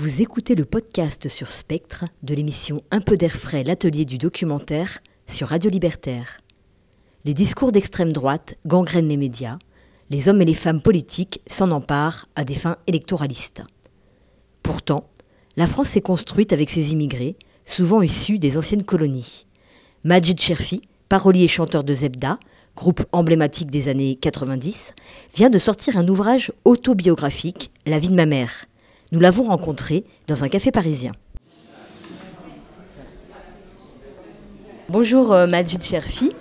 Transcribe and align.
Vous 0.00 0.22
écoutez 0.22 0.54
le 0.54 0.64
podcast 0.64 1.26
sur 1.26 1.50
Spectre 1.50 2.04
de 2.22 2.32
l'émission 2.32 2.80
Un 2.92 3.00
peu 3.00 3.16
d'air 3.16 3.34
frais, 3.34 3.64
l'atelier 3.64 4.04
du 4.04 4.16
documentaire 4.16 5.00
sur 5.26 5.48
Radio 5.48 5.68
Libertaire. 5.72 6.40
Les 7.24 7.34
discours 7.34 7.72
d'extrême 7.72 8.12
droite 8.12 8.54
gangrènent 8.64 9.08
les 9.08 9.16
médias, 9.16 9.58
les 10.08 10.28
hommes 10.28 10.40
et 10.40 10.44
les 10.44 10.54
femmes 10.54 10.80
politiques 10.80 11.40
s'en 11.48 11.72
emparent 11.72 12.28
à 12.36 12.44
des 12.44 12.54
fins 12.54 12.76
électoralistes. 12.86 13.64
Pourtant, 14.62 15.10
la 15.56 15.66
France 15.66 15.88
s'est 15.88 16.00
construite 16.00 16.52
avec 16.52 16.70
ses 16.70 16.92
immigrés, 16.92 17.34
souvent 17.64 18.00
issus 18.00 18.38
des 18.38 18.56
anciennes 18.56 18.84
colonies. 18.84 19.46
Majid 20.04 20.40
Cherfi, 20.40 20.80
parolier 21.08 21.42
et 21.42 21.48
chanteur 21.48 21.82
de 21.82 21.92
Zebda, 21.92 22.38
groupe 22.76 23.04
emblématique 23.10 23.72
des 23.72 23.88
années 23.88 24.14
90, 24.14 24.94
vient 25.34 25.50
de 25.50 25.58
sortir 25.58 25.96
un 25.96 26.06
ouvrage 26.06 26.52
autobiographique, 26.64 27.72
La 27.84 27.98
vie 27.98 28.10
de 28.10 28.14
ma 28.14 28.26
mère. 28.26 28.67
Nous 29.10 29.20
l'avons 29.20 29.44
rencontré 29.44 30.04
dans 30.26 30.44
un 30.44 30.48
café 30.48 30.70
parisien. 30.70 31.12
Bonjour 34.90 35.32
euh, 35.32 35.46
Majid 35.46 35.82
Cherfi. 35.82 36.32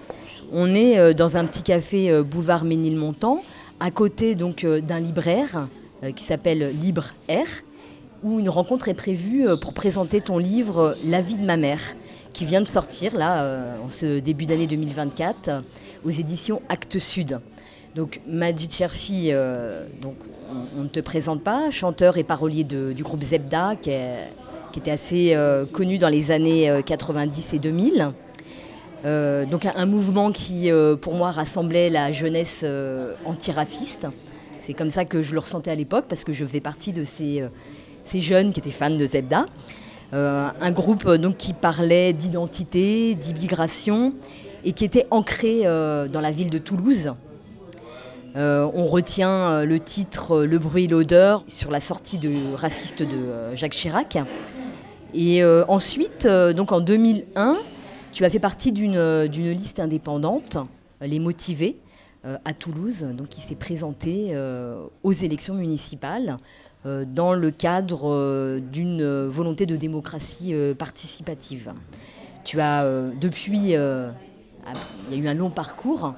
On 0.52 0.76
est 0.76 1.00
euh, 1.00 1.14
dans 1.14 1.38
un 1.38 1.46
petit 1.46 1.64
café 1.64 2.12
euh, 2.12 2.24
boulevard 2.24 2.66
Ménilmontant, 2.66 3.42
à 3.80 3.90
côté 3.90 4.36
donc 4.36 4.66
d'un 4.66 5.00
libraire 5.00 5.68
qui 6.16 6.24
s'appelle 6.24 6.76
Libre 6.80 7.14
Air, 7.28 7.48
où 8.22 8.40
une 8.40 8.50
rencontre 8.50 8.90
est 8.90 8.94
prévue 8.94 9.48
pour 9.62 9.74
présenter 9.74 10.20
ton 10.22 10.38
livre 10.38 10.96
La 11.06 11.22
vie 11.22 11.38
de 11.38 11.46
ma 11.46 11.58
mère, 11.58 11.80
qui 12.34 12.46
vient 12.46 12.62
de 12.62 12.68
sortir 12.68 13.16
là 13.16 13.78
en 13.84 13.90
ce 13.90 14.20
début 14.20 14.46
d'année 14.46 14.68
2024 14.68 15.64
aux 16.06 16.12
éditions 16.12 16.62
Actes 16.70 17.00
Sud. 17.00 17.40
Donc 17.96 18.22
Majid 18.28 18.72
Cherfi, 18.72 19.32
donc 20.02 20.16
on, 20.78 20.84
ne 20.84 20.88
te 20.88 21.00
présente 21.00 21.44
pas, 21.44 21.72
chanteur 21.72 22.18
et 22.18 22.24
parolier 22.24 22.64
du 22.64 23.02
groupe 23.04 23.24
Zebda, 23.24 23.76
qui, 23.76 23.92
était 24.78 24.92
assez 24.92 25.36
connu 25.72 25.98
dans 25.98 26.10
les 26.10 26.30
années 26.30 26.82
90 26.86 27.54
et 27.56 27.60
2000. 27.60 28.14
Euh, 29.06 29.46
donc 29.46 29.66
un, 29.66 29.86
mouvement 29.86 30.32
qui, 30.32 30.72
euh, 30.72 30.96
pour 30.96 31.14
moi, 31.14 31.32
rassemblait 31.32 31.90
la 31.90 32.12
jeunesse 32.12 32.62
euh, 32.64 33.14
antiraciste. 33.26 34.08
C'est 34.60 34.74
comme 34.74 34.90
ça 34.90 35.06
que 35.06 35.22
je 35.22 35.34
le 35.34 35.40
ressentais 35.40 35.72
à 35.72 35.76
l'époque, 35.76 36.06
parce 36.10 36.24
que 36.24 36.34
je 36.34 36.44
faisais 36.44 36.60
partie 36.60 36.94
de 36.94 37.04
ces, 37.04 37.48
ces 38.04 38.20
jeunes 38.20 38.52
qui 38.52 38.60
étaient 38.60 38.72
fans 38.72 38.90
de 38.90 39.06
Zebda. 39.06 39.46
un 40.12 40.72
groupe 40.72 41.10
donc, 41.10 41.38
qui 41.38 41.54
parlait 41.54 42.12
d'identité, 42.12 43.16
d'immigration, 43.16 44.14
et 44.66 44.74
qui 44.74 44.84
était 44.84 45.08
ancré 45.10 45.64
dans 45.64 46.20
la 46.22 46.32
ville 46.32 46.50
de 46.50 46.58
Toulouse. 46.58 47.14
On 48.36 48.84
retient 48.86 49.64
le 49.64 49.80
titre 49.80 50.44
Le 50.44 50.60
bruit 50.60 50.86
et 50.86 50.88
l'odeur 50.88 51.44
sur 51.48 51.72
la 51.72 51.80
sortie 51.80 52.18
de 52.18 52.54
raciste 52.56 53.04
de 53.04 53.56
Jacques 53.56 53.74
Chirac. 53.74 54.18
Et 55.14 55.44
ensuite, 55.44 56.28
donc 56.28 56.72
en 56.72 56.80
2001, 56.80 57.56
tu 58.12 58.26
as 58.26 58.30
fait 58.30 58.40
partie 58.40 58.72
d'une 58.72 59.30
liste 59.32 59.80
indépendante, 59.80 60.58
Les 61.02 61.20
Motivés, 61.20 61.78
euh, 62.26 62.38
à 62.46 62.54
Toulouse, 62.54 63.08
donc 63.16 63.30
qui 63.30 63.42
s'est 63.42 63.56
présentée 63.56 64.30
euh, 64.32 64.84
aux 65.04 65.12
élections 65.12 65.54
municipales 65.54 66.38
euh, 66.86 67.06
dans 67.06 67.34
le 67.34 67.52
cadre 67.52 68.60
d'une 68.60 69.28
volonté 69.28 69.68
de 69.68 69.76
démocratie 69.76 70.54
participative. 70.78 71.74
Tu 72.44 72.60
as 72.60 72.84
depuis, 73.22 73.60
il 73.60 73.70
y 73.70 73.76
a 73.76 74.14
eu 75.16 75.28
un 75.28 75.34
long 75.36 75.52
parcours 75.52 76.16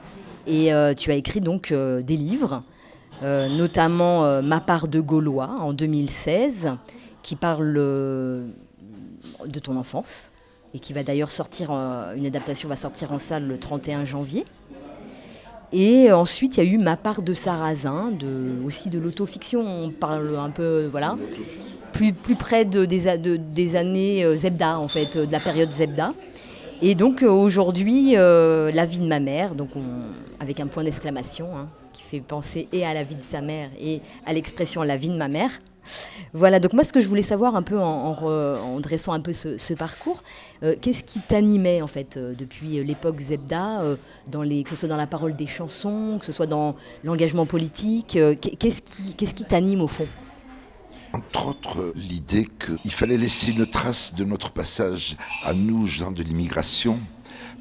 et 0.49 0.71
tu 0.95 1.11
as 1.11 1.15
écrit 1.15 1.41
donc 1.41 1.71
des 1.71 2.17
livres, 2.17 2.61
notamment 3.21 4.41
Ma 4.41 4.59
part 4.59 4.87
de 4.87 4.99
Gaulois 4.99 5.55
en 5.59 5.73
2016, 5.73 6.73
qui 7.21 7.35
parle 7.35 7.73
de 7.73 9.59
ton 9.61 9.77
enfance, 9.77 10.31
et 10.73 10.79
qui 10.79 10.93
va 10.93 11.03
d'ailleurs 11.03 11.31
sortir, 11.31 11.71
une 11.71 12.25
adaptation 12.25 12.67
va 12.69 12.75
sortir 12.75 13.11
en 13.11 13.19
salle 13.19 13.47
le 13.47 13.57
31 13.57 14.05
janvier. 14.05 14.45
Et 15.71 16.11
ensuite, 16.11 16.57
il 16.57 16.63
y 16.63 16.67
a 16.67 16.71
eu 16.71 16.77
Ma 16.77 16.97
part 16.97 17.21
de 17.21 17.33
sarrasin, 17.33 18.11
de, 18.11 18.65
aussi 18.65 18.89
de 18.89 18.97
l'autofiction. 18.97 19.61
On 19.61 19.91
parle 19.91 20.35
un 20.35 20.49
peu, 20.49 20.87
voilà, 20.87 21.15
plus, 21.93 22.13
plus 22.13 22.35
près 22.35 22.65
de, 22.65 22.85
des, 22.85 23.75
années 23.75 24.23
euh, 24.23 24.35
Zebda, 24.35 24.79
en 24.79 24.87
fait, 24.87 25.17
de 25.17 25.31
la 25.31 25.39
période 25.39 25.71
Zebda. 25.71 26.13
Et 26.81 26.95
donc 26.95 27.23
euh, 27.23 27.29
aujourd'hui, 27.29 28.15
euh, 28.15 28.71
la 28.71 28.85
vie 28.85 28.99
de 28.99 29.05
ma 29.05 29.19
mère, 29.19 29.53
donc 29.53 29.69
avec 30.39 30.61
un 30.61 30.67
point 30.67 30.83
d'exclamation, 30.83 31.49
hein, 31.57 31.67
qui 31.91 32.03
fait 32.03 32.21
penser 32.21 32.69
et 32.71 32.85
à 32.85 32.93
la 32.93 33.03
vie 33.03 33.15
de 33.15 33.21
sa 33.21 33.41
mère 33.41 33.69
et 33.79 34.01
à 34.25 34.31
l'expression 34.31 34.81
la 34.83 34.95
vie 34.95 35.09
de 35.09 35.17
ma 35.17 35.27
mère. 35.27 35.51
Voilà, 36.33 36.59
donc 36.59 36.73
moi 36.73 36.83
ce 36.83 36.93
que 36.93 37.01
je 37.01 37.07
voulais 37.07 37.23
savoir 37.23 37.55
un 37.55 37.63
peu 37.63 37.77
en, 37.79 38.79
dressant 38.79 39.11
un 39.11 39.19
peu 39.19 39.33
ce, 39.33 39.73
parcours, 39.73 40.23
euh, 40.63 40.75
qu'est-ce 40.79 41.03
qui 41.03 41.19
t'animait 41.19 41.81
en 41.81 41.87
fait 41.87 42.17
depuis 42.17 42.81
l'époque 42.83 43.19
Zebda, 43.19 43.97
dans 44.27 44.43
les, 44.43 44.63
que 44.63 44.69
ce 44.69 44.75
soit 44.75 44.89
dans 44.89 44.97
la 44.97 45.07
parole 45.07 45.35
des 45.35 45.47
chansons, 45.47 46.17
que 46.19 46.25
ce 46.25 46.31
soit 46.31 46.47
dans 46.47 46.75
l'engagement 47.03 47.45
politique, 47.45 48.17
qu'est-ce 48.39 48.81
qui 48.81 49.15
qu'est-ce 49.15 49.33
qui 49.33 49.45
t'anime 49.45 49.81
au 49.81 49.87
fond? 49.87 50.07
Entre 51.13 51.47
autres, 51.47 51.91
l'idée 51.95 52.47
qu'il 52.59 52.91
fallait 52.91 53.17
laisser 53.17 53.51
une 53.51 53.65
trace 53.65 54.13
de 54.13 54.23
notre 54.23 54.51
passage 54.51 55.17
à 55.43 55.53
nous, 55.53 55.85
gens 55.85 56.11
de 56.11 56.21
l'immigration, 56.21 56.99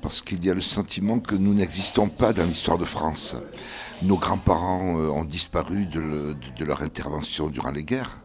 parce 0.02 0.22
qu'il 0.22 0.44
y 0.44 0.50
a 0.50 0.54
le 0.54 0.60
sentiment 0.60 1.18
que 1.18 1.34
nous 1.34 1.54
n'existons 1.54 2.08
pas 2.08 2.32
dans 2.32 2.44
l'histoire 2.44 2.78
de 2.78 2.84
France. 2.84 3.36
Nos 4.02 4.16
grands-parents 4.16 4.98
euh, 4.98 5.08
ont 5.08 5.24
disparu 5.24 5.86
de, 5.86 6.64
leur 6.64 6.82
intervention 6.82 7.48
durant 7.48 7.70
les 7.70 7.84
guerres. 7.84 8.22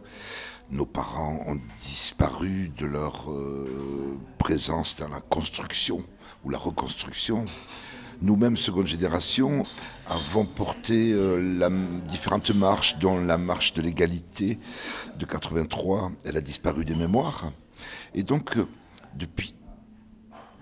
Nos 0.71 0.85
parents 0.85 1.39
ont 1.47 1.59
disparu 1.79 2.69
de 2.77 2.85
leur 2.85 3.31
euh, 3.31 4.19
présence 4.37 4.99
dans 4.99 5.07
la 5.07 5.21
construction 5.21 6.01
ou 6.43 6.49
la 6.49 6.57
reconstruction. 6.57 7.45
Nous-mêmes, 8.23 8.55
seconde 8.55 8.87
génération, 8.87 9.65
avons 10.07 10.45
porté 10.45 11.11
euh, 11.11 11.57
la, 11.59 11.69
différentes 12.07 12.51
marches, 12.51 12.97
dont 12.97 13.19
la 13.19 13.37
marche 13.37 13.73
de 13.73 13.81
l'égalité 13.81 14.59
de 15.19 15.25
83, 15.25 16.09
elle 16.23 16.37
a 16.37 16.41
disparu 16.41 16.85
des 16.85 16.95
mémoires. 16.95 17.51
Et 18.15 18.23
donc, 18.23 18.57
depuis 19.19 19.53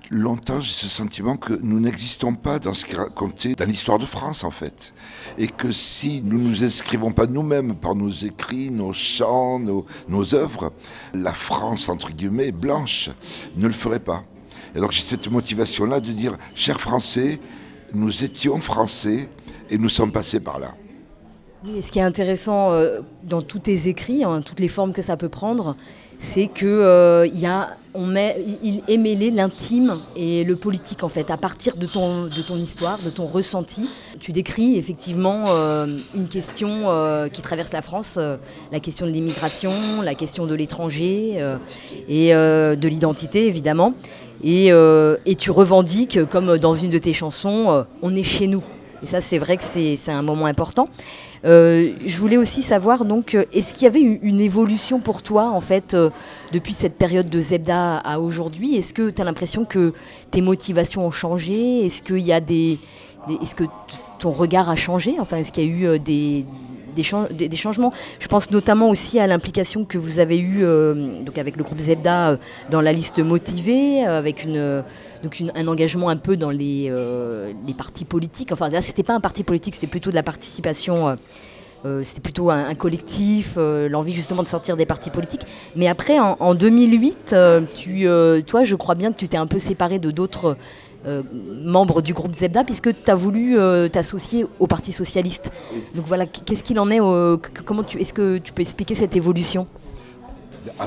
longtemps, 0.10 0.60
j'ai 0.60 0.74
ce 0.74 0.88
sentiment 0.88 1.38
que 1.38 1.54
nous 1.54 1.80
n'existons 1.80 2.34
pas 2.34 2.58
dans 2.58 2.74
ce 2.74 2.84
qui 2.84 2.96
est 2.96 2.98
raconté 2.98 3.54
dans 3.54 3.66
l'histoire 3.66 4.00
de 4.00 4.08
France, 4.08 4.44
en 4.44 4.50
fait. 4.50 4.92
Et 5.38 5.46
que 5.46 5.72
si 5.72 6.24
nous 6.24 6.40
ne 6.40 6.48
nous 6.48 6.64
inscrivons 6.64 7.12
pas 7.12 7.28
nous-mêmes 7.28 7.76
par 7.76 7.94
nos 7.94 8.10
écrits, 8.10 8.72
nos 8.72 8.92
chants, 8.92 9.60
nos, 9.60 9.86
nos 10.08 10.34
œuvres, 10.34 10.74
la 11.14 11.34
France, 11.34 11.90
entre 11.90 12.12
guillemets, 12.12 12.52
blanche, 12.52 13.12
ne 13.56 13.68
le 13.68 13.74
ferait 13.74 14.00
pas. 14.00 14.24
Et 14.76 14.80
donc 14.80 14.92
j'ai 14.92 15.02
cette 15.02 15.30
motivation-là 15.30 16.00
de 16.00 16.12
dire, 16.12 16.38
chers 16.56 16.80
Français, 16.80 17.40
nous 17.94 18.24
étions 18.24 18.58
Français 18.60 19.30
et 19.70 19.78
nous 19.78 19.90
sommes 19.90 20.12
passés 20.12 20.40
par 20.40 20.60
là. 20.60 20.76
Oui, 21.64 21.84
ce 21.86 21.92
qui 21.92 22.00
est 22.00 22.04
intéressant 22.04 22.72
euh, 22.72 23.02
dans 23.24 23.42
tous 23.42 23.60
tes 23.60 23.88
écrits, 23.88 24.24
hein, 24.24 24.42
toutes 24.42 24.60
les 24.60 24.68
formes 24.68 24.94
que 24.94 25.02
ça 25.02 25.16
peut 25.16 25.30
prendre, 25.30 25.76
c'est 26.22 26.48
que 26.48 26.66
euh, 26.66 27.28
y 27.34 27.48
a, 27.48 27.76
on 27.96 28.06
met, 28.06 28.38
il 28.64 28.84
est 28.88 28.98
mêlé 28.98 29.32
l'intime 29.32 30.00
et 30.16 30.44
le 30.44 30.56
politique 30.56 31.04
en 31.04 31.10
fait, 31.10 31.32
à 31.32 31.38
partir 31.38 31.76
de 31.76 31.88
ton, 31.88 32.26
de 32.26 32.42
ton 32.42 32.58
histoire, 32.58 33.00
de 33.00 33.10
ton 33.10 33.26
ressenti. 33.26 33.90
Tu 34.20 34.32
décris 34.32 34.78
effectivement 34.78 35.46
euh, 35.48 35.98
une 36.16 36.30
question 36.30 36.70
euh, 36.92 37.28
qui 37.28 37.42
traverse 37.42 37.74
la 37.74 37.82
France, 37.82 38.20
la 38.72 38.80
question 38.80 39.08
de 39.08 39.12
l'immigration, 39.12 40.02
la 40.04 40.14
question 40.14 40.46
de 40.46 40.54
l'étranger 40.54 41.44
et 42.08 42.30
de 42.32 42.88
l'identité 42.88 43.48
évidemment. 43.48 43.94
Et, 44.44 44.68
et, 44.68 45.36
tu 45.36 45.52
revendiques, 45.52 46.26
comme 46.26 46.58
dans 46.58 46.74
une 46.74 46.90
de 46.90 46.98
tes 46.98 47.14
chansons, 47.14 47.86
on 48.02 48.16
est 48.16 48.24
chez 48.24 48.48
nous. 48.48 48.64
Et 49.04 49.08
ça, 49.08 49.22
c'est 49.22 49.40
vrai 49.40 49.58
que 49.58 49.64
c'est 49.64 50.12
un 50.12 50.22
moment 50.22 50.46
important. 50.46 50.88
Euh, 51.44 51.92
je 52.06 52.18
voulais 52.18 52.38
aussi 52.38 52.62
savoir, 52.62 53.04
donc, 53.04 53.34
euh, 53.34 53.46
est-ce 53.52 53.74
qu'il 53.74 53.84
y 53.84 53.88
avait 53.88 54.02
une, 54.02 54.40
évolution 54.40 55.00
pour 55.00 55.24
toi, 55.24 55.50
en 55.50 55.62
fait, 55.62 55.94
euh, 55.94 56.12
depuis 56.52 56.74
cette 56.74 56.96
période 56.96 57.30
de 57.30 57.40
Zebda 57.40 57.98
à 57.98 58.20
aujourd'hui? 58.20 58.76
Est-ce 58.76 58.94
que 58.94 59.10
tu 59.10 59.22
as 59.22 59.26
l'impression 59.26 59.66
que 59.66 59.94
tes 60.30 60.42
motivations 60.42 61.06
ont 61.06 61.12
changé? 61.12 61.86
Est-ce 61.86 62.04
qu'il 62.04 62.20
y 62.20 62.32
a 62.32 62.40
des, 62.40 62.78
est-ce 63.42 63.56
que 63.56 63.64
ton 64.20 64.30
regard 64.30 64.70
a 64.70 64.76
changé? 64.76 65.16
Enfin, 65.20 65.38
est-ce 65.38 65.52
qu'il 65.52 65.64
y 65.64 65.68
a 65.68 65.96
eu 65.96 66.00
des, 66.00 66.46
des, 66.96 67.56
changements. 67.56 67.94
Je 68.20 68.28
pense 68.28 68.52
notamment 68.52 68.90
aussi 68.90 69.20
à 69.20 69.28
l'implication 69.28 69.86
que 69.86 69.98
vous 69.98 70.20
avez 70.20 70.40
eue 70.40 70.64
donc 71.26 71.38
avec 71.38 71.58
le 71.58 71.64
groupe 71.64 71.80
Zebda 71.80 72.38
dans 72.70 72.82
la 72.82 72.94
liste 72.94 73.20
motivée, 73.20 74.06
avec 74.06 74.44
une, 74.44 74.84
donc 75.22 75.42
un 75.56 75.68
engagement 75.68 76.10
un 76.10 76.18
peu 76.18 76.38
dans 76.38 76.50
les, 76.50 76.88
euh, 76.90 77.54
partis 77.78 78.06
politiques. 78.06 78.52
Enfin, 78.52 78.70
là, 78.70 78.82
c'était 78.82 79.04
pas 79.04 79.14
un 79.14 79.20
parti 79.20 79.44
politique, 79.44 79.76
c'était 79.76 79.88
plutôt 79.88 80.10
de 80.10 80.16
la 80.16 80.24
participation. 80.24 81.10
Euh, 81.10 81.16
euh, 81.84 82.04
c'était 82.04 82.22
plutôt 82.22 82.52
un, 82.52 82.76
collectif, 82.76 83.56
l'envie 83.58 84.14
justement 84.14 84.44
de 84.44 84.48
sortir 84.48 84.78
des 84.78 84.86
partis 84.86 85.10
politiques. 85.10 85.42
Mais 85.76 85.88
après, 85.88 86.20
en, 86.20 86.54
2008, 86.54 87.36
tu, 87.76 88.08
toi, 88.46 88.64
je 88.64 88.76
crois 88.76 88.94
bien 88.94 89.12
que 89.12 89.18
tu 89.18 89.28
t'es 89.28 89.38
un 89.38 89.48
peu 89.48 89.58
séparé 89.58 89.98
de 89.98 90.12
d'autres 90.12 90.58
membres 91.04 92.02
du 92.02 92.14
groupe 92.14 92.36
Zebda, 92.36 92.64
puisque 92.64 92.94
tu 93.04 93.12
as 93.12 93.16
voulu 93.16 93.58
t'associer 93.92 94.46
au 94.60 94.68
Parti 94.68 94.92
Socialiste. 94.92 95.50
Donc 95.96 96.06
voilà, 96.06 96.26
qu'est-ce 96.26 96.64
qu'il 96.64 96.80
en 96.80 96.90
est 96.92 97.00
comment 97.66 97.84
tu, 97.84 98.00
Est-ce 98.00 98.14
que 98.14 98.38
tu 98.38 98.54
peux 98.54 98.62
expliquer 98.62 98.96
cette 98.96 99.16
évolution? 99.16 99.68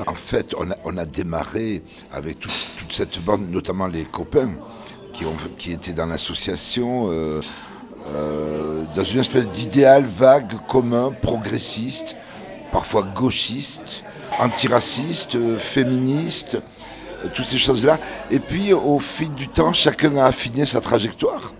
En 0.07 0.15
fait, 0.15 0.55
on 0.85 0.97
a, 0.97 1.05
démarré 1.05 1.81
avec 2.11 2.39
toute, 2.39 2.91
cette 2.91 3.23
bande, 3.23 3.49
notamment 3.49 3.87
les 3.87 4.03
copains 4.03 4.51
qui, 5.11 5.25
qui 5.57 5.73
étaient 5.73 5.93
dans 5.93 6.05
l'association, 6.05 7.09
euh, 7.11 7.41
euh, 8.13 8.83
dans 8.95 9.03
une 9.03 9.19
espèce 9.19 9.49
d'idéal 9.49 10.05
vague, 10.05 10.53
commun, 10.67 11.11
progressiste, 11.21 12.15
parfois 12.71 13.03
gauchiste, 13.03 14.03
antiraciste, 14.39 15.57
féministe, 15.57 16.57
toutes 17.33 17.45
ces 17.45 17.57
choses-là. 17.57 17.99
Et 18.31 18.39
puis, 18.39 18.73
au 18.73 18.99
fil 18.99 19.33
du 19.33 19.47
temps, 19.47 19.73
chacun 19.73 20.15
a 20.17 20.25
affiné 20.25 20.65
sa 20.65 20.81
trajectoire. 20.81 21.53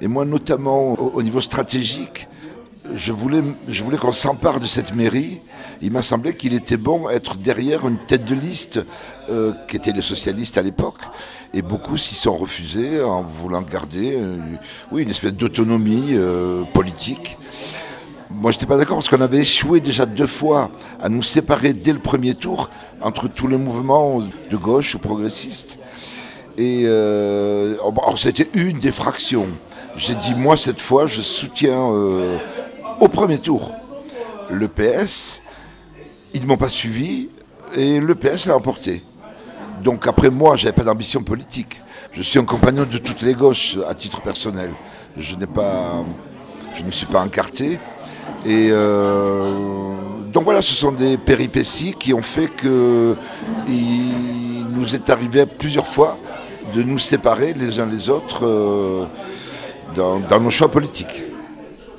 Et 0.00 0.08
moi, 0.08 0.24
notamment 0.24 0.94
au, 0.94 1.22
niveau 1.22 1.40
stratégique, 1.40 2.26
je 2.94 3.12
voulais, 3.12 3.42
je 3.68 3.84
voulais 3.84 3.98
qu'on 3.98 4.12
s'empare 4.12 4.58
de 4.60 4.66
cette 4.66 4.94
mairie. 4.94 5.40
Il 5.82 5.92
m'a 5.92 6.02
semblé 6.02 6.34
qu'il 6.34 6.54
était 6.54 6.76
bon 6.76 7.08
être 7.08 7.36
derrière 7.36 7.86
une 7.86 7.98
tête 7.98 8.24
de 8.24 8.34
liste 8.34 8.80
euh, 9.28 9.52
qui 9.68 9.76
était 9.76 9.92
les 9.92 10.02
socialistes 10.02 10.58
à 10.58 10.62
l'époque. 10.62 11.00
Et 11.52 11.62
beaucoup 11.62 11.96
s'y 11.96 12.14
sont 12.14 12.36
refusés 12.36 13.02
en 13.02 13.22
voulant 13.22 13.62
garder 13.62 14.16
euh, 14.16 14.38
oui, 14.92 15.02
une 15.02 15.10
espèce 15.10 15.34
d'autonomie 15.34 16.12
euh, 16.14 16.64
politique. 16.72 17.36
Moi, 18.30 18.52
je 18.52 18.56
n'étais 18.56 18.66
pas 18.66 18.76
d'accord 18.76 18.96
parce 18.96 19.08
qu'on 19.08 19.20
avait 19.20 19.40
échoué 19.40 19.80
déjà 19.80 20.06
deux 20.06 20.26
fois 20.26 20.70
à 21.02 21.08
nous 21.08 21.22
séparer 21.22 21.72
dès 21.72 21.92
le 21.92 21.98
premier 21.98 22.34
tour 22.34 22.70
entre 23.00 23.26
tous 23.28 23.48
les 23.48 23.56
mouvements 23.56 24.20
de 24.20 24.56
gauche 24.56 24.94
ou 24.94 24.98
progressistes. 24.98 25.78
Et 26.56 26.84
euh, 26.86 27.74
c'était 28.16 28.48
une 28.54 28.78
des 28.78 28.92
fractions. 28.92 29.48
J'ai 29.96 30.14
dit, 30.14 30.34
moi, 30.36 30.56
cette 30.56 30.80
fois, 30.80 31.06
je 31.08 31.20
soutiens 31.22 31.90
euh, 31.92 32.38
au 33.00 33.08
premier 33.08 33.38
tour 33.38 33.72
le 34.50 34.68
PS. 34.68 35.42
Ils 36.32 36.42
ne 36.42 36.46
m'ont 36.46 36.56
pas 36.56 36.68
suivi 36.68 37.28
et 37.74 38.00
le 38.00 38.14
PS 38.14 38.46
l'a 38.46 38.56
emporté. 38.56 39.02
Donc 39.82 40.06
après 40.06 40.30
moi, 40.30 40.56
je 40.56 40.64
n'avais 40.64 40.76
pas 40.76 40.84
d'ambition 40.84 41.22
politique. 41.22 41.80
Je 42.12 42.22
suis 42.22 42.38
un 42.38 42.44
compagnon 42.44 42.84
de 42.84 42.98
toutes 42.98 43.22
les 43.22 43.34
gauches 43.34 43.76
à 43.88 43.94
titre 43.94 44.20
personnel. 44.20 44.70
Je 45.16 45.34
n'ai 45.36 45.46
pas, 45.46 46.04
je 46.74 46.82
ne 46.82 46.90
suis 46.90 47.06
pas 47.06 47.20
encarté. 47.22 47.80
Et 48.46 48.68
euh, 48.70 49.50
donc 50.32 50.44
voilà, 50.44 50.62
ce 50.62 50.72
sont 50.72 50.92
des 50.92 51.18
péripéties 51.18 51.94
qui 51.98 52.14
ont 52.14 52.22
fait 52.22 52.48
que 52.48 53.16
il 53.68 54.66
nous 54.70 54.94
est 54.94 55.10
arrivé 55.10 55.44
plusieurs 55.46 55.86
fois 55.86 56.16
de 56.74 56.82
nous 56.82 56.98
séparer 56.98 57.52
les 57.52 57.80
uns 57.80 57.86
les 57.86 58.08
autres 58.08 58.46
euh, 58.46 59.04
dans, 59.94 60.40
nos 60.40 60.50
choix 60.50 60.70
politiques. 60.70 61.24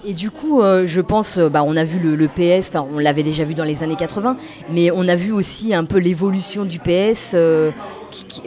Et 0.03 0.13
du 0.13 0.31
coup, 0.31 0.61
euh, 0.61 0.87
je 0.87 0.99
pense, 0.99 1.37
bah, 1.37 1.61
on 1.63 1.75
a 1.75 1.83
vu 1.83 1.99
le, 1.99 2.27
PS, 2.27 2.71
on 2.91 2.97
l'avait 2.97 3.21
déjà 3.21 3.43
vu 3.43 3.53
dans 3.53 3.63
les 3.63 3.83
années 3.83 3.95
80, 3.95 4.35
mais 4.71 4.89
on 4.89 5.07
a 5.07 5.15
vu 5.15 5.31
aussi 5.31 5.75
un 5.75 5.83
peu 5.83 5.99
l'évolution 5.99 6.65
du 6.65 6.79
PS 6.79 7.35
qui, 8.09 8.25
qui 8.25 8.41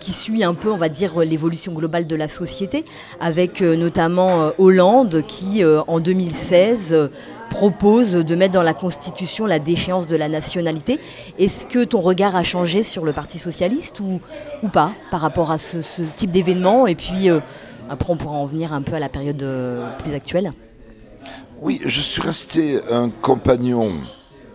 suit 0.00 0.44
un 0.44 0.54
peu, 0.54 0.70
on 0.70 0.76
va 0.76 0.88
dire, 0.88 1.18
l'évolution 1.20 1.72
globale 1.72 2.06
de 2.06 2.16
la 2.16 2.28
société, 2.28 2.84
avec 3.20 3.62
euh, 3.62 3.76
notamment 3.76 4.42
euh, 4.42 4.50
Hollande 4.58 5.22
qui, 5.26 5.62
euh, 5.62 5.82
en 5.86 6.00
2016, 6.00 7.10
propose 7.50 8.12
de 8.12 8.34
mettre 8.34 8.54
dans 8.54 8.62
la 8.62 8.74
Constitution 8.74 9.46
la 9.46 9.58
déchéance 9.58 10.06
de 10.06 10.16
la 10.16 10.28
nationalité. 10.28 11.00
Est-ce 11.38 11.66
que 11.66 11.84
ton 11.84 12.00
regard 12.00 12.36
a 12.36 12.42
changé 12.42 12.82
sur 12.82 13.04
le 13.04 13.12
Parti 13.12 13.38
socialiste 13.38 14.00
ou, 14.00 14.20
ou 14.62 14.68
pas 14.68 14.92
par 15.10 15.20
rapport 15.20 15.50
à 15.50 15.58
ce, 15.58 15.78
type 16.16 16.30
d'événement? 16.30 16.86
Et 16.86 16.94
puis 16.94 17.28
après, 17.88 18.12
on 18.12 18.16
pourra 18.16 18.36
en 18.36 18.44
venir 18.44 18.74
un 18.74 18.82
peu 18.82 18.94
à 18.94 19.00
la 19.00 19.08
période 19.08 19.46
plus 20.02 20.14
actuelle. 20.14 20.52
Oui, 21.62 21.80
je 21.84 22.00
suis 22.00 22.20
resté 22.20 22.80
un 22.90 23.08
compagnon 23.08 23.92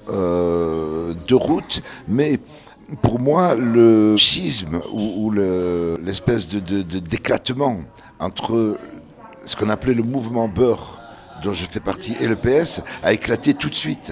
de 0.08 1.34
route, 1.34 1.82
mais 2.08 2.40
pour 3.02 3.20
moi, 3.20 3.56
le 3.56 4.16
schisme 4.18 4.82
ou, 4.92 5.32
l'espèce 5.32 6.48
de, 6.48 6.82
d'éclatement 7.00 7.82
entre 8.20 8.78
ce 9.46 9.56
qu'on 9.56 9.70
appelait 9.70 9.94
le 9.94 10.04
mouvement 10.04 10.48
beurre, 10.48 11.02
dont 11.44 11.54
je 11.54 11.66
fais 11.66 11.80
partie, 11.80 12.16
et 12.20 12.28
le 12.28 12.36
PS, 12.36 12.82
a 13.04 13.14
éclaté 13.14 13.54
tout 13.54 13.70
de 13.70 13.76
suite. 13.76 14.12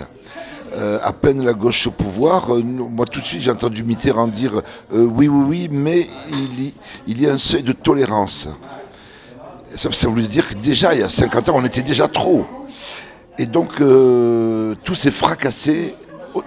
Euh, 0.73 0.99
à 1.03 1.11
peine 1.11 1.43
la 1.43 1.51
gauche 1.51 1.87
au 1.87 1.91
pouvoir, 1.91 2.55
euh, 2.55 2.63
moi 2.63 3.05
tout 3.05 3.19
de 3.19 3.25
suite 3.25 3.41
j'ai 3.41 3.51
entendu 3.51 3.83
Mitterrand 3.83 4.29
dire 4.29 4.61
euh, 4.93 5.03
oui, 5.03 5.27
oui, 5.27 5.43
oui, 5.45 5.69
mais 5.69 6.07
il, 7.07 7.21
y 7.21 7.27
a 7.27 7.33
un 7.33 7.37
seuil 7.37 7.61
de 7.61 7.73
tolérance. 7.73 8.47
Ça, 9.75 9.91
ça 9.91 10.07
voulait 10.07 10.27
dire 10.27 10.47
que 10.47 10.53
déjà, 10.53 10.93
il 10.93 11.01
y 11.01 11.03
a 11.03 11.09
50 11.09 11.49
ans, 11.49 11.55
on 11.57 11.65
était 11.65 11.81
déjà 11.81 12.07
trop. 12.07 12.45
Et 13.37 13.47
donc, 13.47 13.77
tout 13.77 14.95
s'est 14.95 15.11
fracassé 15.11 15.95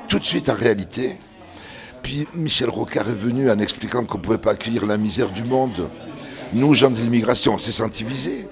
tout 0.09 0.19
de 0.19 0.25
suite 0.25 0.49
en 0.49 0.55
réalité. 0.55 1.19
Puis 2.05 2.29
Michel 2.35 2.69
Rocard 2.69 3.09
est 3.09 3.15
venu 3.15 3.51
en 3.51 3.59
expliquant 3.59 4.05
qu'on 4.05 4.19
ne 4.19 4.23
pouvait 4.23 4.39
pas 4.39 4.53
accueillir 4.53 4.85
la 4.85 4.99
misère 4.99 5.31
du 5.31 5.43
monde. 5.45 5.89
Nous, 6.53 6.75
gens 6.75 6.91
de 6.91 6.99
l'immigration, 6.99 7.55
on 7.55 7.59
s'est 7.59 7.73
senti 7.73 8.05
visés. 8.05 8.47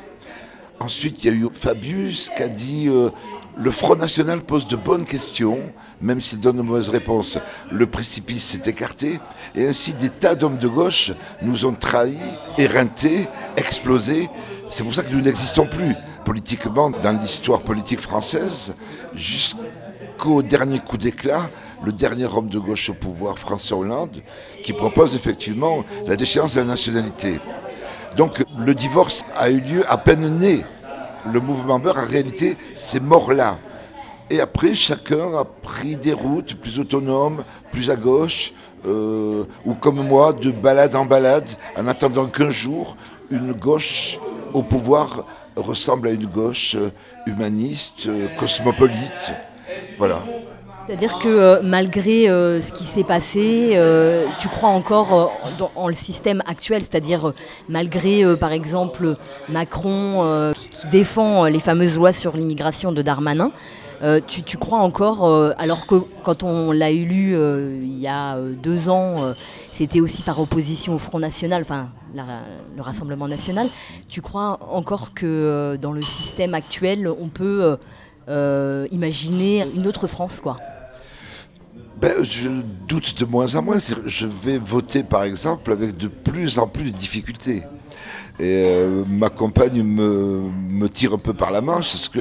Ensuite, 0.80 1.22
il 1.22 1.26
y 1.26 1.30
a 1.30 1.36
eu 1.36 1.48
Fabius 1.52 2.30
qui 2.34 2.42
a 2.42 2.48
dit 2.48 2.88
euh, 2.88 3.10
le 3.58 3.70
Front 3.70 3.96
National 3.96 4.40
pose 4.40 4.68
de 4.68 4.76
bonnes 4.76 5.04
questions, 5.04 5.60
même 6.00 6.22
s'il 6.22 6.40
donne 6.40 6.56
de 6.56 6.62
mauvaises 6.62 6.88
réponses. 6.88 7.38
Le 7.70 7.84
précipice 7.84 8.42
s'est 8.42 8.70
écarté, 8.70 9.20
et 9.54 9.68
ainsi 9.68 9.92
des 9.92 10.08
tas 10.08 10.34
d'hommes 10.34 10.56
de 10.56 10.68
gauche 10.68 11.12
nous 11.42 11.66
ont 11.66 11.74
trahis, 11.74 12.16
éreintés, 12.56 13.28
explosés. 13.58 14.30
C'est 14.70 14.82
pour 14.82 14.94
ça 14.94 15.02
que 15.02 15.12
nous 15.12 15.20
n'existons 15.20 15.66
plus 15.66 15.94
politiquement 16.24 16.88
dans 16.88 17.20
l'histoire 17.20 17.62
politique 17.62 18.00
française, 18.00 18.72
jusqu'au 19.14 20.42
dernier 20.42 20.78
coup 20.78 20.96
d'éclat 20.96 21.50
le 21.84 21.92
dernier 21.92 22.26
homme 22.26 22.48
de 22.48 22.58
gauche 22.58 22.90
au 22.90 22.94
pouvoir, 22.94 23.38
François 23.38 23.78
Hollande, 23.78 24.22
qui 24.64 24.72
propose 24.72 25.14
effectivement 25.14 25.84
la 26.06 26.16
déchéance 26.16 26.54
de 26.54 26.60
la 26.60 26.66
nationalité. 26.66 27.40
Donc 28.16 28.44
le 28.58 28.74
divorce 28.74 29.22
a 29.36 29.50
eu 29.50 29.60
lieu 29.60 29.90
à 29.90 29.96
peine 29.98 30.38
né. 30.38 30.64
Le 31.32 31.40
mouvement 31.40 31.78
Beurre, 31.78 31.98
en 31.98 32.06
réalité, 32.06 32.56
c'est 32.74 33.00
mort 33.00 33.32
là. 33.32 33.56
Et 34.28 34.40
après, 34.40 34.74
chacun 34.74 35.36
a 35.38 35.44
pris 35.44 35.96
des 35.96 36.12
routes 36.12 36.54
plus 36.54 36.80
autonomes, 36.80 37.44
plus 37.70 37.90
à 37.90 37.96
gauche, 37.96 38.52
euh, 38.86 39.44
ou 39.64 39.74
comme 39.74 40.06
moi, 40.06 40.32
de 40.32 40.50
balade 40.50 40.96
en 40.96 41.04
balade, 41.04 41.48
en 41.78 41.86
attendant 41.86 42.26
qu'un 42.26 42.50
jour, 42.50 42.96
une 43.30 43.52
gauche 43.52 44.18
au 44.52 44.62
pouvoir 44.62 45.26
ressemble 45.56 46.08
à 46.08 46.10
une 46.10 46.26
gauche 46.26 46.76
humaniste, 47.26 48.06
euh, 48.06 48.28
cosmopolite. 48.36 49.32
Voilà. 49.98 50.22
C'est-à-dire 50.84 51.20
que 51.20 51.28
euh, 51.28 51.60
malgré 51.62 52.28
euh, 52.28 52.60
ce 52.60 52.72
qui 52.72 52.82
s'est 52.82 53.04
passé, 53.04 53.72
euh, 53.74 54.26
tu 54.40 54.48
crois 54.48 54.70
encore 54.70 55.32
en 55.76 55.86
le 55.86 55.94
système 55.94 56.42
actuel, 56.44 56.82
c'est-à-dire 56.82 57.32
malgré 57.68 58.24
par 58.36 58.52
exemple 58.52 59.16
Macron 59.48 60.52
qui, 60.54 60.88
défend 60.88 61.44
les 61.44 61.60
fameuses 61.60 61.96
lois 61.96 62.12
sur 62.12 62.36
l'immigration 62.36 62.90
de 62.90 63.00
Darmanin, 63.02 63.52
tu, 64.26 64.58
crois 64.58 64.78
encore, 64.78 65.24
alors 65.56 65.86
que 65.86 65.94
quand 66.24 66.42
on 66.42 66.72
l'a 66.72 66.90
élu 66.90 67.36
il 67.36 67.98
y 67.98 68.08
a 68.08 68.36
deux 68.38 68.88
ans, 68.88 69.34
c'était 69.70 70.00
aussi 70.00 70.22
par 70.22 70.40
opposition 70.40 70.94
au 70.94 70.98
Front 70.98 71.20
National, 71.20 71.62
enfin 71.62 71.88
le 72.14 72.82
Rassemblement 72.82 73.28
National, 73.28 73.68
tu 74.08 74.20
crois 74.20 74.58
encore 74.70 75.14
que 75.14 75.78
dans 75.80 75.92
le 75.92 76.02
système 76.02 76.54
actuel, 76.54 77.08
on 77.08 77.28
peut... 77.28 77.78
imaginer 78.90 79.64
une 79.76 79.86
autre 79.86 80.06
France, 80.06 80.40
quoi? 80.40 80.58
Ben, 82.02 82.24
je 82.24 82.48
doute 82.88 83.20
de 83.20 83.24
moins 83.24 83.54
en 83.54 83.62
moins. 83.62 83.78
Je 84.06 84.26
vais 84.26 84.58
voter, 84.58 85.04
par 85.04 85.22
exemple, 85.22 85.70
avec 85.70 85.96
de 85.96 86.08
plus 86.08 86.58
en 86.58 86.66
plus 86.66 86.90
de 86.90 86.90
difficultés. 86.90 87.62
Et 88.40 88.64
euh, 88.66 89.04
ma 89.08 89.28
compagne 89.28 89.84
me, 89.84 90.88
tire 90.88 91.14
un 91.14 91.18
peu 91.18 91.32
par 91.32 91.52
la 91.52 91.60
manche, 91.60 91.92
parce 91.92 92.08
que 92.08 92.18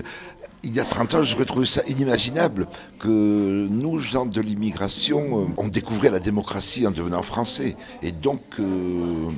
il 0.62 0.76
y 0.76 0.80
a 0.80 0.84
30 0.86 1.16
ans, 1.16 1.24
j'aurais 1.24 1.46
trouvé 1.46 1.66
ça 1.66 1.82
inimaginable 1.88 2.68
que 3.00 3.68
nous, 3.72 3.98
gens 3.98 4.28
de 4.28 4.40
l'immigration, 4.40 5.42
euh, 5.42 5.46
on 5.58 5.68
découvrait 5.68 6.12
la 6.12 6.20
démocratie 6.20 6.86
en 6.86 6.92
devenant 6.92 7.24
français. 7.24 7.76
Et 8.04 8.12
donc, 8.12 8.44
euh, 8.60 9.32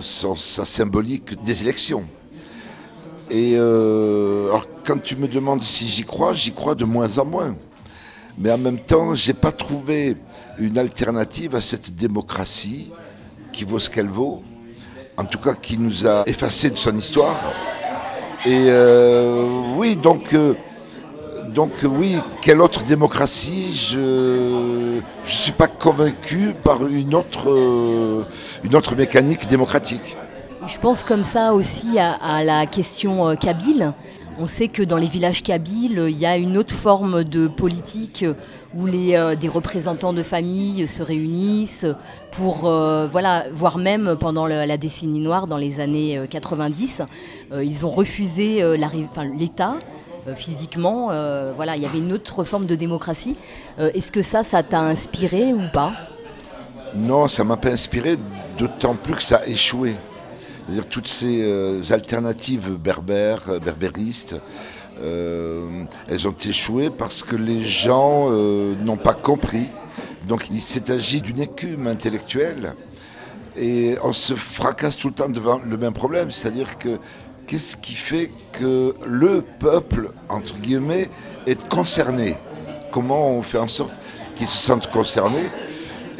ça 0.00 0.66
symbolique 0.66 1.40
des 1.44 1.62
élections. 1.62 2.02
Et 3.30 3.56
alors, 3.56 4.66
quand 4.84 5.00
tu 5.00 5.14
me 5.14 5.28
demandes 5.28 5.62
si 5.62 5.86
j'y 5.86 6.02
crois, 6.02 6.34
j'y 6.34 6.52
crois 6.52 6.74
de 6.74 6.84
moins 6.84 7.18
en 7.18 7.26
moins 7.26 7.54
mais 8.38 8.50
en 8.50 8.58
même 8.58 8.78
temps, 8.78 9.14
je 9.14 9.28
n'ai 9.28 9.34
pas 9.34 9.52
trouvé 9.52 10.16
une 10.58 10.78
alternative 10.78 11.54
à 11.54 11.60
cette 11.60 11.94
démocratie 11.94 12.90
qui 13.52 13.64
vaut 13.64 13.78
ce 13.78 13.90
qu'elle 13.90 14.08
vaut, 14.08 14.42
en 15.16 15.24
tout 15.24 15.38
cas 15.38 15.54
qui 15.54 15.78
nous 15.78 16.06
a 16.06 16.22
effacé 16.26 16.70
de 16.70 16.76
son 16.76 16.96
histoire. 16.96 17.36
Et 18.44 18.66
euh, 18.68 19.44
oui, 19.76 19.96
donc, 19.96 20.32
euh, 20.32 20.54
donc 21.54 21.70
oui, 21.84 22.16
quelle 22.40 22.60
autre 22.60 22.82
démocratie? 22.82 23.72
Je 23.72 23.98
ne 24.98 25.00
suis 25.24 25.52
pas 25.52 25.68
convaincu 25.68 26.54
par 26.64 26.86
une 26.86 27.14
autre, 27.14 27.50
euh, 27.50 28.24
une 28.64 28.74
autre 28.74 28.96
mécanique 28.96 29.46
démocratique. 29.46 30.16
Je 30.66 30.78
pense 30.78 31.04
comme 31.04 31.24
ça 31.24 31.54
aussi 31.54 31.98
à, 31.98 32.12
à 32.14 32.42
la 32.42 32.66
question 32.66 33.36
kabyle. 33.36 33.92
On 34.38 34.46
sait 34.46 34.68
que 34.68 34.82
dans 34.82 34.96
les 34.96 35.06
villages 35.06 35.42
kabyles, 35.42 36.06
il 36.08 36.18
y 36.18 36.26
a 36.26 36.36
une 36.36 36.56
autre 36.56 36.74
forme 36.74 37.22
de 37.22 37.46
politique 37.46 38.24
où 38.74 38.86
les, 38.86 39.36
des 39.38 39.48
représentants 39.48 40.12
de 40.12 40.22
famille 40.22 40.88
se 40.88 41.02
réunissent 41.02 41.86
pour, 42.32 42.60
voilà, 42.62 43.44
voire 43.52 43.78
même 43.78 44.16
pendant 44.18 44.46
la 44.46 44.76
décennie 44.76 45.20
noire, 45.20 45.46
dans 45.46 45.58
les 45.58 45.80
années 45.80 46.20
90, 46.28 47.02
ils 47.62 47.86
ont 47.86 47.90
refusé 47.90 48.64
l'État 49.36 49.74
physiquement. 50.34 51.08
voilà, 51.54 51.76
il 51.76 51.82
y 51.82 51.86
avait 51.86 51.98
une 51.98 52.12
autre 52.12 52.42
forme 52.42 52.66
de 52.66 52.74
démocratie. 52.74 53.36
Est-ce 53.78 54.10
que 54.10 54.22
ça, 54.22 54.42
ça 54.42 54.62
t'a 54.62 54.80
inspiré 54.80 55.52
ou 55.52 55.62
pas? 55.72 55.92
Non, 56.94 57.28
ça 57.28 57.44
m'a 57.44 57.56
pas 57.56 57.70
inspiré, 57.70 58.16
d'autant 58.58 58.94
plus 58.94 59.14
que 59.14 59.22
ça 59.22 59.36
a 59.36 59.46
échoué. 59.46 59.94
C'est-à-dire 60.64 60.88
toutes 60.88 61.08
ces 61.08 61.42
euh, 61.42 61.82
alternatives 61.90 62.70
berbères, 62.76 63.42
euh, 63.48 63.58
berbéristes, 63.58 64.36
euh, 65.02 65.68
elles 66.08 66.28
ont 66.28 66.36
échoué 66.44 66.90
parce 66.90 67.22
que 67.22 67.34
les 67.34 67.62
gens 67.62 68.30
n'ont 68.30 68.96
pas 68.96 69.14
compris. 69.14 69.66
Donc 70.28 70.48
il 70.50 70.92
agi 70.92 71.20
d'une 71.20 71.40
écume 71.40 71.88
intellectuelle 71.88 72.74
et 73.56 73.96
on 74.04 74.12
se 74.12 74.34
fracasse 74.34 74.96
tout 74.98 75.08
le 75.08 75.14
temps 75.14 75.28
devant 75.28 75.60
le 75.64 75.76
même 75.76 75.92
problème, 75.92 76.30
c'est-à-dire 76.30 76.78
que 76.78 76.98
qu'est-ce 77.46 77.76
qui 77.76 77.94
fait 77.94 78.30
que 78.52 78.94
le 79.04 79.42
peuple, 79.58 80.12
entre 80.28 80.58
guillemets, 80.60 81.08
est 81.46 81.68
concerné? 81.68 82.36
Comment 82.92 83.30
on 83.30 83.42
fait 83.42 83.58
en 83.58 83.68
sorte 83.68 83.98
qu'il 84.36 84.46
se 84.46 84.56
sente 84.56 84.90
concerné? 84.90 85.40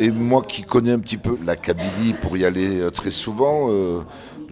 Et 0.03 0.11
moi 0.11 0.43
qui 0.43 0.63
connais 0.63 0.93
un 0.93 0.99
petit 0.99 1.17
peu 1.17 1.39
la 1.45 1.55
Kabylie 1.55 2.15
pour 2.21 2.37
y 2.37 2.45
aller 2.45 2.91
très 2.93 3.13
souvent, 3.13 3.69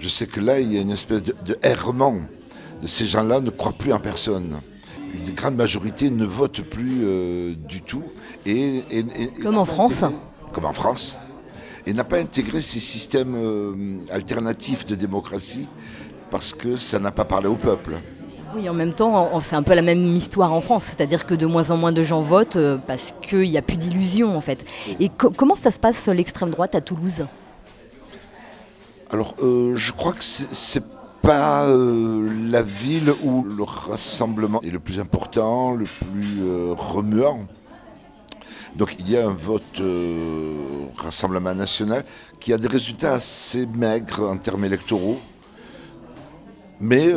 je 0.01 0.09
sais 0.09 0.27
que 0.27 0.41
là, 0.41 0.59
il 0.59 0.73
y 0.73 0.79
a 0.79 0.81
une 0.81 0.91
espèce 0.91 1.23
de, 1.23 1.59
errement. 1.63 2.17
Ces 2.87 3.05
gens-là 3.05 3.41
ne 3.41 3.51
croient 3.51 3.75
plus 3.77 3.93
en 3.93 4.01
personne. 4.01 4.61
Une 5.13 5.33
grande 5.35 5.57
majorité 5.57 6.09
ne 6.09 6.25
vote 6.25 6.63
plus 6.63 7.03
euh, 7.05 7.55
du 7.69 7.83
tout. 7.83 8.05
Et, 8.47 8.83
comme 9.43 9.59
en 9.59 9.67
France 9.67 10.05
Comme 10.53 10.65
en 10.65 10.73
France. 10.73 11.19
Et 11.87 11.93
n'a 11.93 12.05
pas 12.05 12.19
intégré 12.19 12.63
ces 12.63 12.81
systèmes 12.81 13.35
euh, 13.35 13.99
alternatifs 14.11 14.87
de 14.87 14.95
démocratie 14.95 15.69
parce 16.31 16.55
que 16.55 16.77
ça 16.77 16.99
n'a 16.99 17.11
pas 17.11 17.25
parlé 17.25 17.49
au 17.49 17.57
peuple. 17.57 17.97
Oui, 18.55 18.69
en 18.69 18.75
même 18.75 18.93
temps, 18.93 19.39
c'est 19.41 19.55
un 19.55 19.63
peu 19.63 19.75
la 19.75 19.83
même 19.83 20.15
histoire 20.17 20.53
en 20.53 20.61
France, 20.61 20.85
c'est-à-dire 20.85 21.25
que 21.25 21.35
de 21.35 21.47
moins 21.47 21.71
en 21.71 21.77
moins 21.77 21.93
de 21.93 22.03
gens 22.03 22.21
votent 22.21 22.57
euh, 22.57 22.79
parce 22.85 23.15
qu'il 23.23 23.49
n'y 23.49 23.57
a 23.57 23.63
plus 23.63 23.77
d'illusions 23.77 24.37
en 24.37 24.41
fait. 24.41 24.65
Et 24.99 25.09
comment 25.09 25.55
ça 25.55 25.71
se 25.71 25.79
passe 25.79 26.07
l'extrême 26.07 26.51
droite 26.51 26.75
à 26.75 26.81
Toulouse? 26.81 27.25
Alors, 29.13 29.35
euh, 29.43 29.75
je 29.75 29.93
crois 29.93 30.13
que 30.13 30.23
c'est 30.23 30.85
pas 31.21 31.67
euh, 31.67 32.29
la 32.49 32.63
ville 32.63 33.13
où 33.25 33.43
le 33.43 33.65
rassemblement 33.65 34.61
est 34.63 34.71
le 34.71 34.79
plus 34.79 35.01
important, 35.01 35.73
le 35.75 35.85
plus 35.85 36.43
euh, 36.43 36.75
remuant. 36.77 37.47
Donc 38.77 38.95
il 39.01 39.11
y 39.11 39.17
a 39.17 39.27
un 39.27 39.33
vote 39.33 39.83
Rassemblement 40.97 41.55
national 41.57 42.05
qui 42.39 42.53
a 42.53 42.59
des 42.59 42.69
résultats 42.69 43.15
assez 43.15 43.67
maigres 43.67 44.31
en 44.31 44.37
termes 44.37 44.65
électoraux, 44.65 45.19
mais 46.81 47.13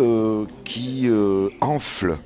qui 0.63 1.10
enfle 1.62 2.17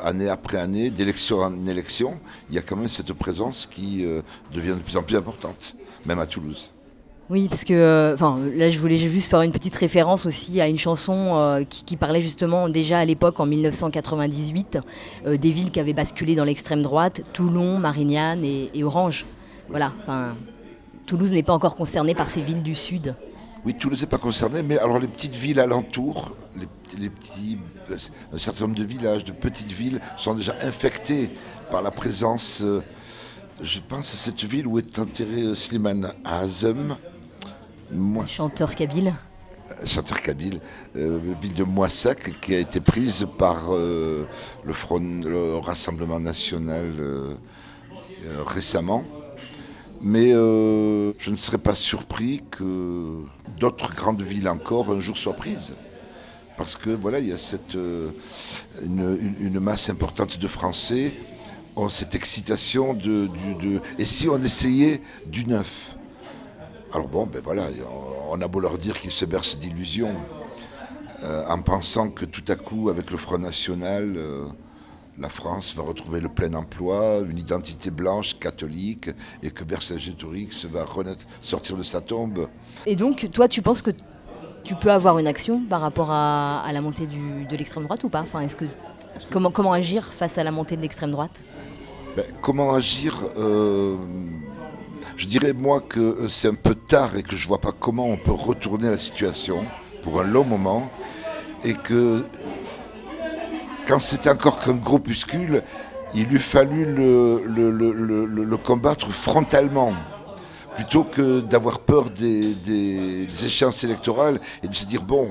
année 0.00 0.28
après 0.28 0.58
année, 0.58 0.90
d'élection 0.90 1.38
en 1.38 1.66
élection. 1.66 2.18
Il 2.50 2.56
y 2.56 2.58
a 2.58 2.62
quand 2.62 2.76
même 2.76 2.88
cette 2.88 3.12
présence 3.12 3.66
qui 3.66 4.04
devient 4.52 4.74
de 4.74 4.82
plus 4.82 4.96
en 4.96 5.02
plus 5.02 5.16
importante, 5.16 5.76
même 6.06 6.18
à 6.18 6.26
Toulouse. 6.26 6.74
Oui, 7.30 7.48
parce 7.48 7.64
que 7.64 7.72
euh, 7.72 8.16
là, 8.54 8.68
je 8.68 8.78
voulais 8.78 8.98
juste 8.98 9.30
faire 9.30 9.40
une 9.40 9.52
petite 9.52 9.74
référence 9.74 10.26
aussi 10.26 10.60
à 10.60 10.68
une 10.68 10.76
chanson 10.76 11.36
euh, 11.36 11.64
qui, 11.64 11.96
parlait 11.96 12.20
justement 12.20 12.68
déjà 12.68 12.98
à 12.98 13.04
l'époque, 13.06 13.40
en 13.40 13.46
1998, 13.46 14.78
euh, 15.26 15.36
des 15.38 15.50
villes 15.50 15.70
qui 15.70 15.80
avaient 15.80 15.94
basculé 15.94 16.34
dans 16.34 16.44
l'extrême 16.44 16.82
droite, 16.82 17.22
Toulon, 17.32 17.78
Marignane 17.78 18.44
et, 18.44 18.84
Orange. 18.84 19.24
Voilà, 19.70 19.94
Toulouse 21.06 21.32
n'est 21.32 21.42
pas 21.42 21.54
encore 21.54 21.74
concernée 21.74 22.14
par 22.14 22.28
ces 22.28 22.42
villes 22.42 22.62
du 22.62 22.74
Sud. 22.74 23.14
Oui, 23.64 23.74
Toulouse 23.74 24.00
n'est 24.02 24.08
pas 24.08 24.18
concernée, 24.18 24.62
mais 24.62 24.78
alors 24.78 24.98
les 24.98 25.08
petites 25.08 25.34
villes 25.34 25.60
alentours, 25.60 26.36
les, 26.98 27.08
petits, 27.08 27.58
un 28.32 28.38
certain 28.38 28.64
nombre 28.64 28.78
de 28.78 28.84
villages, 28.84 29.24
de 29.24 29.32
petites 29.32 29.72
villes 29.72 30.00
sont 30.16 30.34
déjà 30.34 30.54
infectées 30.62 31.30
par 31.70 31.80
la 31.82 31.90
présence, 31.90 32.62
je 33.62 33.80
pense 33.80 34.14
à 34.14 34.16
cette 34.16 34.44
ville 34.44 34.66
où 34.66 34.78
est 34.78 34.98
enterré 34.98 35.54
Slimane 35.54 36.12
Azem, 36.24 36.96
Chanteur 38.26 38.74
kabyle 38.74 39.14
euh, 39.70 39.86
chanteur 39.86 40.20
kabyle, 40.20 40.60
euh, 40.96 41.18
ville 41.40 41.54
de 41.54 41.64
Moissac 41.64 42.38
qui 42.40 42.54
a 42.54 42.58
été 42.58 42.80
prise 42.80 43.26
par 43.38 43.72
euh, 43.72 44.26
le, 44.64 44.72
Front, 44.74 45.22
le, 45.24 45.56
Rassemblement 45.56 46.20
national 46.20 46.92
récemment. 48.46 49.04
Mais 50.04 50.32
je 50.32 51.30
ne 51.30 51.36
serais 51.36 51.58
pas 51.58 51.74
surpris 51.74 52.42
que 52.50 53.24
d'autres 53.58 53.94
grandes 53.94 54.22
villes 54.22 54.48
encore 54.48 54.90
un 54.90 55.00
jour 55.00 55.16
soient 55.16 55.32
prises. 55.32 55.74
Parce 56.56 56.76
que 56.76 56.90
voilà, 56.90 57.18
il 57.18 57.28
y 57.28 57.32
a 57.32 57.38
cette, 57.38 57.76
une, 58.84 59.60
masse 59.60 59.88
importante 59.88 60.38
de 60.38 60.46
Français 60.46 61.14
ont 61.74 61.88
cette 61.88 62.14
excitation 62.14 62.94
de, 62.94 63.28
et 63.98 64.04
si 64.04 64.28
on 64.28 64.38
essayait 64.38 65.00
du 65.26 65.46
neuf? 65.46 65.96
Alors 66.92 67.08
bon, 67.08 67.26
ben 67.26 67.40
voilà, 67.42 67.64
on 68.30 68.40
a 68.40 68.46
beau 68.46 68.60
leur 68.60 68.78
dire 68.78 69.00
qu'ils 69.00 69.10
se 69.10 69.24
bercent 69.24 69.58
d'illusions, 69.58 70.14
euh, 71.24 71.42
en 71.48 71.60
pensant 71.62 72.10
que 72.10 72.24
tout 72.24 72.44
à 72.48 72.54
coup, 72.54 72.88
avec 72.88 73.10
le 73.10 73.16
Front 73.16 73.38
National, 73.38 74.14
euh, 74.16 74.44
la 75.18 75.28
France 75.28 75.74
va 75.76 75.82
retrouver 75.82 76.20
le 76.20 76.28
plein 76.28 76.52
emploi, 76.54 77.20
une 77.28 77.38
identité 77.38 77.90
blanche, 77.90 78.38
catholique, 78.38 79.10
et 79.42 79.50
que 79.50 79.64
Vercingétorix 79.64 80.66
va 80.66 80.84
renaître, 80.84 81.24
sortir 81.40 81.76
de 81.76 81.82
sa 81.82 82.00
tombe. 82.00 82.48
Et 82.86 82.96
donc, 82.96 83.28
toi, 83.32 83.48
tu 83.48 83.62
penses 83.62 83.82
que 83.82 83.90
tu 84.64 84.74
peux 84.74 84.90
avoir 84.90 85.18
une 85.18 85.26
action 85.26 85.62
par 85.68 85.80
rapport 85.80 86.10
à, 86.10 86.68
la 86.72 86.80
montée 86.80 87.06
de 87.06 87.56
l'extrême 87.56 87.84
droite 87.84 88.02
ou 88.04 88.08
pas? 88.08 88.22
Enfin, 88.22 88.40
est-ce 88.40 88.56
que, 88.56 88.64
comment, 89.30 89.50
comment 89.50 89.72
agir 89.72 90.12
face 90.12 90.38
à 90.38 90.44
la 90.44 90.50
montée 90.50 90.76
de 90.76 90.82
l'extrême 90.82 91.10
droite? 91.10 91.44
Ben, 92.16 92.24
Comment 92.40 92.72
agir 92.74 93.16
euh, 93.36 93.96
je 95.16 95.26
dirais 95.26 95.52
moi 95.52 95.80
que 95.80 96.00
euh, 96.00 96.28
c'est 96.28 96.48
un 96.48 96.54
peu 96.54 96.74
tard 96.74 97.16
et 97.16 97.22
que 97.22 97.36
je 97.36 97.44
ne 97.44 97.48
vois 97.48 97.60
pas 97.60 97.72
comment 97.72 98.06
on 98.06 98.16
peut 98.16 98.32
retourner 98.32 98.90
la 98.90 98.98
situation 98.98 99.64
pour 100.02 100.20
un 100.20 100.24
long 100.24 100.44
moment 100.44 100.90
et 101.64 101.74
que 101.74 102.24
quand 103.86 103.98
c'était 103.98 104.30
encore 104.30 104.58
qu'un 104.58 104.74
groupuscule, 104.74 105.62
il 106.14 106.32
eût 106.32 106.38
fallu 106.38 106.84
le, 106.86 108.56
combattre 108.56 109.10
frontalement 109.10 109.92
plutôt 110.74 111.04
que 111.04 111.40
d'avoir 111.40 111.80
peur 111.80 112.10
des, 112.10 113.26
échéances 113.44 113.84
électorales 113.84 114.40
et 114.62 114.68
de 114.68 114.74
se 114.74 114.86
dire 114.86 115.02
bon, 115.02 115.30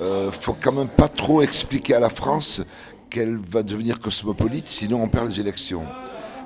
euh, 0.00 0.30
faut 0.32 0.56
quand 0.60 0.72
même 0.72 0.88
pas 0.88 1.08
trop 1.08 1.42
expliquer 1.42 1.94
à 1.94 2.00
la 2.00 2.10
France 2.10 2.62
qu'elle 3.10 3.36
va 3.36 3.62
devenir 3.62 4.00
cosmopolite, 4.00 4.68
sinon 4.68 5.02
on 5.02 5.08
perd 5.08 5.28
les 5.28 5.40
élections. 5.40 5.84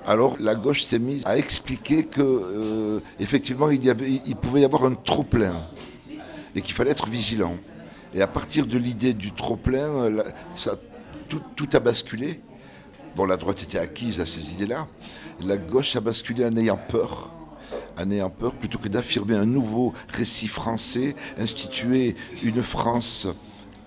Alors 0.06 0.36
la 0.38 0.54
gauche 0.54 0.84
s'est 0.84 0.98
mise 0.98 1.22
à 1.26 1.36
expliquer 1.38 2.04
que 2.04 2.20
euh, 2.22 3.00
effectivement 3.18 3.70
il 3.70 4.36
pouvait 4.36 4.60
y 4.60 4.64
avoir 4.64 4.84
un 4.84 4.94
trop 4.94 5.22
plein 5.22 5.66
et 6.54 6.60
qu'il 6.60 6.74
fallait 6.74 6.90
être 6.90 7.06
vigilant. 7.06 7.56
Et 8.14 8.22
à 8.22 8.26
partir 8.26 8.66
de 8.66 8.78
l'idée 8.78 9.14
du 9.14 9.32
trop 9.32 9.56
plein, 9.56 10.08
ça, 10.56 10.72
tout, 11.28 11.68
a 11.72 11.80
basculé. 11.80 12.40
Bon, 13.14 13.24
la 13.24 13.36
droite 13.36 13.62
était 13.62 13.78
acquise 13.78 14.20
à 14.20 14.26
ces 14.26 14.54
idées-là. 14.54 14.86
La 15.40 15.56
gauche 15.56 15.96
a 15.96 16.00
basculé 16.00 16.44
en 16.44 16.56
ayant 16.56 16.76
peur 16.76 17.32
en 17.98 18.10
ayant 18.10 18.30
peur, 18.30 18.54
plutôt 18.54 18.78
que 18.78 18.88
d'affirmer 18.88 19.34
un 19.34 19.46
nouveau 19.46 19.92
récit 20.10 20.48
français, 20.48 21.16
instituer 21.38 22.14
une 22.42 22.62
France 22.62 23.26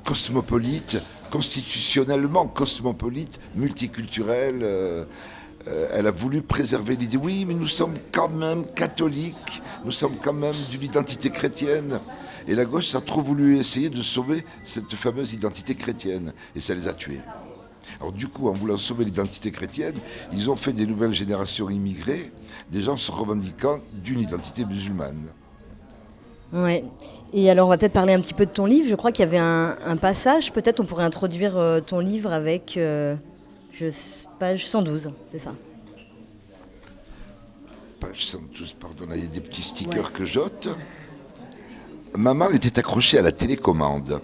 cosmopolite, 0.03 0.97
constitutionnellement 1.29 2.47
cosmopolite, 2.47 3.39
multiculturelle. 3.55 4.61
Euh, 4.63 5.05
elle 5.93 6.07
a 6.07 6.11
voulu 6.11 6.41
préserver 6.41 6.95
l'idée, 6.95 7.17
oui, 7.17 7.45
mais 7.47 7.53
nous 7.53 7.67
sommes 7.67 7.93
quand 8.11 8.29
même 8.29 8.65
catholiques, 8.73 9.61
nous 9.85 9.91
sommes 9.91 10.15
quand 10.17 10.33
même 10.33 10.55
d'une 10.71 10.83
identité 10.83 11.29
chrétienne. 11.29 11.99
Et 12.47 12.55
la 12.55 12.65
gauche 12.65 12.95
a 12.95 13.01
trop 13.01 13.21
voulu 13.21 13.57
essayer 13.57 13.89
de 13.89 14.01
sauver 14.01 14.45
cette 14.63 14.95
fameuse 14.95 15.33
identité 15.33 15.75
chrétienne, 15.75 16.33
et 16.55 16.61
ça 16.61 16.73
les 16.73 16.87
a 16.87 16.93
tués. 16.93 17.21
Alors 17.99 18.13
du 18.13 18.27
coup, 18.27 18.47
en 18.47 18.53
voulant 18.53 18.77
sauver 18.77 19.05
l'identité 19.05 19.51
chrétienne, 19.51 19.95
ils 20.31 20.49
ont 20.49 20.55
fait 20.55 20.73
des 20.73 20.85
nouvelles 20.85 21.13
générations 21.13 21.69
immigrées, 21.69 22.31
des 22.71 22.81
gens 22.81 22.97
se 22.97 23.11
revendiquant 23.11 23.79
d'une 23.93 24.19
identité 24.19 24.65
musulmane. 24.65 25.29
Ouais. 26.53 26.83
Et 27.33 27.49
alors, 27.49 27.67
on 27.67 27.69
va 27.69 27.77
peut-être 27.77 27.93
parler 27.93 28.13
un 28.13 28.21
petit 28.21 28.33
peu 28.33 28.45
de 28.45 28.51
ton 28.51 28.65
livre. 28.65 28.89
Je 28.89 28.95
crois 28.95 29.11
qu'il 29.11 29.23
y 29.23 29.27
avait 29.27 29.37
un, 29.37 29.97
passage. 29.97 30.51
Peut-être 30.51 30.79
on 30.79 30.85
pourrait 30.85 31.03
introduire 31.03 31.57
euh, 31.57 31.79
ton 31.79 31.99
livre 31.99 32.31
avec, 32.31 32.75
euh, 32.77 33.15
je 33.73 33.91
Page 34.39 34.67
112, 34.67 35.11
c'est 35.29 35.37
ça? 35.37 35.53
Page 37.99 38.25
112, 38.25 38.73
pardon, 38.79 39.05
il 39.13 39.23
y 39.23 39.25
a 39.25 39.29
des 39.29 39.41
petits 39.41 39.61
stickers 39.61 40.13
que 40.13 40.23
j'ôte. 40.23 40.69
Maman 42.17 42.49
était 42.49 42.79
accrochée 42.79 43.17
à 43.17 43.21
la 43.21 43.31
télécommande. 43.31 44.21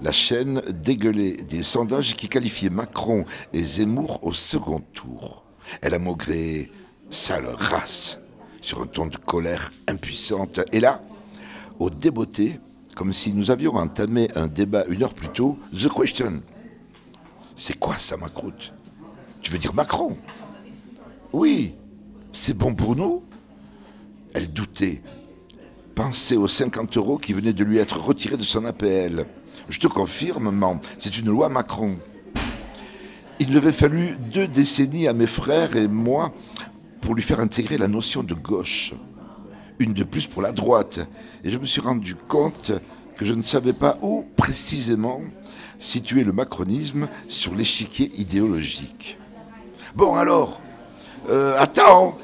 La 0.00 0.12
chaîne 0.12 0.60
dégueulait 0.72 1.36
des 1.36 1.62
sondages 1.62 2.14
qui 2.14 2.28
qualifiaient 2.28 2.70
Macron 2.70 3.24
et 3.52 3.62
Zemmour 3.62 4.20
au 4.22 4.32
second 4.32 4.80
tour. 4.92 5.44
Elle 5.82 5.94
a 5.94 5.98
maugré 5.98 6.70
sale 7.10 7.46
race 7.46 8.18
sur 8.60 8.82
un 8.82 8.86
ton 8.86 9.06
de 9.06 9.16
colère 9.16 9.72
impuissante. 9.88 10.60
Et 10.72 10.80
là, 10.80 11.02
au 11.78 11.90
débeauté, 11.90 12.60
comme 12.94 13.12
si 13.12 13.32
nous 13.32 13.50
avions 13.50 13.74
entamé 13.74 14.28
un 14.36 14.46
débat 14.46 14.84
une 14.88 15.02
heure 15.02 15.14
plus 15.14 15.28
tôt, 15.28 15.58
The 15.72 15.88
Question. 15.88 16.42
C'est 17.56 17.78
quoi 17.78 17.98
ça, 17.98 18.16
Macroute 18.16 18.72
Tu 19.40 19.50
veux 19.50 19.58
dire 19.58 19.74
Macron? 19.74 20.16
Oui, 21.32 21.74
c'est 22.32 22.56
bon 22.56 22.74
pour 22.74 22.94
nous 22.94 23.24
Elle 24.34 24.52
doutait. 24.52 25.02
Pensait 25.98 26.36
aux 26.36 26.46
50 26.46 26.96
euros 26.96 27.18
qui 27.18 27.32
venaient 27.32 27.52
de 27.52 27.64
lui 27.64 27.78
être 27.78 28.00
retirés 28.00 28.36
de 28.36 28.44
son 28.44 28.64
APL. 28.66 29.26
Je 29.68 29.80
te 29.80 29.88
confirme, 29.88 30.44
maman, 30.44 30.78
c'est 30.96 31.18
une 31.18 31.26
loi 31.26 31.48
Macron. 31.48 31.96
Il 33.40 33.48
lui 33.48 33.56
avait 33.56 33.72
fallu 33.72 34.16
deux 34.32 34.46
décennies 34.46 35.08
à 35.08 35.12
mes 35.12 35.26
frères 35.26 35.74
et 35.74 35.88
moi 35.88 36.32
pour 37.00 37.16
lui 37.16 37.22
faire 37.24 37.40
intégrer 37.40 37.78
la 37.78 37.88
notion 37.88 38.22
de 38.22 38.34
gauche. 38.34 38.94
Une 39.80 39.92
de 39.92 40.04
plus 40.04 40.28
pour 40.28 40.40
la 40.40 40.52
droite. 40.52 41.00
Et 41.42 41.50
je 41.50 41.58
me 41.58 41.64
suis 41.64 41.80
rendu 41.80 42.14
compte 42.14 42.70
que 43.16 43.24
je 43.24 43.34
ne 43.34 43.42
savais 43.42 43.72
pas 43.72 43.98
où 44.00 44.24
précisément 44.36 45.20
situer 45.80 46.22
le 46.22 46.30
macronisme 46.32 47.08
sur 47.28 47.56
l'échiquier 47.56 48.12
idéologique. 48.14 49.18
Bon 49.96 50.14
alors, 50.14 50.60
euh, 51.28 51.58
attends 51.58 52.16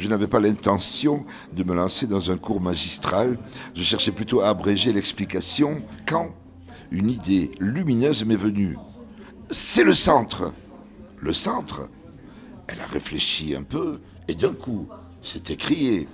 Je 0.00 0.08
n'avais 0.08 0.28
pas 0.28 0.40
l'intention 0.40 1.26
de 1.52 1.62
me 1.62 1.74
lancer 1.74 2.06
dans 2.06 2.30
un 2.30 2.38
cours 2.38 2.58
magistral, 2.58 3.38
je 3.74 3.82
cherchais 3.82 4.12
plutôt 4.12 4.40
à 4.40 4.48
abréger 4.48 4.94
l'explication 4.94 5.82
quand 6.06 6.30
une 6.90 7.10
idée 7.10 7.50
lumineuse 7.60 8.24
m'est 8.24 8.34
venue. 8.34 8.78
C'est 9.50 9.84
le 9.84 9.92
centre. 9.92 10.54
Le 11.18 11.34
centre 11.34 11.90
Elle 12.66 12.80
a 12.80 12.86
réfléchi 12.86 13.54
un 13.54 13.62
peu 13.62 14.00
et 14.26 14.34
d'un 14.34 14.54
coup, 14.54 14.88
s'est 15.22 15.52
écrié. 15.52 16.08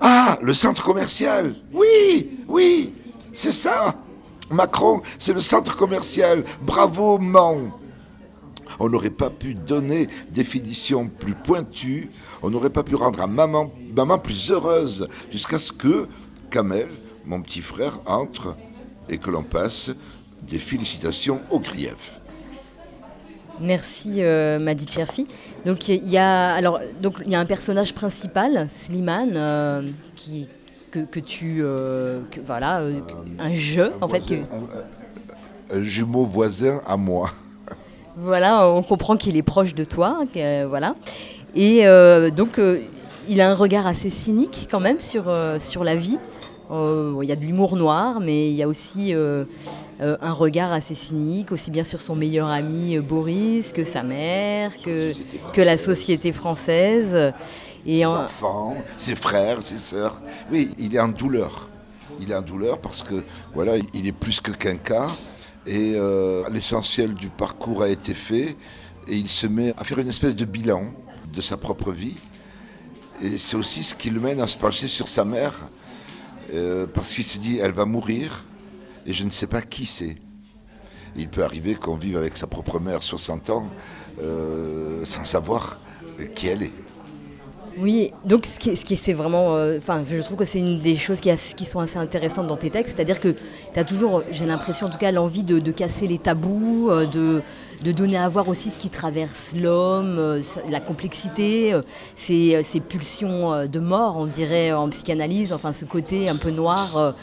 Ah, 0.00 0.38
le 0.40 0.54
centre 0.54 0.82
commercial 0.82 1.54
Oui, 1.74 2.38
oui, 2.48 2.94
c'est 3.34 3.52
ça 3.52 4.02
Macron, 4.50 5.02
c'est 5.18 5.34
le 5.34 5.40
centre 5.40 5.76
commercial. 5.76 6.42
Bravo, 6.62 7.18
Mans 7.18 7.78
on 8.78 8.88
n'aurait 8.88 9.10
pas 9.10 9.30
pu 9.30 9.54
donner 9.54 10.08
définition 10.30 11.08
plus 11.08 11.34
pointue, 11.34 12.10
on 12.42 12.50
n'aurait 12.50 12.70
pas 12.70 12.82
pu 12.82 12.94
rendre 12.94 13.20
à 13.20 13.26
maman, 13.26 13.72
maman 13.96 14.18
plus 14.18 14.50
heureuse, 14.50 15.08
jusqu'à 15.30 15.58
ce 15.58 15.72
que 15.72 16.06
Kamel, 16.50 16.88
mon 17.24 17.40
petit 17.40 17.60
frère, 17.60 18.00
entre 18.06 18.56
et 19.08 19.18
que 19.18 19.30
l'on 19.30 19.42
passe 19.42 19.90
des 20.42 20.58
félicitations 20.58 21.40
au 21.50 21.58
grief. 21.58 22.20
Merci 23.60 24.22
euh, 24.22 24.58
Madi 24.58 24.86
Cherfi. 24.88 25.26
Donc 25.64 25.88
il 25.88 26.08
y 26.08 26.18
a 26.18 26.54
alors 26.54 26.80
donc 27.00 27.14
il 27.24 27.30
y 27.30 27.34
a 27.36 27.40
un 27.40 27.46
personnage 27.46 27.94
principal, 27.94 28.68
Slimane, 28.68 29.34
euh, 29.36 29.82
qui 30.16 30.48
que, 31.02 31.20
tu 31.20 31.58
euh, 31.60 32.20
voilà 32.44 32.82
euh, 32.82 33.00
un 33.38 33.52
jeu 33.52 33.90
en 34.00 34.08
fait 34.08 34.20
que... 34.20 34.34
un, 35.70 35.82
jumeau 35.82 36.24
voisin 36.24 36.80
à 36.86 36.96
moi. 36.96 37.30
Voilà, 38.16 38.68
on 38.68 38.82
comprend 38.82 39.16
qu'il 39.16 39.36
est 39.36 39.42
proche 39.42 39.74
de 39.74 39.84
toi, 39.84 40.20
voilà. 40.68 40.94
Et 41.54 41.84
donc 42.36 42.60
il 43.28 43.40
a 43.40 43.50
un 43.50 43.54
regard 43.54 43.86
assez 43.86 44.10
cynique 44.10 44.68
quand 44.70 44.80
même 44.80 45.00
sur 45.00 45.24
sur 45.58 45.84
la 45.84 45.96
vie. 45.96 46.18
Euh, 46.70 47.18
il 47.22 47.28
y 47.28 47.32
a 47.32 47.36
de 47.36 47.42
l'humour 47.42 47.76
noir, 47.76 48.20
mais 48.20 48.50
il 48.50 48.54
y 48.54 48.62
a 48.62 48.68
aussi 48.68 49.14
euh, 49.14 49.44
euh, 50.00 50.16
un 50.22 50.32
regard 50.32 50.72
assez 50.72 50.94
cynique, 50.94 51.52
aussi 51.52 51.70
bien 51.70 51.84
sur 51.84 52.00
son 52.00 52.16
meilleur 52.16 52.48
ami 52.48 52.98
Boris, 52.98 53.72
que 53.72 53.84
sa 53.84 54.02
mère, 54.02 54.72
que, 54.82 55.12
que 55.52 55.60
la 55.60 55.76
société 55.76 56.32
française. 56.32 57.32
Et 57.86 57.98
ses 57.98 58.06
enfants, 58.06 58.76
ses 58.96 59.14
frères, 59.14 59.60
ses 59.60 59.76
sœurs. 59.76 60.22
Oui, 60.50 60.70
il 60.78 60.94
est 60.94 61.00
en 61.00 61.08
douleur. 61.08 61.68
Il 62.18 62.30
est 62.30 62.34
en 62.34 62.42
douleur 62.42 62.78
parce 62.78 63.02
que 63.02 63.22
voilà, 63.54 63.72
il 63.92 64.06
est 64.06 64.12
plus 64.12 64.40
que 64.40 64.52
qu'un 64.52 64.76
cas. 64.76 65.08
Et 65.66 65.96
l'essentiel 66.50 67.14
du 67.14 67.28
parcours 67.28 67.82
a 67.82 67.88
été 67.88 68.14
fait. 68.14 68.56
Et 69.08 69.16
il 69.16 69.28
se 69.28 69.46
met 69.46 69.74
à 69.78 69.84
faire 69.84 69.98
une 69.98 70.08
espèce 70.08 70.36
de 70.36 70.44
bilan 70.44 70.92
de 71.32 71.40
sa 71.40 71.56
propre 71.56 71.90
vie. 71.90 72.16
Et 73.22 73.38
c'est 73.38 73.56
aussi 73.56 73.82
ce 73.82 73.94
qui 73.94 74.10
le 74.10 74.20
mène 74.20 74.40
à 74.40 74.46
se 74.46 74.58
pencher 74.58 74.88
sur 74.88 75.08
sa 75.08 75.24
mère 75.24 75.70
euh, 76.52 76.86
parce 76.86 77.14
qu'il 77.14 77.24
se 77.24 77.38
dit 77.38 77.58
elle 77.58 77.72
va 77.72 77.84
mourir 77.84 78.44
et 79.06 79.12
je 79.12 79.24
ne 79.24 79.30
sais 79.30 79.46
pas 79.46 79.62
qui 79.62 79.86
c'est. 79.86 80.16
Il 81.16 81.28
peut 81.28 81.44
arriver 81.44 81.74
qu'on 81.74 81.96
vive 81.96 82.16
avec 82.16 82.36
sa 82.36 82.46
propre 82.46 82.80
mère 82.80 83.02
60 83.02 83.50
ans 83.50 83.68
euh, 84.20 85.04
sans 85.04 85.24
savoir 85.24 85.80
qui 86.34 86.48
elle 86.48 86.64
est. 86.64 86.83
Oui, 87.78 88.12
donc 88.24 88.46
ce 88.46 88.58
qui, 88.58 88.76
ce 88.76 88.84
qui 88.84 88.94
c'est 88.94 89.12
vraiment, 89.12 89.56
euh, 89.56 89.78
enfin, 89.78 90.02
je 90.08 90.20
trouve 90.20 90.36
que 90.36 90.44
c'est 90.44 90.60
une 90.60 90.78
des 90.78 90.96
choses 90.96 91.20
qui, 91.20 91.30
qui, 91.56 91.64
sont 91.64 91.80
assez 91.80 91.98
intéressantes 91.98 92.46
dans 92.46 92.56
tes 92.56 92.70
textes, 92.70 92.94
c'est-à-dire 92.96 93.18
que 93.18 93.34
tu 93.72 93.80
as 93.80 93.84
toujours, 93.84 94.22
j'ai 94.30 94.46
l'impression 94.46 94.86
en 94.86 94.90
tout 94.90 94.98
cas, 94.98 95.10
l'envie 95.10 95.42
de, 95.42 95.58
casser 95.72 96.06
les 96.06 96.18
tabous, 96.18 96.90
de, 97.12 97.42
de 97.82 97.92
donner 97.92 98.16
à 98.16 98.28
voir 98.28 98.48
aussi 98.48 98.70
ce 98.70 98.78
qui 98.78 98.90
traverse 98.90 99.54
l'homme, 99.56 100.18
euh, 100.18 100.42
la 100.70 100.78
complexité, 100.78 101.72
euh, 101.72 101.82
ces, 102.14 102.62
ces, 102.62 102.78
pulsions 102.78 103.66
de 103.66 103.80
mort, 103.80 104.18
on 104.18 104.26
dirait 104.26 104.72
en 104.72 104.88
psychanalyse, 104.88 105.52
enfin 105.52 105.72
ce 105.72 105.84
côté 105.84 106.28
un 106.28 106.36
peu 106.36 106.50
noir 106.50 107.14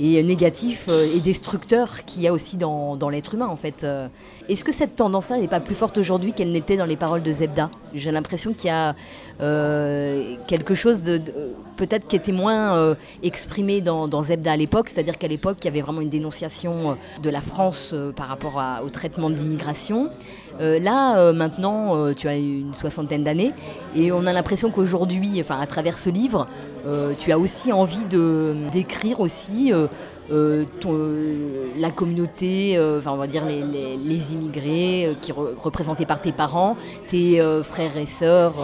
et 0.00 0.22
négatif 0.22 0.88
et 0.88 1.20
destructeur 1.20 2.04
qu'il 2.04 2.22
y 2.22 2.28
a 2.28 2.32
aussi 2.32 2.56
dans, 2.56 2.96
l'être 3.10 3.34
humain 3.34 3.48
en 3.48 3.56
fait. 3.56 3.86
Est-ce 4.48 4.64
que 4.64 4.72
cette 4.72 4.96
tendance-là 4.96 5.38
n'est 5.38 5.46
pas 5.46 5.60
plus 5.60 5.74
forte 5.74 5.98
aujourd'hui 5.98 6.32
qu'elle 6.32 6.50
n'était 6.50 6.76
dans 6.76 6.86
les 6.86 6.96
paroles 6.96 7.22
de 7.22 7.30
Zebda? 7.30 7.70
J'ai 7.94 8.10
l'impression 8.10 8.52
qu'il 8.52 8.66
y 8.66 8.72
a 8.72 8.96
euh, 9.40 10.34
quelque 10.46 10.74
chose 10.74 11.02
de, 11.02 11.20
peut-être 11.76 12.06
qui 12.06 12.16
était 12.16 12.32
moins 12.32 12.74
euh, 12.74 12.94
exprimé 13.22 13.80
dans, 13.80 14.22
Zebda 14.22 14.52
à 14.52 14.56
l'époque, 14.56 14.88
c'est-à-dire 14.88 15.18
qu'à 15.18 15.28
l'époque 15.28 15.58
il 15.60 15.64
y 15.66 15.68
avait 15.68 15.80
vraiment 15.80 16.00
une 16.00 16.10
dénonciation 16.10 16.90
euh, 16.90 16.94
de 17.22 17.30
la 17.30 17.40
France 17.40 17.94
par 18.16 18.28
rapport 18.28 18.62
au 18.84 18.88
traitement 18.90 19.30
de 19.30 19.36
l'immigration. 19.36 20.10
Là, 20.60 21.32
maintenant, 21.32 22.12
tu 22.14 22.28
as 22.28 22.36
une 22.36 22.74
soixantaine 22.74 23.24
d'années 23.24 23.52
et 23.96 24.12
on 24.12 24.26
a 24.26 24.32
l'impression 24.32 24.70
qu'aujourd'hui, 24.70 25.40
enfin 25.40 25.58
à 25.58 25.66
travers 25.66 25.98
ce 25.98 26.10
livre, 26.10 26.46
tu 27.18 27.32
as 27.32 27.38
aussi 27.38 27.72
envie 27.72 28.04
de 28.04 28.54
d'écrire 28.72 29.20
aussi 29.20 29.72
euh, 30.32 30.64
la 31.76 31.90
communauté, 31.90 32.76
euh, 32.76 32.98
enfin 32.98 33.10
on 33.12 33.16
va 33.16 33.26
dire 33.26 33.44
les, 33.46 34.32
immigrés 34.32 35.06
euh, 35.06 35.14
qui 35.20 35.32
représentés 35.32 36.06
par 36.06 36.20
tes 36.20 36.30
parents, 36.30 36.76
tes 37.08 37.42
frères 37.62 37.96
et 37.96 38.06
sœurs, 38.06 38.54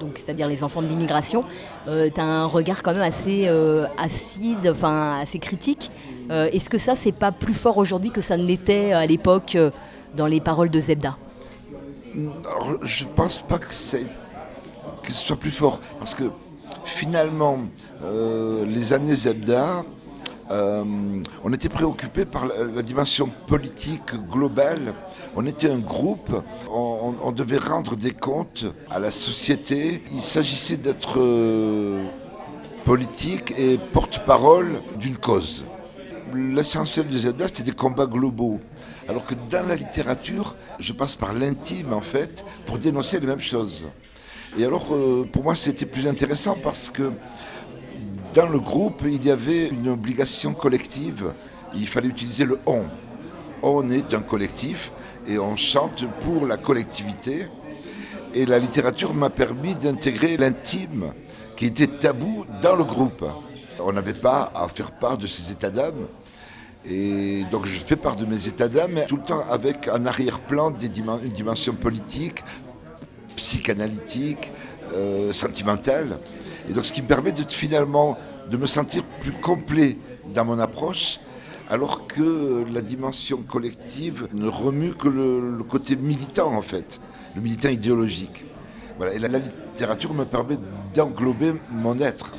donc 0.00 0.12
c'est-à-dire 0.14 0.46
les 0.48 0.64
enfants 0.64 0.80
de 0.80 0.86
l'immigration, 0.86 1.44
tu 1.86 2.20
as 2.20 2.24
un 2.24 2.46
regard 2.46 2.82
quand 2.82 2.92
même 2.92 3.02
assez 3.02 3.48
acide, 3.96 4.70
enfin 4.70 5.18
assez 5.20 5.38
critique. 5.38 5.90
Est-ce 6.30 6.70
que 6.70 6.78
ça 6.78 6.94
c'est 6.94 7.12
pas 7.12 7.32
plus 7.32 7.54
fort 7.54 7.78
aujourd'hui 7.78 8.10
que 8.10 8.20
ça 8.20 8.36
ne 8.36 8.44
l'était 8.44 8.92
à 8.92 9.06
l'époque 9.06 9.56
dans 10.14 10.26
les 10.26 10.40
paroles 10.40 10.70
de 10.70 10.80
Zebda 10.80 11.16
Je 12.82 13.04
pense 13.14 13.42
pas 13.42 13.58
que, 13.58 13.74
ce 13.74 13.98
soit 15.08 15.36
plus 15.36 15.50
fort 15.50 15.80
parce 15.98 16.14
que 16.14 16.24
finalement 16.84 17.58
les 18.66 18.92
années 18.92 19.14
Zebda 19.14 19.84
euh, 20.50 20.82
on 21.44 21.52
était 21.52 21.68
préoccupé 21.68 22.24
par 22.24 22.46
la, 22.46 22.82
dimension 22.82 23.30
politique 23.46 24.14
globale. 24.30 24.94
On 25.36 25.44
était 25.46 25.70
un 25.70 25.78
groupe, 25.78 26.30
on, 26.70 27.32
devait 27.32 27.58
rendre 27.58 27.96
des 27.96 28.12
comptes 28.12 28.64
à 28.90 28.98
la 28.98 29.10
société. 29.10 30.02
Il 30.12 30.22
s'agissait 30.22 30.78
d'être 30.78 31.18
euh, 31.18 32.06
politique 32.84 33.52
et 33.58 33.78
porte-parole 33.92 34.80
d'une 34.98 35.16
cause. 35.16 35.64
L'essentiel 36.34 37.08
des 37.08 37.20
Zebda, 37.20 37.48
c'était 37.48 37.64
des 37.64 37.72
combats 37.72 38.06
globaux. 38.06 38.60
Alors 39.08 39.24
que 39.24 39.34
dans 39.48 39.66
la 39.66 39.74
littérature, 39.74 40.54
je 40.78 40.92
passe 40.92 41.16
par 41.16 41.32
l'intime, 41.32 41.94
en 41.94 42.02
fait, 42.02 42.44
pour 42.66 42.78
dénoncer 42.78 43.18
les 43.18 43.26
mêmes 43.26 43.40
choses. 43.40 43.86
Et 44.58 44.64
alors, 44.64 44.88
euh, 44.92 45.26
pour 45.32 45.44
moi, 45.44 45.54
c'était 45.54 45.86
plus 45.86 46.06
intéressant 46.06 46.56
parce 46.62 46.90
que 46.90 47.12
dans 48.34 48.46
le 48.46 48.60
groupe, 48.60 49.02
il 49.06 49.24
y 49.24 49.30
avait 49.30 49.68
une 49.68 49.88
obligation 49.88 50.52
collective. 50.52 51.32
Il 51.74 51.86
fallait 51.86 52.08
utiliser 52.08 52.44
le 52.44 52.58
on. 52.66 52.84
On 53.62 53.90
est 53.90 54.12
un 54.12 54.20
collectif 54.20 54.92
et 55.26 55.38
on 55.38 55.56
chante 55.56 56.04
pour 56.20 56.46
la 56.46 56.58
collectivité. 56.58 57.46
Et 58.34 58.44
la 58.44 58.58
littérature 58.58 59.14
m'a 59.14 59.30
permis 59.30 59.74
d'intégrer 59.74 60.36
l'intime 60.36 61.12
qui 61.56 61.66
était 61.66 61.86
tabou 61.86 62.44
dans 62.62 62.76
le 62.76 62.84
groupe. 62.84 63.24
On 63.80 63.92
n'avait 63.92 64.12
pas 64.12 64.52
à 64.54 64.68
faire 64.68 64.92
part 64.92 65.16
de 65.16 65.26
ces 65.26 65.50
états 65.50 65.70
d'âme. 65.70 66.06
Et 66.90 67.44
donc 67.50 67.66
je 67.66 67.78
fais 67.78 67.96
part 67.96 68.16
de 68.16 68.24
mes 68.24 68.48
états 68.48 68.68
d'âme, 68.68 69.00
tout 69.06 69.16
le 69.16 69.22
temps 69.22 69.44
avec 69.50 69.88
un 69.88 70.06
arrière-plan, 70.06 70.72
une 70.72 71.32
dimension 71.32 71.74
politique, 71.74 72.42
psychanalytique, 73.36 74.52
euh, 74.94 75.32
sentimentale. 75.32 76.18
Et 76.68 76.72
donc 76.72 76.86
ce 76.86 76.92
qui 76.92 77.02
me 77.02 77.06
permet 77.06 77.32
de 77.32 77.42
finalement 77.48 78.16
de 78.50 78.56
me 78.56 78.66
sentir 78.66 79.04
plus 79.20 79.32
complet 79.32 79.98
dans 80.32 80.44
mon 80.44 80.58
approche, 80.58 81.20
alors 81.68 82.06
que 82.06 82.64
la 82.72 82.80
dimension 82.80 83.42
collective 83.42 84.28
ne 84.32 84.48
remue 84.48 84.94
que 84.94 85.08
le, 85.08 85.62
côté 85.64 85.96
militant 85.96 86.54
en 86.54 86.62
fait, 86.62 87.00
le 87.34 87.42
militant 87.42 87.68
idéologique. 87.68 88.44
Voilà. 88.96 89.14
Et 89.14 89.18
la, 89.18 89.28
littérature 89.38 90.14
me 90.14 90.24
permet 90.24 90.56
d'englober 90.94 91.52
mon 91.70 92.00
être. 92.00 92.32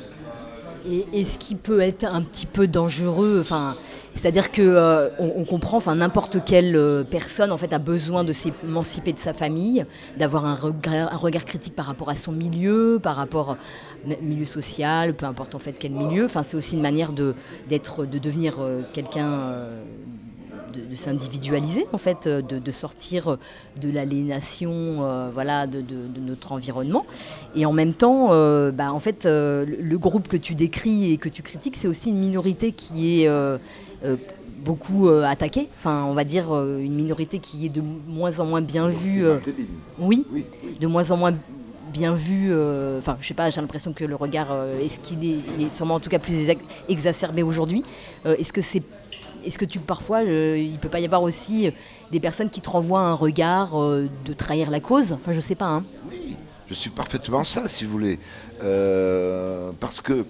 Et, 1.12 1.24
ce 1.24 1.38
qui 1.38 1.54
peut 1.54 1.80
être 1.80 2.04
un 2.04 2.22
petit 2.22 2.46
peu 2.46 2.66
dangereux, 2.66 3.38
enfin, 3.40 3.76
c'est-à-dire 4.20 4.52
que 4.52 4.60
euh, 4.60 5.08
comprend, 5.48 5.78
enfin 5.78 5.94
n'importe 5.94 6.44
quelle 6.44 6.76
euh, 6.76 7.04
personne 7.04 7.50
en 7.50 7.56
fait 7.56 7.72
a 7.72 7.78
besoin 7.78 8.22
de 8.22 8.34
s'émanciper 8.34 9.14
de 9.14 9.18
sa 9.18 9.32
famille, 9.32 9.86
d'avoir 10.18 10.44
un 10.44 10.54
regard, 10.54 11.44
critique 11.46 11.74
par 11.74 11.86
rapport 11.86 12.10
à 12.10 12.14
son 12.14 12.32
milieu, 12.32 13.00
par 13.02 13.16
rapport 13.16 13.56
au 14.06 14.22
milieu 14.22 14.44
social, 14.44 15.14
peu 15.14 15.24
importe 15.24 15.54
en 15.54 15.58
fait 15.58 15.72
quel 15.72 15.92
milieu. 15.92 16.26
Enfin 16.26 16.42
c'est 16.42 16.58
aussi 16.58 16.74
une 16.74 16.82
manière 16.82 17.14
de 17.14 17.34
d'être, 17.70 18.04
de 18.04 18.18
devenir 18.18 18.56
euh, 18.60 18.82
quelqu'un 18.92 19.64
de, 20.74 20.94
s'individualiser 20.94 21.86
en 21.94 21.98
fait, 21.98 22.28
de, 22.28 22.70
sortir 22.70 23.38
de 23.80 23.90
l'aliénation 23.90 25.30
voilà, 25.32 25.66
de, 25.66 25.82
notre 26.20 26.52
environnement. 26.52 27.06
Et 27.56 27.64
en 27.66 27.72
même 27.72 27.94
temps, 27.94 28.28
bah, 28.70 28.92
en 28.92 29.00
fait, 29.00 29.24
le 29.26 29.96
groupe 29.96 30.28
que 30.28 30.36
tu 30.36 30.54
décris 30.54 31.12
et 31.12 31.16
que 31.16 31.28
tu 31.28 31.42
critiques, 31.42 31.76
c'est 31.76 31.88
aussi 31.88 32.10
une 32.10 32.18
minorité 32.20 32.70
qui 32.70 33.22
est 33.24 33.28
beaucoup 34.60 35.08
euh, 35.08 35.24
attaquée. 35.24 35.68
Enfin, 35.76 36.04
on 36.04 36.14
va 36.14 36.24
dire 36.24 36.52
euh, 36.52 36.78
une 36.78 36.94
minorité 36.94 37.38
qui 37.38 37.66
est 37.66 37.70
de 37.70 37.82
moins 37.82 38.40
en 38.40 38.46
moins 38.46 38.60
bien 38.60 38.88
vue. 38.88 39.24
Oui, 39.98 40.24
de 40.80 40.86
moins 40.86 41.10
en 41.10 41.16
moins 41.16 41.34
bien 41.92 42.14
vue. 42.14 42.52
Enfin, 42.98 43.16
je 43.20 43.26
sais 43.26 43.34
pas, 43.34 43.50
j'ai 43.50 43.60
l'impression 43.60 43.92
que 43.92 44.04
le 44.04 44.14
regard, 44.14 44.56
est-ce 44.80 45.00
qu'il 45.00 45.24
est, 45.24 45.38
il 45.58 45.66
est 45.66 45.70
sûrement 45.70 45.94
en 45.94 46.00
tout 46.00 46.10
cas 46.10 46.18
plus 46.18 46.48
exacerbé 46.88 47.42
aujourd'hui 47.42 47.82
Est-ce 48.24 48.52
que 48.52 48.62
c'est 48.62 48.82
est-ce 49.42 49.56
que 49.56 49.64
tu 49.64 49.78
parfois, 49.78 50.22
il 50.22 50.76
peut 50.78 50.90
pas 50.90 51.00
y 51.00 51.06
avoir 51.06 51.22
aussi 51.22 51.70
des 52.12 52.20
personnes 52.20 52.50
qui 52.50 52.60
te 52.60 52.68
renvoient 52.68 53.00
un 53.00 53.14
regard 53.14 53.74
de 53.74 54.32
trahir 54.36 54.70
la 54.70 54.80
cause? 54.80 55.12
Enfin, 55.12 55.32
je 55.32 55.40
sais 55.40 55.54
pas. 55.54 55.68
Hein. 55.68 55.84
Oui, 56.10 56.36
je 56.70 56.74
suis 56.76 56.90
parfaitement 56.90 57.42
ça, 57.42 57.68
si 57.68 57.84
vous 57.84 57.90
voulez. 57.90 58.18
Euh, 58.62 59.72
parce 59.80 60.00
que 60.00 60.24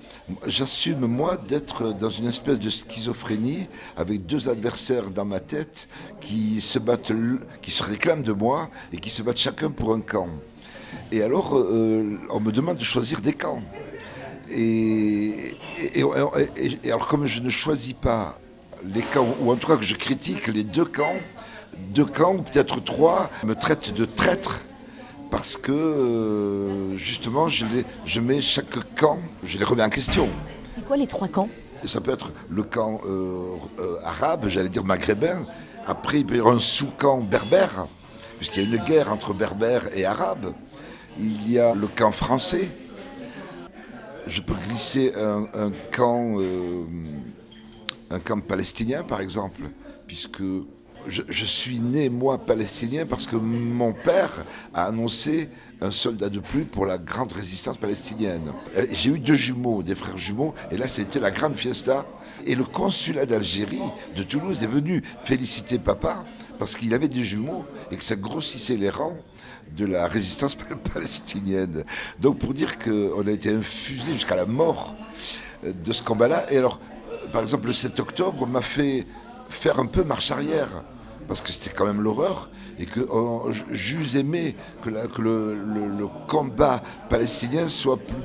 j'assume 0.46 1.06
moi 1.06 1.36
d'être 1.36 1.92
dans 1.92 2.08
une 2.08 2.28
espèce 2.28 2.58
de 2.58 2.70
schizophrénie 2.70 3.68
avec 3.98 4.24
deux 4.24 4.48
adversaires 4.48 5.10
dans 5.10 5.26
ma 5.26 5.40
tête 5.40 5.86
qui 6.20 6.62
se 6.62 6.78
battent, 6.78 7.12
qui 7.60 7.70
se 7.70 7.82
réclament 7.82 8.22
de 8.22 8.32
moi 8.32 8.70
et 8.90 8.96
qui 8.96 9.10
se 9.10 9.22
battent 9.22 9.36
chacun 9.36 9.70
pour 9.70 9.92
un 9.92 10.00
camp. 10.00 10.28
Et 11.12 11.22
alors, 11.22 11.58
euh, 11.58 12.18
on 12.30 12.40
me 12.40 12.52
demande 12.52 12.78
de 12.78 12.84
choisir 12.84 13.20
des 13.20 13.34
camps. 13.34 13.60
Et, 14.50 15.56
et, 15.94 16.02
alors, 16.86 17.06
comme 17.06 17.26
je 17.26 17.40
ne 17.40 17.50
choisis 17.50 17.92
pas 17.92 18.38
les 18.82 19.02
camps, 19.02 19.28
ou 19.40 19.52
en 19.52 19.56
tout 19.56 19.66
cas 19.66 19.76
que 19.76 19.84
je 19.84 19.94
critique 19.94 20.46
les 20.46 20.64
deux 20.64 20.86
camps, 20.86 21.16
deux 21.92 22.06
camps, 22.06 22.34
ou 22.34 22.42
peut-être 22.42 22.82
trois, 22.82 23.30
me 23.44 23.54
traitent 23.54 23.92
de 23.92 24.06
traître 24.06 24.60
parce 25.30 25.56
que 25.56 25.72
euh, 25.72 26.96
justement, 26.96 27.48
je, 27.48 27.64
je, 28.04 28.20
mets 28.20 28.40
chaque 28.40 28.94
camp, 28.94 29.18
je 29.44 29.58
les 29.58 29.64
remets 29.64 29.82
en 29.82 29.88
question. 29.88 30.28
C'est 30.74 30.84
quoi 30.84 30.96
les 30.96 31.06
trois 31.06 31.28
camps? 31.28 31.48
Ça 31.84 32.00
peut 32.00 32.10
être 32.10 32.32
le 32.50 32.62
camp 32.62 33.00
euh, 33.06 33.56
euh, 33.78 33.96
arabe, 34.04 34.48
j'allais 34.48 34.68
dire 34.68 34.84
maghrébin. 34.84 35.46
Après, 35.86 36.20
il 36.20 36.26
peut 36.26 36.36
y 36.36 36.40
avoir 36.40 36.56
un 36.56 36.60
sous-camp 36.60 37.20
berbère, 37.20 37.86
puisqu'il 38.36 38.68
y 38.68 38.72
a 38.72 38.76
une 38.76 38.84
guerre 38.84 39.12
entre 39.12 39.32
berbères 39.32 39.88
et 39.96 40.04
arabes. 40.04 40.52
Il 41.18 41.50
y 41.50 41.58
a 41.58 41.74
le 41.74 41.86
camp 41.86 42.12
français. 42.12 42.68
Je 44.26 44.42
peux 44.42 44.54
glisser 44.68 45.12
un, 45.16 45.48
un 45.54 45.72
camp, 45.90 46.36
un 48.10 48.18
camp 48.20 48.40
palestinien, 48.40 49.02
par 49.02 49.20
exemple, 49.20 49.62
puisque 50.06 50.42
je, 51.06 51.44
suis 51.44 51.80
né, 51.80 52.08
moi, 52.08 52.38
palestinien, 52.38 53.06
parce 53.06 53.26
que 53.26 53.36
mon 53.36 53.92
père 53.92 54.44
a 54.74 54.86
annoncé 54.86 55.48
un 55.80 55.90
soldat 55.90 56.28
de 56.28 56.40
plus 56.40 56.64
pour 56.64 56.86
la 56.86 56.98
grande 56.98 57.32
résistance 57.32 57.78
palestinienne. 57.78 58.52
J'ai 58.90 59.10
eu 59.10 59.18
deux 59.18 59.34
jumeaux, 59.34 59.82
des 59.82 59.94
frères 59.94 60.18
jumeaux, 60.18 60.54
et 60.70 60.76
là, 60.76 60.88
c'était 60.88 61.20
la 61.20 61.30
grande 61.30 61.56
fiesta. 61.56 62.06
Et 62.46 62.54
le 62.54 62.64
consulat 62.64 63.26
d'Algérie, 63.26 63.82
de 64.16 64.22
Toulouse, 64.22 64.62
est 64.62 64.68
venu 64.68 65.02
féliciter 65.22 65.78
papa, 65.78 66.24
parce 66.58 66.76
qu'il 66.76 66.92
avait 66.94 67.08
des 67.08 67.22
jumeaux, 67.22 67.64
et 67.90 67.96
que 67.96 68.04
ça 68.04 68.16
grossissait 68.16 68.76
les 68.76 68.90
rangs 68.90 69.16
de 69.76 69.86
la 69.86 70.06
résistance 70.06 70.56
palestinienne. 70.92 71.84
Donc, 72.20 72.38
pour 72.38 72.54
dire 72.54 72.78
qu'on 72.78 73.26
a 73.26 73.30
été 73.30 73.52
infusé 73.52 74.12
jusqu'à 74.12 74.36
la 74.36 74.46
mort 74.46 74.94
de 75.62 75.92
ce 75.92 76.02
combat-là. 76.02 76.50
Et 76.52 76.58
alors, 76.58 76.80
par 77.32 77.42
exemple, 77.42 77.68
le 77.68 77.72
7 77.72 77.98
octobre 78.00 78.46
m'a 78.46 78.62
fait 78.62 79.06
faire 79.50 79.78
un 79.78 79.86
peu 79.86 80.04
marche 80.04 80.30
arrière 80.30 80.82
parce 81.30 81.42
que 81.42 81.52
c'était 81.52 81.72
quand 81.76 81.86
même 81.86 82.02
l'horreur, 82.02 82.50
et 82.80 82.86
que 82.86 82.98
oh, 83.08 83.50
j'eus 83.70 84.16
aimé 84.16 84.56
que, 84.82 84.90
le, 84.90 86.08
combat 86.26 86.82
palestinien 87.08 87.68
soit 87.68 87.98
plus... 87.98 88.16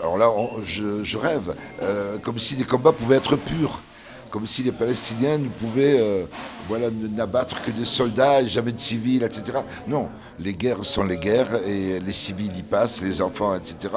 Alors 0.00 0.16
là, 0.16 0.30
je, 0.64 1.18
rêve, 1.18 1.54
euh, 1.82 2.16
comme 2.22 2.38
si 2.38 2.56
les 2.56 2.64
combats 2.64 2.92
pouvaient 2.92 3.16
être 3.16 3.36
purs, 3.36 3.82
comme 4.30 4.46
si 4.46 4.62
les 4.62 4.72
Palestiniens 4.72 5.36
ne 5.36 5.48
pouvaient 5.48 6.00
euh, 6.00 6.24
voilà, 6.68 6.88
n'abattre 6.90 7.62
que 7.62 7.70
des 7.70 7.84
soldats 7.84 8.42
jamais 8.46 8.72
de 8.72 8.78
civils, 8.78 9.22
etc. 9.22 9.58
Non, 9.86 10.08
les 10.38 10.54
guerres 10.54 10.86
sont 10.86 11.04
les 11.04 11.18
guerres, 11.18 11.54
et 11.66 12.00
les 12.00 12.12
civils 12.14 12.56
y 12.56 12.62
passent, 12.62 13.02
les 13.02 13.20
enfants, 13.20 13.54
etc., 13.54 13.92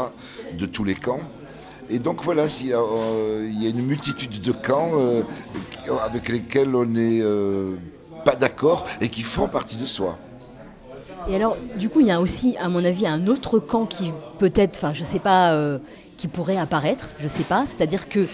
de 0.52 0.66
tous 0.66 0.84
les 0.84 0.96
camps. 0.96 1.22
Et 1.90 2.00
donc 2.00 2.24
voilà, 2.24 2.46
il 2.62 2.68
y, 2.68 2.74
a, 2.74 2.80
euh, 2.80 3.50
une 3.62 3.86
multitude 3.86 4.42
de 4.42 4.52
camps 4.52 4.92
euh, 4.96 5.22
avec 6.06 6.28
lesquels 6.28 6.76
on 6.76 6.86
n'est 6.86 7.22
euh, 7.22 7.76
pas 8.26 8.36
d'accord 8.36 8.86
et 9.00 9.10
qui 9.10 9.22
font 9.22 9.48
partie 9.48 9.78
de 9.78 9.86
soi. 9.86 10.18
Et 11.30 11.36
alors, 11.36 11.58
du 11.78 11.90
coup, 11.90 12.02
il 12.02 12.08
y 12.08 12.12
a 12.12 12.22
aussi, 12.22 12.56
à 12.58 12.70
mon 12.70 12.84
avis, 12.84 13.08
un 13.08 13.28
autre 13.28 13.60
camp 13.60 13.86
qui 13.86 14.12
peut-être, 14.38 14.78
enfin, 14.78 14.94
je 14.94 15.04
sais 15.04 15.20
pas, 15.20 15.58
qui 16.16 16.30
pourrait 16.30 16.58
apparaître, 16.58 17.14
je 17.20 17.28
sais 17.28 17.44
pas. 17.44 17.66
C'est-à-dire 17.66 18.08
que 18.08 18.28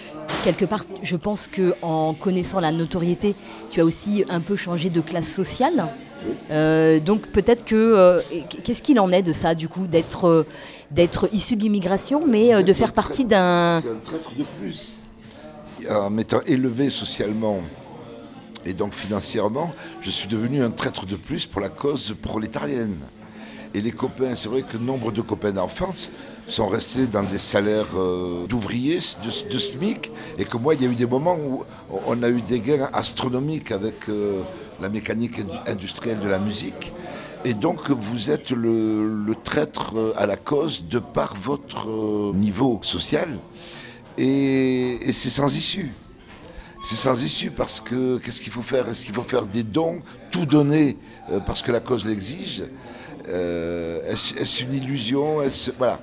quelque 0.43 0.65
part, 0.65 0.85
je 1.01 1.15
pense 1.15 1.47
que 1.47 1.73
en 1.81 2.13
connaissant 2.13 2.59
la 2.59 2.71
notoriété, 2.71 3.35
tu 3.71 3.81
as 3.81 3.85
aussi 3.85 4.25
un 4.29 4.41
peu 4.41 4.55
changé 4.55 4.91
de 4.91 5.01
classe 5.01 5.27
sociale. 5.27 5.87
Donc 6.99 7.27
peut-être 7.27 7.65
que 7.65 8.19
qu'est-ce 8.63 8.81
qu'il 8.81 8.99
en 8.99 9.11
est 9.11 9.23
de 9.23 9.31
ça, 9.31 9.55
du 9.55 9.67
coup, 9.67 9.87
d'être 9.87 10.45
d'être 10.93 11.27
issu 11.33 11.55
de 11.55 11.63
l'immigration, 11.63 12.25
mais 12.27 12.53
euh, 12.53 12.61
de 12.61 12.71
faire 12.71 12.93
partie 12.93 13.25
d'un... 13.25 13.81
C'est 13.81 13.89
un 13.89 13.95
traître 13.95 14.31
de 14.37 14.43
plus. 14.59 14.99
En 15.89 16.09
m'étant 16.09 16.41
élevé 16.45 16.89
socialement 16.89 17.59
et 18.65 18.73
donc 18.73 18.93
financièrement, 18.93 19.73
je 20.01 20.09
suis 20.09 20.29
devenu 20.29 20.63
un 20.63 20.71
traître 20.71 21.05
de 21.05 21.15
plus 21.15 21.45
pour 21.45 21.59
la 21.59 21.67
cause 21.67 22.15
prolétarienne. 22.21 22.95
Et 23.73 23.81
les 23.81 23.91
copains, 23.91 24.35
c'est 24.35 24.47
vrai 24.47 24.61
que 24.61 24.77
nombre 24.77 25.11
de 25.11 25.21
copains 25.21 25.51
d'enfance 25.51 26.11
sont 26.45 26.67
restés 26.67 27.07
dans 27.07 27.23
des 27.23 27.39
salaires 27.39 27.97
euh, 27.97 28.45
d'ouvriers, 28.47 28.99
de, 29.25 29.57
SMIC, 29.57 30.11
et 30.37 30.45
que 30.45 30.57
moi, 30.57 30.75
il 30.75 30.83
y 30.83 30.85
a 30.85 30.89
eu 30.89 30.95
des 30.95 31.07
moments 31.07 31.35
où 31.35 31.63
on 32.05 32.21
a 32.21 32.29
eu 32.29 32.41
des 32.41 32.59
gains 32.59 32.87
astronomiques 32.93 33.71
avec 33.71 34.07
euh, 34.09 34.41
la 34.83 34.89
mécanique 34.89 35.41
industrielle 35.65 36.19
de 36.19 36.27
la 36.27 36.39
musique. 36.39 36.93
Et 37.45 37.53
donc 37.53 37.89
vous 37.89 38.31
êtes 38.31 38.51
le, 38.51 39.33
traître 39.43 40.13
à 40.17 40.25
la 40.25 40.35
cause 40.35 40.85
de 40.85 40.99
par 40.99 41.35
votre 41.35 41.89
euh, 41.89 42.33
niveau 42.35 42.79
social. 42.83 43.29
Et, 44.17 44.99
c'est 45.11 45.29
sans 45.29 45.55
issue. 45.55 45.91
C'est 46.83 46.97
sans 46.97 47.23
issue 47.23 47.51
parce 47.51 47.79
que 47.81 48.17
qu'est-ce 48.17 48.41
qu'il 48.41 48.51
faut 48.51 48.61
faire? 48.61 48.87
Est-ce 48.89 49.05
qu'il 49.05 49.13
faut 49.13 49.23
faire 49.23 49.45
des 49.45 49.63
dons, 49.63 50.01
tout 50.31 50.45
donner 50.45 50.97
euh, 51.31 51.39
parce 51.39 51.61
que 51.61 51.71
la 51.71 51.79
cause 51.79 52.05
l'exige? 52.05 52.63
Euh, 53.29 54.01
Est-ce 54.09 54.63
une 54.63 54.73
illusion? 54.73 55.37
Voilà. 55.77 55.99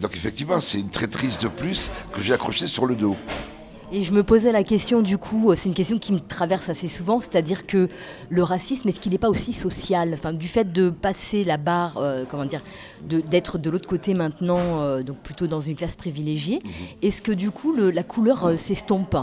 donc 0.00 0.14
effectivement, 0.14 0.60
c'est 0.60 0.80
une 0.80 0.90
traîtrise 0.90 1.38
de 1.38 1.48
plus 1.48 1.90
que 2.12 2.20
j'ai 2.20 2.32
accrochée 2.32 2.68
sur 2.68 2.86
le 2.86 2.94
dos. 2.94 3.16
Et 3.92 4.02
je 4.02 4.12
me 4.12 4.24
posais 4.24 4.50
la 4.50 4.64
question 4.64 5.00
du 5.00 5.16
coup, 5.16 5.54
c'est 5.54 5.68
une 5.68 5.74
question 5.74 5.98
qui 5.98 6.12
me 6.12 6.18
traverse 6.18 6.68
assez 6.68 6.88
souvent, 6.88 7.20
c'est-à-dire 7.20 7.66
que 7.66 7.88
le 8.30 8.42
racisme, 8.42 8.88
est-ce 8.88 8.98
qu'il 8.98 9.12
n'est 9.12 9.18
pas 9.18 9.28
aussi 9.30 9.52
social? 9.52 10.12
Enfin, 10.12 10.32
Du 10.32 10.48
fait 10.48 10.72
de 10.72 10.90
passer 10.90 11.44
la 11.44 11.56
barre, 11.56 11.96
euh, 11.98 12.24
comment 12.28 12.46
dire, 12.46 12.62
d'être 13.04 13.58
de, 13.58 13.70
l'autre 13.70 13.88
côté 13.88 14.14
maintenant, 14.14 14.80
euh, 14.80 15.02
donc 15.04 15.18
plutôt 15.18 15.46
dans 15.46 15.60
une 15.60 15.76
classe 15.76 15.94
privilégiée, 15.94 16.58
mhm. 16.64 16.70
est-ce 17.02 17.22
que 17.22 17.30
du 17.30 17.52
coup 17.52 17.72
la 17.72 18.02
couleur 18.02 18.46
euh, 18.46 18.56
s'estompe? 18.56 19.16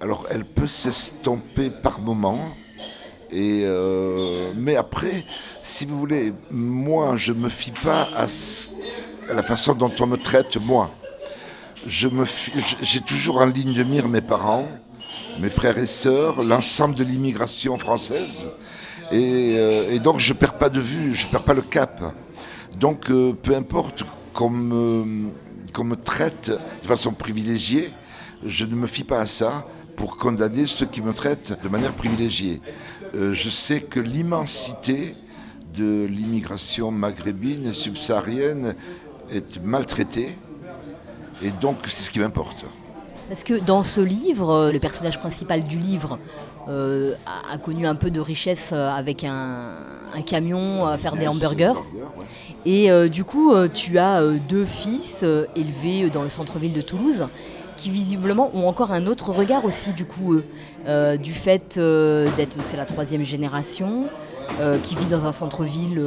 Alors 0.00 0.26
elle 0.28 0.44
peut 0.44 0.66
s'estomper 0.66 1.70
par 1.70 2.00
moment, 2.00 2.40
et 3.30 3.64
mais 4.56 4.74
après, 4.74 5.24
si 5.62 5.86
vous 5.86 5.96
voulez, 5.96 6.34
moi 6.50 7.14
je 7.14 7.32
me 7.32 7.48
fie 7.48 7.70
pas 7.70 8.08
à 8.16 8.26
la 9.32 9.42
façon 9.42 9.74
dont 9.74 9.92
on 10.00 10.06
me 10.08 10.16
traite 10.16 10.58
moi 10.60 10.90
j'ai 11.86 13.00
toujours 13.00 13.40
en 13.40 13.46
ligne 13.46 13.72
de 13.72 13.82
mire 13.82 14.08
mes 14.08 14.20
parents, 14.20 14.68
mes 15.40 15.50
frères 15.50 15.78
et 15.78 15.86
sœurs, 15.86 16.42
l'ensemble 16.42 16.94
de 16.94 17.04
l'immigration 17.04 17.76
française. 17.78 18.48
Euh, 19.12 19.90
et, 19.90 20.00
donc 20.00 20.18
je 20.20 20.32
perds 20.32 20.58
pas 20.58 20.68
de 20.68 20.80
vue, 20.80 21.14
je 21.14 21.26
perds 21.26 21.44
pas 21.44 21.54
le 21.54 21.62
cap. 21.62 22.14
Donc 22.78 23.10
euh, 23.10 23.32
peu 23.32 23.54
importe 23.54 24.04
qu'on 24.32 24.50
me, 24.50 25.30
traite 25.96 26.50
de 26.50 26.86
façon 26.86 27.12
privilégiée, 27.12 27.90
je 28.44 28.64
ne 28.64 28.74
me 28.74 28.86
fie 28.86 29.04
pas 29.04 29.20
à 29.20 29.26
ça 29.26 29.66
pour 29.96 30.16
condamner 30.16 30.66
ceux 30.66 30.86
qui 30.86 31.02
me 31.02 31.12
traitent 31.12 31.58
de 31.62 31.68
manière 31.68 31.92
privilégiée. 31.92 32.60
Euh, 33.14 33.34
je 33.34 33.50
sais 33.50 33.80
que 33.80 34.00
l'immensité 34.00 35.14
de 35.74 36.06
l'immigration 36.06 36.90
maghrébine, 36.90 37.72
subsaharienne, 37.72 38.74
est 39.30 39.62
maltraitée, 39.62 40.36
et 41.42 41.50
donc 41.50 41.78
c'est 41.84 42.04
ce 42.04 42.10
qui 42.10 42.18
m'importe. 42.18 42.64
Parce 43.28 43.44
que 43.44 43.54
dans 43.54 43.82
ce 43.82 44.00
livre, 44.00 44.70
le 44.72 44.78
personnage 44.78 45.18
principal 45.18 45.64
du 45.64 45.78
livre 45.78 46.18
euh, 46.68 47.14
a, 47.50 47.56
connu 47.58 47.86
un 47.86 47.94
peu 47.94 48.10
de 48.10 48.20
richesse 48.20 48.70
euh, 48.72 48.90
avec 48.90 49.24
un, 49.24 49.74
camion 50.26 50.86
à 50.86 50.96
faire 50.98 51.16
des 51.16 51.26
hamburgers. 51.26 51.72
Et 52.66 52.90
du 53.08 53.24
coup, 53.24 53.54
tu 53.68 53.98
as 53.98 54.22
deux 54.48 54.64
fils 54.64 55.24
élevés 55.56 56.10
dans 56.10 56.22
le 56.22 56.28
centre-ville 56.28 56.74
de 56.74 56.82
Toulouse 56.82 57.26
qui 57.76 57.90
visiblement 57.90 58.50
ont 58.54 58.68
encore 58.68 58.92
un 58.92 59.06
autre 59.06 59.30
regard 59.32 59.64
aussi 59.64 59.92
du 59.92 60.04
coup 60.04 60.40
euh, 60.86 61.16
du 61.16 61.32
fait 61.32 61.76
euh, 61.78 62.28
d'être 62.36 62.56
c'est 62.64 62.76
la 62.76 62.84
troisième 62.84 63.24
génération 63.24 64.04
euh, 64.60 64.78
qui 64.82 64.94
vit 64.94 65.06
dans 65.06 65.24
un 65.24 65.32
centre-ville 65.32 66.00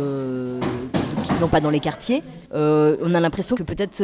non 1.40 1.48
pas 1.48 1.62
dans 1.62 1.70
les 1.70 1.80
quartiers 1.80 2.24
on 2.52 3.14
a 3.14 3.20
l'impression 3.20 3.56
que 3.56 3.64
peut-être 3.64 4.02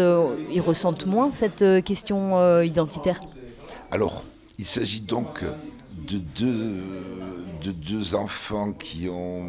ils 0.51 0.61
ressentent 0.61 1.05
moins 1.05 1.31
cette 1.33 1.63
question 1.83 2.61
identitaire. 2.61 3.19
Alors 3.91 4.23
il 4.57 4.65
s'agit 4.65 5.01
donc 5.01 5.43
de 6.07 6.17
deux, 6.17 6.79
de 7.63 7.71
deux 7.71 8.15
enfants 8.15 8.73
qui 8.73 9.07
ont 9.09 9.45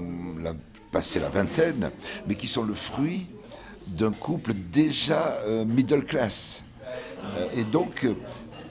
passé 0.92 1.20
la 1.20 1.28
vingtaine 1.28 1.90
mais 2.28 2.34
qui 2.34 2.46
sont 2.46 2.62
le 2.62 2.74
fruit 2.74 3.28
d'un 3.88 4.12
couple 4.12 4.52
déjà 4.54 5.38
middle 5.66 6.04
class. 6.04 6.64
Euh, 7.24 7.46
et 7.56 7.64
donc, 7.64 8.04
euh, 8.04 8.14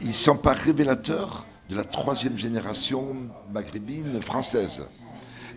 ils 0.01 0.09
ne 0.09 0.13
sont 0.13 0.37
pas 0.37 0.53
révélateurs 0.53 1.45
de 1.69 1.75
la 1.75 1.83
troisième 1.83 2.37
génération 2.37 3.15
maghrébine 3.53 4.21
française, 4.21 4.85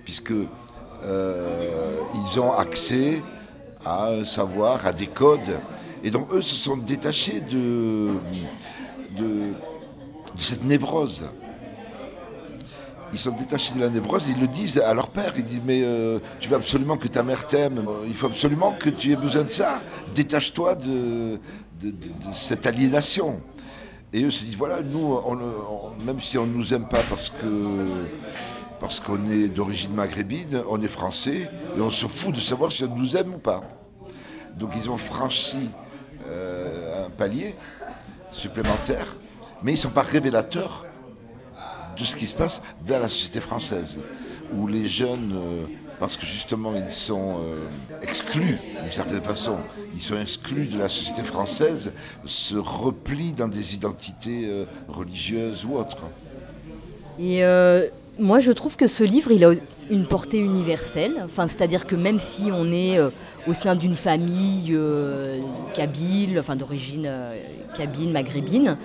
puisque 0.04 0.30
euh, 0.30 0.46
ils 1.04 2.40
ont 2.40 2.52
accès 2.52 3.22
à 3.84 4.08
un 4.08 4.24
savoir, 4.24 4.86
à 4.86 4.92
des 4.92 5.06
codes. 5.06 5.60
Et 6.02 6.10
donc 6.10 6.32
eux 6.32 6.42
se 6.42 6.54
sont 6.54 6.76
détachés 6.76 7.40
de, 7.40 8.10
de, 9.18 9.54
cette 10.38 10.64
névrose. 10.64 11.30
Ils 13.12 13.18
sont 13.18 13.30
détachés 13.30 13.74
de 13.74 13.80
la 13.80 13.88
névrose, 13.88 14.28
ils 14.28 14.40
le 14.40 14.48
disent 14.48 14.78
à 14.80 14.92
leur 14.92 15.08
père, 15.08 15.32
ils 15.36 15.44
disent 15.44 15.62
mais 15.64 15.82
tu 16.40 16.48
veux 16.48 16.56
absolument 16.56 16.96
que 16.96 17.08
ta 17.08 17.22
mère 17.22 17.46
t'aime, 17.46 17.84
il 18.06 18.14
faut 18.14 18.26
absolument 18.26 18.72
que 18.72 18.90
tu 18.90 19.12
aies 19.12 19.16
besoin 19.16 19.44
de 19.44 19.50
ça, 19.50 19.82
détache-toi 20.14 20.74
de, 20.74 21.38
cette 22.32 22.66
aliénation. 22.66 23.40
Et 24.12 24.22
eux 24.22 24.30
se 24.30 24.44
disent, 24.44 24.56
voilà, 24.56 24.80
nous, 24.80 25.18
même 26.06 26.20
si 26.20 26.38
on 26.38 26.46
ne 26.46 26.54
nous 26.54 26.72
aime 26.72 26.86
pas 26.86 27.02
parce 27.08 27.30
que 27.30 27.46
parce 28.84 29.00
qu'on 29.00 29.30
est 29.30 29.48
d'origine 29.48 29.94
maghrébine, 29.94 30.62
on 30.68 30.78
est 30.82 30.88
français, 30.88 31.50
et 31.74 31.80
on 31.80 31.88
se 31.88 32.06
fout 32.06 32.34
de 32.34 32.38
savoir 32.38 32.70
si 32.70 32.84
on 32.84 32.94
nous 32.94 33.16
aime 33.16 33.32
ou 33.32 33.38
pas. 33.38 33.62
Donc 34.58 34.72
ils 34.76 34.90
ont 34.90 34.98
franchi 34.98 35.70
euh, 36.28 37.06
un 37.06 37.08
palier 37.08 37.54
supplémentaire, 38.30 39.16
mais 39.62 39.72
ils 39.72 39.76
ne 39.76 39.80
sont 39.80 39.88
pas 39.88 40.02
révélateurs 40.02 40.84
de 41.96 42.04
ce 42.04 42.14
qui 42.14 42.26
se 42.26 42.34
passe 42.34 42.60
dans 42.86 42.98
la 42.98 43.08
société 43.08 43.40
française, 43.40 44.00
où 44.52 44.66
les 44.66 44.86
jeunes... 44.86 45.32
Euh, 45.34 45.64
parce 45.98 46.18
que 46.18 46.26
justement 46.26 46.74
ils 46.74 46.90
sont 46.90 47.38
euh, 47.38 47.66
exclus 48.02 48.58
d'une 48.82 48.90
certaine 48.90 49.22
façon, 49.22 49.56
ils 49.94 50.02
sont 50.02 50.20
exclus 50.20 50.66
de 50.66 50.78
la 50.78 50.90
société 50.90 51.22
française, 51.22 51.94
se 52.26 52.56
replient 52.56 53.32
dans 53.32 53.48
des 53.48 53.76
identités 53.76 54.66
religieuses 54.88 55.64
ou 55.64 55.76
autres. 55.76 56.02
Et 57.18 57.44
moi 58.18 58.40
je 58.40 58.52
trouve 58.52 58.76
que 58.76 58.86
ce 58.86 59.04
livre 59.04 59.32
il 59.32 59.44
a 59.44 59.52
une 59.90 60.06
portée 60.06 60.38
universelle, 60.38 61.14
enfin, 61.24 61.46
c'est-à-dire 61.46 61.86
que 61.86 61.94
même 61.96 62.18
si 62.18 62.50
on 62.52 62.72
est 62.72 62.98
au 63.46 63.52
sein 63.52 63.74
d'une 63.74 63.96
famille 63.96 64.76
kabyle, 65.74 66.38
enfin 66.38 66.56
d'origine 66.56 67.10
kabyle, 67.74 68.10
maghrébine, 68.10 68.76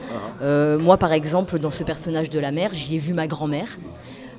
uh-huh. 0.42 0.78
moi 0.78 0.98
par 0.98 1.14
exemple 1.14 1.60
dans 1.60 1.70
ce 1.70 1.84
personnage 1.84 2.30
de 2.30 2.40
la 2.40 2.52
mère 2.52 2.72
j'y 2.74 2.96
ai 2.96 2.98
vu 2.98 3.14
ma 3.14 3.28
grand-mère. 3.28 3.78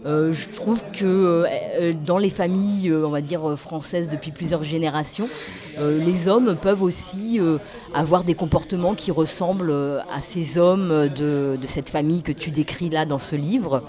Euh, 0.06 0.32
je 0.32 0.48
trouve 0.48 0.82
que 0.92 1.04
euh, 1.04 1.46
euh, 1.78 1.92
dans 2.06 2.16
les 2.16 2.30
familles, 2.30 2.92
on 2.92 3.10
va 3.10 3.20
dire 3.20 3.58
françaises 3.58 4.08
depuis 4.08 4.30
plusieurs 4.30 4.62
générations, 4.62 5.28
les 5.78 6.28
hommes 6.28 6.56
peuvent 6.60 6.82
aussi 6.82 7.40
avoir 7.94 8.22
des 8.22 8.34
comportements 8.34 8.94
qui 8.94 9.10
ressemblent 9.10 9.72
à 10.12 10.20
ces 10.20 10.58
hommes 10.58 11.08
de, 11.16 11.56
de, 11.56 11.66
cette 11.66 11.88
famille 11.88 12.22
que 12.22 12.32
tu 12.32 12.50
décris 12.50 12.90
là 12.90 13.06
dans 13.06 13.16
ce 13.16 13.34
livre. 13.34 13.82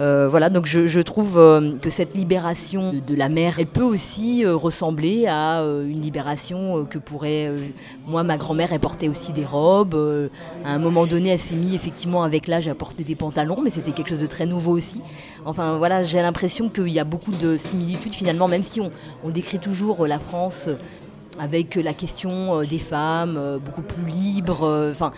Euh, 0.00 0.26
voilà, 0.28 0.50
donc 0.50 0.66
je, 0.66 1.00
trouve 1.00 1.38
euh, 1.38 1.76
que 1.80 1.88
cette 1.88 2.16
libération 2.16 2.92
de, 2.92 3.14
la 3.14 3.28
mère, 3.28 3.60
elle 3.60 3.66
peut 3.66 3.82
aussi 3.82 4.44
euh, 4.44 4.56
ressembler 4.56 5.26
à 5.28 5.62
une 5.62 6.00
libération 6.00 6.84
que 6.84 6.98
pourrait. 6.98 7.52
moi, 8.06 8.22
ma 8.22 8.36
grand-mère, 8.36 8.72
elle 8.72 8.80
portait 8.80 9.08
aussi 9.08 9.32
des 9.32 9.44
robes. 9.44 9.94
à 10.64 10.72
un 10.72 10.78
moment 10.78 11.06
donné, 11.06 11.30
elle 11.30 11.38
s'est 11.38 11.56
mise 11.56 11.74
effectivement 11.74 12.24
avec 12.24 12.48
l'âge 12.48 12.66
à 12.68 12.74
porter 12.74 13.04
des 13.04 13.14
pantalons, 13.14 13.60
mais 13.62 13.70
c'était 13.70 13.92
quelque 13.92 14.08
chose 14.08 14.20
de 14.20 14.26
très 14.26 14.46
nouveau 14.46 14.72
aussi. 14.72 15.00
Enfin, 15.44 15.76
voilà, 15.78 16.02
j'ai 16.02 16.20
l'impression 16.22 16.68
qu'il 16.68 16.88
y 16.88 16.98
a 16.98 17.04
beaucoup 17.04 17.32
de 17.32 17.56
similitudes 17.56 18.14
finalement, 18.14 18.48
même 18.48 18.62
si 18.62 18.80
on 18.80 19.30
décrit 19.30 19.58
toujours 19.58 20.06
la 20.06 20.18
France 20.18 20.68
avec 21.38 21.74
la 21.74 21.94
question 21.94 22.60
euh, 22.60 22.64
des 22.64 22.78
femmes 22.78 23.36
euh, 23.36 23.58
beaucoup 23.58 23.82
plus 23.82 24.06
libres. 24.06 24.64
Euh, 24.64 24.90
enfin, 24.90 25.12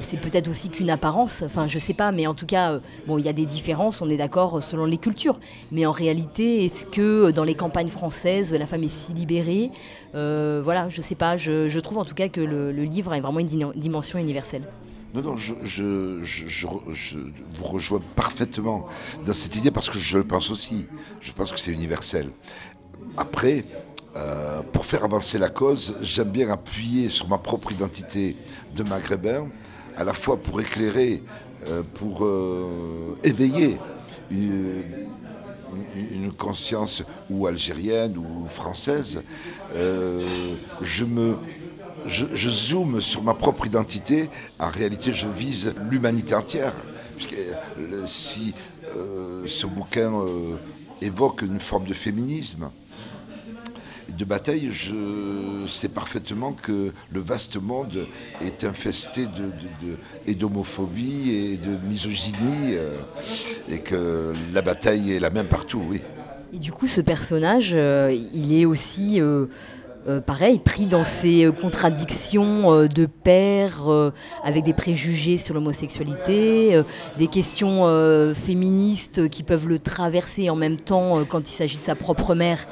c'est 0.00 0.20
peut-être 0.20 0.48
aussi 0.48 0.68
qu'une 0.68 0.90
apparence. 0.90 1.42
Enfin, 1.42 1.66
je 1.66 1.78
sais 1.78 1.94
pas, 1.94 2.12
mais 2.12 2.26
en 2.26 2.34
tout 2.34 2.46
cas, 2.46 2.80
bon, 3.06 3.18
il 3.18 3.24
y 3.24 3.28
a 3.28 3.32
des 3.32 3.46
différences. 3.46 4.00
On 4.00 4.08
est 4.08 4.16
d'accord 4.16 4.62
selon 4.62 4.84
les 4.84 4.98
cultures. 4.98 5.40
Mais 5.72 5.86
en 5.86 5.90
réalité, 5.90 6.64
est-ce 6.64 6.84
que 6.84 7.32
dans 7.32 7.42
les 7.42 7.54
campagnes 7.54 7.88
françaises, 7.88 8.54
la 8.54 8.66
femme 8.66 8.84
est 8.84 8.88
si 8.88 9.12
libérée 9.12 9.70
Voilà, 10.14 10.88
je 10.88 11.00
sais 11.00 11.16
pas. 11.16 11.36
Je, 11.36 11.78
trouve 11.80 11.98
en 11.98 12.04
tout 12.04 12.14
cas 12.14 12.28
que 12.28 12.40
le, 12.40 12.70
livre 12.70 13.12
a 13.12 13.18
vraiment 13.18 13.40
une 13.40 13.72
dimension 13.74 14.20
universelle. 14.20 14.62
Non, 15.14 15.22
non, 15.22 15.36
je, 15.36 15.54
je, 15.64 17.16
vous 17.56 17.64
rejoins 17.64 18.00
parfaitement 18.14 18.86
dans 19.24 19.32
cette 19.32 19.56
idée 19.56 19.72
parce 19.72 19.90
que 19.90 19.98
je 19.98 20.18
le 20.18 20.24
pense 20.24 20.50
aussi. 20.52 20.86
Je 21.20 21.32
pense 21.32 21.50
que 21.50 21.58
c'est 21.58 21.72
universel. 21.72 22.30
Après, 23.16 23.64
euh, 24.16 24.62
pour 24.72 24.86
faire 24.86 25.04
avancer 25.04 25.38
la 25.38 25.50
cause, 25.50 25.94
j'aime 26.02 26.30
bien 26.30 26.50
appuyer 26.50 27.08
sur 27.08 27.28
ma 27.28 27.38
propre 27.38 27.70
identité 27.70 28.36
de 28.74 28.82
maghrébin, 28.82 29.46
à 29.96 30.02
la 30.02 30.14
fois 30.14 30.36
pour 30.36 30.60
éclairer, 30.60 31.22
euh, 31.68 31.82
pour 31.94 32.24
euh, 32.24 33.16
éveiller 33.22 33.78
une, 34.30 35.06
conscience 36.36 37.04
ou 37.28 37.46
algérienne 37.46 38.16
ou 38.16 38.46
française. 38.48 39.22
je 39.74 41.04
me 41.04 41.36
je, 42.06 42.50
zoome 42.50 43.00
sur 43.00 43.22
ma 43.22 43.34
propre 43.34 43.66
identité, 43.66 44.30
en 44.58 44.70
réalité 44.70 45.12
je 45.12 45.28
vise 45.28 45.74
l'humanité 45.90 46.34
entière. 46.34 46.72
si 48.06 48.54
ce 49.46 49.66
bouquin 49.66 50.12
évoque 51.02 51.42
une 51.42 51.60
forme 51.60 51.84
de 51.84 51.94
féminisme, 51.94 52.70
de 54.16 54.24
bataille, 54.24 54.68
je 54.70 55.66
sais 55.66 55.88
parfaitement 55.88 56.52
que 56.52 56.92
le 57.12 57.20
vaste 57.20 57.60
monde 57.60 58.06
est 58.40 58.64
infesté 58.64 59.26
de, 59.26 60.34
d'homophobie 60.34 61.30
et 61.30 61.56
de 61.56 61.76
misogynie, 61.88 62.74
euh, 62.74 62.96
et 63.68 63.78
que 63.78 64.32
la 64.52 64.62
bataille 64.62 65.12
est 65.12 65.20
la 65.20 65.30
même 65.30 65.46
partout, 65.46 65.82
oui. 65.88 66.02
Et 66.52 66.58
du 66.58 66.72
coup, 66.72 66.86
ce 66.86 67.00
personnage, 67.00 67.72
euh, 67.74 68.16
il 68.34 68.58
est 68.58 68.64
aussi... 68.64 69.20
Euh, 69.20 69.46
pareil, 70.26 70.58
pris 70.58 70.86
dans 70.86 71.04
ses 71.04 71.50
contradictions 71.60 72.86
de 72.86 73.06
père, 73.06 73.86
avec 74.42 74.64
des 74.64 74.72
préjugés 74.72 75.36
sur 75.36 75.54
l'homosexualité, 75.54 76.82
des 77.18 77.26
questions 77.26 77.84
féministes 78.34 79.28
qui 79.28 79.42
peuvent 79.42 79.68
le 79.68 79.78
traverser 79.78 80.48
en 80.48 80.56
même 80.56 80.78
temps 80.78 81.22
quand 81.28 81.40
il 81.40 81.52
s'agit 81.52 81.76
de 81.76 81.82
sa 81.82 81.94
propre 81.94 82.34
mère 82.34 82.66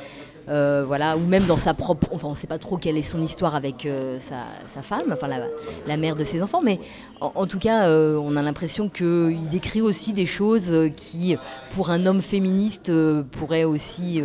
euh, 0.48 0.82
voilà, 0.86 1.16
ou 1.18 1.20
même 1.20 1.44
dans 1.44 1.56
sa 1.58 1.74
propre. 1.74 2.08
Enfin, 2.12 2.28
on 2.28 2.30
ne 2.30 2.36
sait 2.36 2.46
pas 2.46 2.58
trop 2.58 2.78
quelle 2.78 2.96
est 2.96 3.02
son 3.02 3.20
histoire 3.20 3.54
avec 3.54 3.84
euh, 3.84 4.18
sa, 4.18 4.82
femme, 4.82 5.12
enfin 5.12 5.28
la, 5.28 5.96
mère 5.96 6.16
de 6.16 6.24
ses 6.24 6.42
enfants, 6.42 6.62
mais 6.62 6.80
en, 7.20 7.46
tout 7.46 7.58
cas, 7.58 7.86
euh, 7.86 8.16
on 8.16 8.36
a 8.36 8.42
l'impression 8.42 8.88
qu'il 8.88 9.48
décrit 9.48 9.82
aussi 9.82 10.12
des 10.12 10.24
choses 10.24 10.90
qui, 10.96 11.36
pour 11.70 11.90
un 11.90 12.06
homme 12.06 12.22
féministe, 12.22 12.90
pourraient 13.32 13.64
aussi 13.64 14.22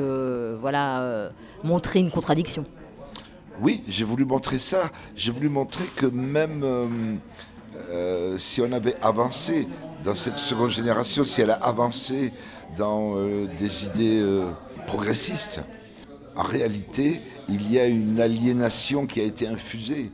montrer 1.63 1.99
une 1.99 2.11
contradiction. 2.11 2.65
Oui, 3.61 3.83
j'ai 3.87 4.05
voulu 4.05 4.25
montrer 4.25 4.59
ça. 4.59 4.89
J'ai 5.15 5.31
voulu 5.31 5.49
montrer 5.49 5.85
que 5.95 6.05
même 6.05 6.63
si 8.37 8.61
on 8.61 8.71
avait 8.71 8.95
avancé 9.01 9.67
dans 10.03 10.15
cette 10.15 10.37
seconde 10.37 10.69
génération, 10.69 11.23
si 11.23 11.41
elle 11.41 11.51
a 11.51 11.55
avancé 11.55 12.31
dans 12.77 13.15
des 13.57 13.85
idées 13.85 14.41
progressistes, 14.87 15.61
en 16.35 16.43
réalité, 16.43 17.21
il 17.49 17.71
y 17.71 17.79
a 17.79 17.87
une 17.87 18.19
aliénation 18.19 19.05
qui 19.05 19.21
a 19.21 19.23
été 19.23 19.47
infusée 19.47 20.11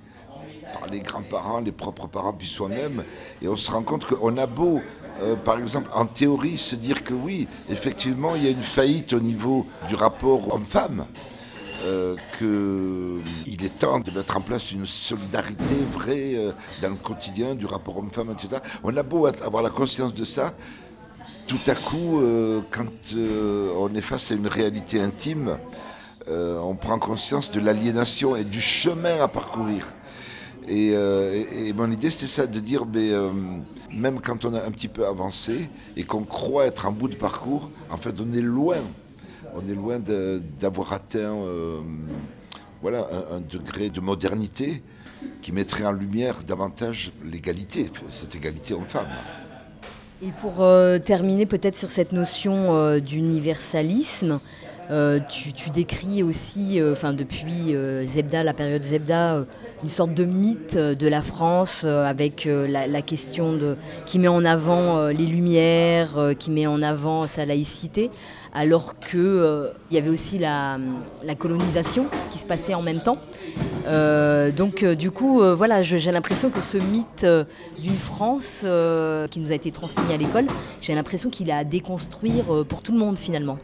par 0.73 0.88
les 0.88 0.99
grands-parents, 0.99 1.60
les 1.60 1.71
propres 1.71 2.08
parents, 2.08 2.34
puis 2.34 2.47
soi-même. 2.47 3.03
Et 3.41 3.47
on 3.47 3.55
se 3.55 3.71
rend 3.71 3.82
compte 3.82 4.05
qu'on 4.05 4.38
a 4.38 4.45
beau, 4.45 4.82
euh, 5.21 5.36
par 5.36 5.58
exemple, 5.58 5.89
en 5.93 6.05
théorie, 6.05 6.58
se 6.58 6.75
dire 6.75 7.03
que 7.03 7.13
oui, 7.13 7.47
effectivement, 7.69 8.36
il 8.36 8.43
y 8.45 8.47
a 8.47 8.51
une 8.51 8.62
faillite 8.62 9.13
au 9.13 9.19
niveau 9.19 9.65
du 9.88 9.95
rapport 9.95 10.53
homme-femme. 10.53 11.05
Euh, 11.86 12.17
qu'il 12.38 13.63
est 13.65 13.79
temps 13.79 14.01
de 14.01 14.12
mettre 14.12 14.36
en 14.36 14.41
place 14.41 14.73
une 14.73 14.86
solidarité 14.86 15.75
vraie 15.89 16.36
euh, 16.36 16.51
dans 16.82 16.89
le 16.89 16.95
quotidien 16.95 17.55
du 17.55 17.65
rapport 17.65 17.97
homme-femme, 17.97 18.32
etc. 18.32 18.62
On 18.84 18.97
a 18.97 19.03
beau 19.03 19.25
avoir 19.27 19.63
la 19.63 19.69
conscience 19.69 20.13
de 20.13 20.25
ça, 20.25 20.53
tout 21.47 21.62
à 21.67 21.75
coup, 21.75 22.19
euh, 22.19 22.62
quand 22.69 23.15
on 23.15 23.95
est 23.95 24.01
face 24.01 24.32
à 24.32 24.36
une 24.36 24.47
réalité 24.47 24.99
intime, 24.99 25.58
on 26.30 26.76
prend 26.76 27.00
conscience 27.00 27.52
de 27.52 27.60
l'aliénation 27.60 28.36
et 28.36 28.44
du 28.44 28.62
chemin 28.62 29.20
à 29.22 29.28
parcourir. 29.28 29.94
Et, 30.68 30.94
mon 31.76 31.92
idée, 31.92 32.10
c'était 32.10 32.28
ça, 32.28 32.48
de 32.48 32.60
dire, 32.60 32.86
mais, 32.86 33.12
même 33.92 34.20
quand 34.20 34.46
on 34.46 34.54
a 34.54 34.63
un 34.63 34.72
petit 34.72 34.88
peu 34.88 35.08
avancé 35.08 35.70
et 35.98 36.04
qu'on 36.04 36.24
croit 36.24 36.65
être 36.65 36.88
en 36.88 36.92
bout 36.92 37.08
de 37.08 37.15
parcours, 37.15 37.72
en 37.89 37.98
fait, 37.98 38.15
on 38.20 38.32
est 38.34 38.42
loin 38.42 38.78
on 39.56 39.70
est 39.70 39.76
loin 39.76 40.00
d'avoir 40.60 40.94
atteint 40.94 41.20
euh, 41.20 41.80
voilà, 42.82 43.08
un, 43.32 43.39
degré 43.39 43.89
de 43.89 44.00
modernité 44.00 44.82
qui 45.42 45.52
mettrait 45.52 45.86
en 45.86 45.92
lumière 45.92 46.44
davantage 46.44 47.12
l'égalité, 47.26 47.89
cette 48.10 48.36
égalité 48.36 48.74
homme-femme. 48.74 49.08
Et 50.22 50.32
pour 50.42 50.62
euh, 50.62 50.98
terminer 51.00 51.46
peut-être 51.46 51.78
sur 51.78 51.89
cette 51.89 52.12
notion 52.12 52.76
euh, 52.76 53.00
d'universalisme, 53.00 54.39
tu, 55.30 55.69
décris 55.69 56.23
aussi, 56.23 56.82
enfin 56.91 57.13
depuis 57.13 57.75
Zebda, 58.04 58.43
la 58.43 58.54
période 58.54 58.84
Zebda, 58.84 59.45
une 59.84 59.89
sorte 59.89 60.13
de 60.13 60.25
mythe 60.25 60.78
de 60.78 61.08
la 61.08 61.21
France 61.21 61.84
avec 61.84 62.45
la, 62.45 62.88
la, 62.88 63.02
question 63.02 63.54
de, 63.54 63.75
qui 64.06 64.19
met 64.19 64.28
en 64.28 64.43
avant 64.45 65.08
les 65.08 65.25
Lumières, 65.25 66.34
qui 66.39 66.52
met 66.52 66.67
en 66.67 66.82
avant 66.82 67.28
sa 67.28 67.45
laïcité 67.45 68.10
alors 68.54 68.99
qu'il 68.99 69.19
euh, 69.19 69.71
y 69.91 69.97
avait 69.97 70.10
aussi 70.10 70.38
la, 70.38 70.78
colonisation 71.38 72.08
qui 72.30 72.39
se 72.39 72.45
passait 72.45 72.73
en 72.73 72.82
même 72.82 73.02
temps. 73.02 73.17
Euh, 73.88 74.52
donc 74.52 74.84
euh, 74.84 74.95
du 74.95 75.12
coup, 75.12 75.41
voilà, 75.56 75.82
j'ai 75.82 76.12
l'impression 76.12 76.49
que 76.49 76.62
ce 76.62 76.78
mythe 76.78 77.25
d'une 77.80 77.97
France 77.97 78.65
qui 79.32 79.39
nous 79.39 79.52
a 79.52 79.56
été 79.56 79.71
transmis 79.71 80.13
à 80.13 80.17
l'école, 80.17 80.45
j'ai 80.82 80.95
l'impression 80.95 81.30
qu'il 81.30 81.49
est 81.49 81.54
à 81.54 81.63
déconstruire 81.63 82.65
pour 82.67 82.82
tout 82.82 82.91
le 82.91 82.99
monde 82.99 83.17
finalement. 83.17 83.58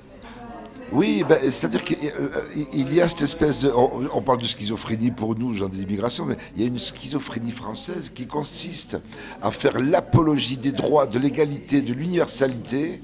Oui, 0.91 1.23
ben, 1.27 1.37
c'est-à-dire 1.41 1.83
qu'il 1.83 2.93
y 2.93 3.01
a 3.01 3.07
cette 3.07 3.23
espèce 3.23 3.61
de... 3.61 3.71
On, 3.73 4.21
parle 4.21 4.39
de 4.39 4.45
schizophrénie 4.45 5.11
pour 5.11 5.35
nous, 5.35 5.53
gens 5.53 5.67
des 5.67 5.81
immigrations, 5.81 6.25
mais 6.25 6.37
il 6.55 6.61
y 6.61 6.65
a 6.65 6.67
une 6.67 6.77
schizophrénie 6.77 7.51
française 7.51 8.11
qui 8.13 8.27
consiste 8.27 8.97
à 9.41 9.51
faire 9.51 9.79
l'apologie 9.79 10.57
des 10.57 10.71
droits, 10.71 11.07
de 11.07 11.17
l'égalité, 11.19 11.81
de 11.81 11.93
l'universalité, 11.93 13.01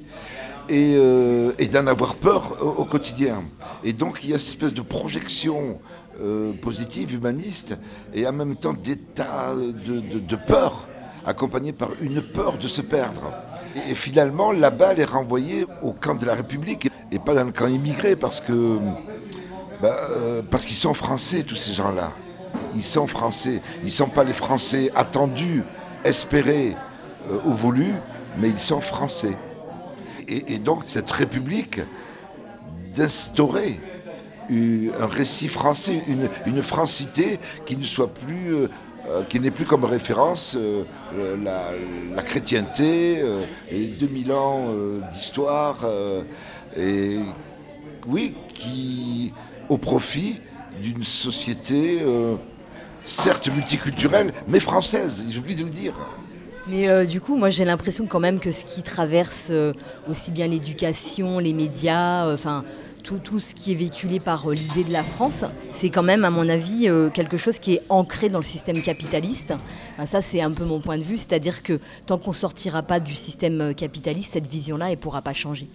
euh, 0.70 1.52
et, 1.58 1.68
d'en 1.68 1.86
avoir 1.88 2.16
peur 2.16 2.58
au, 2.62 2.86
quotidien. 2.86 3.44
Et 3.84 3.92
donc 3.94 4.20
il 4.24 4.30
y 4.30 4.34
a 4.34 4.40
cette 4.40 4.50
espèce 4.50 4.74
de 4.74 4.82
projection 4.82 5.80
euh, 6.22 6.54
positive, 6.54 7.14
humaniste, 7.14 7.78
et 8.14 8.26
en 8.26 8.32
même 8.32 8.56
temps 8.56 8.74
d'état 8.74 9.54
de, 9.56 10.36
peur, 10.36 10.88
accompagné 11.26 11.74
par 11.74 11.90
une 12.02 12.22
peur 12.22 12.58
de 12.58 12.68
se 12.68 12.82
perdre. 12.82 13.32
Et, 13.90 13.96
finalement, 13.96 14.52
la 14.52 14.70
balle 14.70 15.00
est 15.00 15.06
renvoyée 15.06 15.66
au 15.82 15.94
camp 15.94 16.16
de 16.16 16.26
la 16.26 16.36
République 16.36 16.90
et 17.12 17.20
pas 17.20 17.34
dans 17.34 17.46
le 17.46 17.52
camp 17.52 17.68
immigré, 17.68 18.16
parce 18.16 18.42
que 18.42 18.78
bah, 19.82 19.98
euh, 20.12 20.42
parce 20.50 20.66
qu'ils 20.66 20.76
sont 20.76 20.94
français, 20.94 21.44
tous 21.44 21.56
ces 21.56 21.74
gens-là. 21.74 22.12
Ils 22.76 22.84
sont 22.84 23.08
français. 23.08 23.62
Ils 23.84 23.92
sont 23.92 24.08
pas 24.08 24.24
les 24.24 24.34
Français 24.34 24.92
attendus, 24.96 25.64
espérés 26.04 26.76
ou 27.46 27.54
voulus, 27.54 27.94
mais 28.38 28.50
ils 28.50 28.60
sont 28.60 28.82
français 28.82 29.36
et, 30.32 30.60
donc 30.60 30.84
cette 30.86 31.12
République 31.12 31.82
d'instaurer 32.96 33.80
un 34.50 35.08
récit 35.08 35.48
français, 35.48 36.04
une, 36.46 36.62
francité 36.62 37.40
qui 37.66 37.78
ne 37.78 37.86
soit 37.86 38.14
plus, 38.14 38.54
euh, 38.54 38.68
euh, 39.12 39.24
qui 39.24 39.40
n'est 39.40 39.52
plus 39.52 39.66
comme 39.66 39.86
référence 39.86 40.56
euh, 40.58 40.84
la, 41.44 42.22
chrétienté, 42.24 43.22
et 43.70 43.88
2000 43.88 44.32
ans 44.32 44.66
d'histoire, 45.10 45.78
et 46.78 47.18
oui, 48.08 48.36
qui 48.54 49.34
au 49.70 49.78
profit 49.78 50.40
d'une 50.82 51.04
société 51.04 52.00
certes 53.04 53.50
multiculturelle, 53.54 54.32
mais 54.48 54.60
française, 54.60 55.26
j'oublie 55.32 55.56
de 55.56 55.64
le 55.64 55.70
dire. 55.70 55.94
Mais 56.68 56.88
euh, 56.88 57.06
du 57.06 57.20
coup, 57.20 57.36
moi 57.36 57.50
j'ai 57.50 57.66
l'impression 57.66 58.06
quand 58.06 58.20
même 58.20 58.40
que 58.40 58.52
ce 58.52 58.66
qui 58.66 58.84
traverse 58.84 59.48
euh, 59.50 59.74
aussi 60.10 60.32
bien 60.32 60.48
l'éducation, 60.48 61.40
les 61.40 61.54
médias, 61.54 62.28
euh, 62.28 62.34
enfin 62.36 62.64
tout, 63.02 63.40
ce 63.40 63.54
qui 63.54 63.72
est 63.72 63.76
véhiculé 63.76 64.20
par 64.20 64.50
l'idée 64.50 64.84
de 64.84 64.92
la 64.92 65.04
France, 65.04 65.46
c'est 65.72 65.90
quand 65.90 66.04
même, 66.04 66.26
à 66.26 66.30
mon 66.30 66.48
avis, 66.50 66.88
quelque 67.14 67.38
chose 67.38 67.60
qui 67.60 67.74
est 67.74 67.84
ancré 67.90 68.30
dans 68.30 68.40
le 68.40 68.44
système 68.44 68.82
capitaliste. 68.82 69.54
ça, 70.06 70.22
c'est 70.22 70.42
un 70.42 70.52
peu 70.52 70.66
mon 70.66 70.80
point 70.80 70.98
de 70.98 71.04
vue, 71.04 71.18
c'est-à-dire 71.18 71.64
que 71.64 71.80
tant 72.06 72.18
qu'on 72.18 72.32
ne 72.32 72.36
sortira 72.36 72.84
pas 72.84 73.00
du 73.00 73.16
système 73.16 73.74
capitaliste, 73.76 74.34
cette 74.34 74.48
vision-là, 74.48 74.90
ne 74.90 74.96
pourra 74.96 75.22
pas 75.22 75.34
changer. 75.34 75.68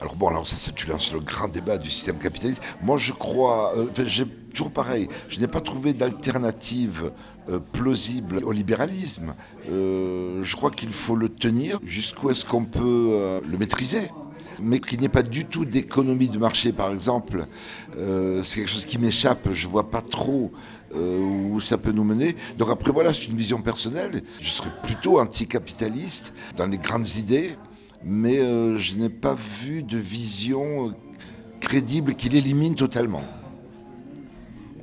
Alors 0.00 0.16
bon, 0.16 0.28
alors 0.28 0.46
ça, 0.46 0.72
tu 0.72 0.88
lances 0.88 1.12
le 1.12 1.20
grand 1.20 1.46
débat 1.46 1.78
du 1.78 1.88
système 1.88 2.18
capitaliste. 2.18 2.60
Moi, 2.82 2.96
je 2.96 3.12
crois, 3.12 3.72
j'ai 4.04 4.26
toujours 4.52 4.72
pareil, 4.72 5.08
je 5.28 5.40
n'ai 5.40 5.46
pas 5.46 5.60
trouvé 5.60 5.94
d'alternative 5.94 7.12
euh, 7.48 7.58
plausible 7.58 8.40
au 8.44 8.52
libéralisme. 8.52 9.34
Euh, 9.70 10.42
je 10.44 10.56
crois 10.56 10.70
qu'il 10.70 10.90
faut 10.90 11.16
le 11.16 11.28
tenir. 11.28 11.78
Jusqu'où 11.84 12.30
est-ce 12.30 12.44
qu'on 12.44 12.64
peut 12.64 12.80
euh, 13.12 13.40
le 13.48 13.58
maîtriser? 13.58 14.10
Mais 14.62 14.78
qu'il 14.78 14.98
n'y 14.98 15.06
ait 15.06 15.10
pas 15.10 15.22
du 15.22 15.44
tout 15.44 15.64
d'économie 15.64 16.28
de 16.28 16.38
marché, 16.38 16.72
par 16.72 16.90
exemple, 16.92 17.46
c'est 17.96 18.56
quelque 18.56 18.70
chose 18.70 18.86
qui 18.86 18.98
m'échappe. 18.98 19.48
Je 19.52 19.66
vois 19.66 19.90
pas 19.90 20.00
trop 20.00 20.52
où 20.94 21.60
ça 21.60 21.78
peut 21.78 21.92
nous 21.92 22.04
mener. 22.04 22.36
Donc 22.58 22.70
après, 22.70 22.92
voilà, 22.92 23.12
c'est 23.12 23.26
une 23.26 23.36
vision 23.36 23.60
personnelle. 23.60 24.22
Je 24.40 24.48
serais 24.48 24.72
plutôt 24.82 25.18
anticapitaliste 25.18 26.34
dans 26.56 26.66
les 26.66 26.78
grandes 26.78 27.08
idées, 27.16 27.56
mais 28.04 28.38
je 28.78 28.96
n'ai 28.96 29.10
pas 29.10 29.34
vu 29.34 29.82
de 29.82 29.98
vision 29.98 30.94
crédible 31.60 32.14
qui 32.14 32.28
l'élimine 32.28 32.74
totalement. 32.74 33.22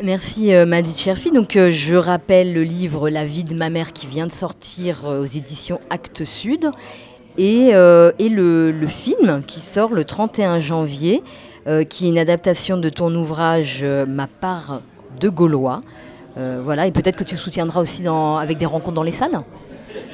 Merci 0.02 0.54
euh, 0.54 0.84
Cherfi. 0.96 1.30
Donc 1.32 1.58
euh, 1.58 1.72
je 1.72 1.96
rappelle 1.96 2.54
le 2.54 2.64
livre 2.64 3.10
La 3.10 3.26
vie 3.26 3.44
de 3.44 3.54
ma 3.54 3.70
mère 3.70 3.92
qui 3.92 4.08
vient 4.08 4.28
de 4.28 4.32
sortir 4.32 5.06
euh, 5.06 5.22
aux 5.22 5.26
éditions 5.26 5.82
Actes 5.90 6.24
Sud 6.24 6.72
et, 7.40 7.72
le, 8.30 8.88
film 8.88 9.44
qui 9.46 9.60
sort 9.60 9.94
le 9.94 10.04
31 10.04 10.60
janvier 10.60 11.24
qui 11.90 12.06
est 12.06 12.10
une 12.10 12.18
adaptation 12.18 12.78
de 12.78 12.90
ton 12.90 13.14
ouvrage 13.14 13.86
Ma 14.08 14.28
part 14.28 14.82
de 15.20 15.30
Gaulois. 15.30 15.82
voilà, 16.36 16.88
et 16.88 16.92
peut-être 16.92 17.16
que 17.16 17.24
tu 17.24 17.38
soutiendras 17.38 17.82
aussi 17.82 18.04
avec 18.08 18.58
des 18.58 18.66
rencontres 18.66 18.96
dans 18.96 19.04
les 19.04 19.12
salles 19.12 19.40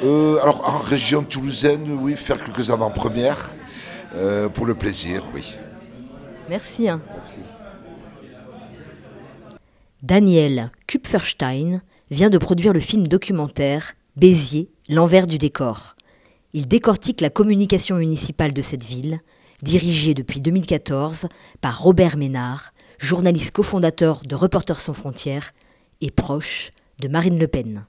Alors 0.01 0.63
en 0.67 0.79
région 0.79 1.23
toulousaine, 1.23 1.97
oui, 2.01 2.15
faire 2.15 2.43
quelques 2.43 2.69
avant-premières 2.69 3.51
pour 4.53 4.65
le 4.65 4.73
plaisir, 4.73 5.23
oui. 5.33 5.55
Merci. 6.49 6.89
Hein. 6.89 7.01
Merci. 7.15 7.39
Daniel 10.03 10.69
Kupferstein 10.87 11.81
vient 12.11 12.29
de 12.29 12.37
produire 12.37 12.73
le 12.73 12.79
film 12.79 13.07
documentaire 13.07 13.93
Béziers, 14.15 14.69
l'envers 14.87 15.25
du 15.25 15.39
décor. 15.39 15.94
Il 16.57 16.69
décortique 16.69 17.19
la 17.19 17.29
communication 17.29 17.97
municipale 17.97 18.53
de 18.53 18.61
cette 18.61 18.85
ville, 18.85 19.19
dirigée 19.61 20.13
depuis 20.13 20.39
2014 20.39 21.27
par 21.59 21.81
Robert 21.81 22.15
Ménard, 22.15 22.71
journaliste 22.97 23.51
cofondateur 23.51 24.21
de 24.25 24.35
Reporters 24.35 24.79
sans 24.79 24.93
frontières 24.93 25.51
et 25.99 26.11
proche 26.11 26.71
de 26.99 27.09
Marine 27.09 27.37
Le 27.37 27.47
Pen. 27.47 27.85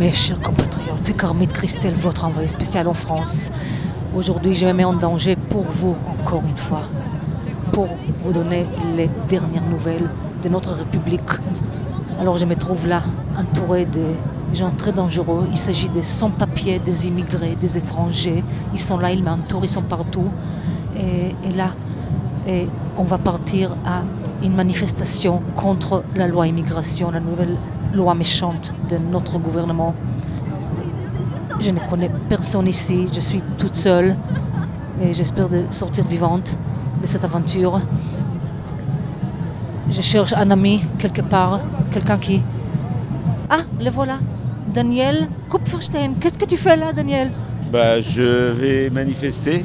Mes 0.00 0.10
chers 0.10 0.40
compatriotes, 0.40 1.04
c'est 1.04 1.16
Carmit 1.16 1.46
Christelle, 1.46 1.94
votre 1.94 2.24
envoyé 2.24 2.48
spécial 2.48 2.88
en 2.88 2.94
France. 2.94 3.52
Aujourd'hui, 4.12 4.56
je 4.56 4.66
me 4.66 4.72
mets 4.72 4.82
en 4.82 4.94
danger 4.94 5.36
pour 5.36 5.62
vous, 5.62 5.96
encore 6.08 6.42
une 6.42 6.56
fois, 6.56 6.82
pour 7.70 7.86
vous 8.22 8.32
donner 8.32 8.66
les 8.96 9.08
dernières 9.28 9.66
nouvelles 9.66 10.10
de 10.42 10.48
notre 10.48 10.72
République. 10.72 11.30
Alors 12.22 12.38
je 12.38 12.46
me 12.46 12.54
trouve 12.54 12.86
là, 12.86 13.02
entouré 13.36 13.84
de 13.84 14.04
gens 14.54 14.70
très 14.70 14.92
dangereux. 14.92 15.48
Il 15.50 15.58
s'agit 15.58 15.88
des 15.88 16.04
sans-papiers, 16.04 16.78
des 16.78 17.08
immigrés, 17.08 17.56
des 17.60 17.76
étrangers. 17.76 18.44
Ils 18.72 18.78
sont 18.78 18.96
là, 18.96 19.10
ils 19.10 19.24
m'entourent, 19.24 19.64
ils 19.64 19.68
sont 19.68 19.82
partout. 19.82 20.30
Et, 20.96 21.52
là, 21.52 21.70
on 22.96 23.02
va 23.02 23.18
partir 23.18 23.72
à 23.84 24.02
une 24.44 24.54
manifestation 24.54 25.42
contre 25.56 26.04
la 26.14 26.28
loi 26.28 26.46
immigration, 26.46 27.10
la 27.10 27.18
nouvelle 27.18 27.56
loi 27.92 28.14
méchante 28.14 28.72
de 28.88 28.98
notre 28.98 29.40
gouvernement. 29.40 29.92
Je 31.58 31.72
ne 31.72 31.80
connais 31.80 32.12
personne 32.28 32.68
ici, 32.68 33.08
je 33.12 33.18
suis 33.18 33.42
toute 33.58 33.74
seule 33.74 34.14
et 35.02 35.12
j'espère 35.12 35.48
de 35.48 35.64
sortir 35.70 36.04
vivante. 36.04 36.56
de 37.00 37.06
cette 37.08 37.24
aventure. 37.24 37.80
Je 39.90 40.00
cherche 40.00 40.32
un 40.34 40.50
ami 40.52 40.84
quelque 40.98 41.22
part, 41.22 41.58
quelqu'un 41.92 42.18
qui... 42.18 42.42
Ah, 43.50 43.60
le 43.80 43.90
voilà, 43.90 44.18
Daniel 44.72 45.28
Kupferstein. 45.50 46.14
Qu'est-ce 46.18 46.38
que 46.38 46.46
tu 46.46 46.56
fais 46.56 46.76
là, 46.76 46.92
Daniel? 46.92 47.30
Bah, 47.70 48.00
Je 48.00 48.50
vais 48.52 48.90
manifester, 48.90 49.64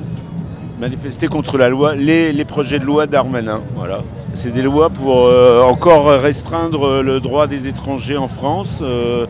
manifester 0.80 1.28
contre 1.28 1.58
la 1.58 1.70
loi, 1.70 1.96
les, 1.96 2.46
projets 2.46 2.80
de 2.80 2.86
loi 2.86 3.08
d'Armanin. 3.08 3.62
Voilà. 3.76 4.04
C'est 4.34 4.52
des 4.52 4.62
lois 4.62 4.90
pour 4.90 5.26
euh, 5.26 5.64
encore 5.64 6.08
restreindre 6.08 7.02
le 7.02 7.20
droit 7.20 7.48
des 7.48 7.68
étrangers 7.68 8.18
en 8.18 8.28
France, 8.28 8.82
euh, 8.82 9.26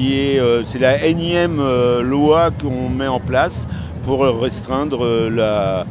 euh, 0.00 0.62
c'est 0.64 0.78
la 0.78 1.04
énième 1.04 1.60
loi 2.02 2.50
qu'on 2.50 2.88
met 2.88 3.06
en 3.06 3.20
place 3.20 3.66
pour 4.04 4.20
restreindre 4.40 5.28
la 5.28 5.84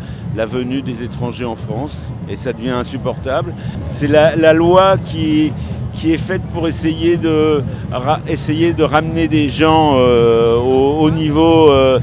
venue 0.46 0.82
des 0.82 1.04
étrangers 1.04 1.46
en 1.46 1.56
France 1.56 2.12
et 2.30 2.36
ça 2.36 2.54
devient 2.54 2.70
insupportable. 2.70 3.54
C'est 3.84 4.08
la, 4.08 4.54
loi 4.54 4.98
qui, 5.04 5.52
qui 5.98 6.14
est 6.14 6.18
faite 6.18 6.44
pour 6.54 6.68
essayer 6.68 7.18
de, 7.18 7.64
essayer 8.28 8.74
de 8.74 8.84
ramener 8.84 9.28
des 9.28 9.50
gens 9.50 9.96
euh, 9.96 10.56
au, 10.56 11.10
niveau 11.10 11.72
euh, 11.72 12.00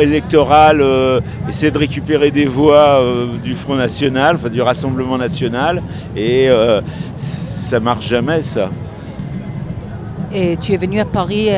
électoral, 0.00 0.80
euh, 0.80 1.20
essayer 1.48 1.72
de 1.72 1.78
récupérer 1.78 2.30
des 2.30 2.46
voix 2.46 3.00
du 3.42 3.54
Front 3.54 3.74
National, 3.74 4.36
enfin 4.36 4.48
du 4.48 4.62
Rassemblement 4.62 5.18
National, 5.18 5.82
et 6.16 6.48
ça 7.16 7.80
marche 7.80 8.08
jamais 8.08 8.42
ça. 8.42 8.70
Et 10.32 10.56
tu 10.56 10.72
es 10.72 10.76
venu 10.76 11.00
à 11.00 11.04
Paris 11.04 11.48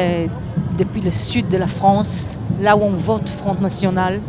depuis 0.79 1.03
le 1.03 1.11
sud 1.11 1.49
de 1.49 1.59
la 1.59 1.67
France, 1.67 2.39
là 2.61 2.77
où 2.77 2.83
on 2.83 2.91
vote 2.91 3.29
Front 3.29 3.57
National 3.61 4.21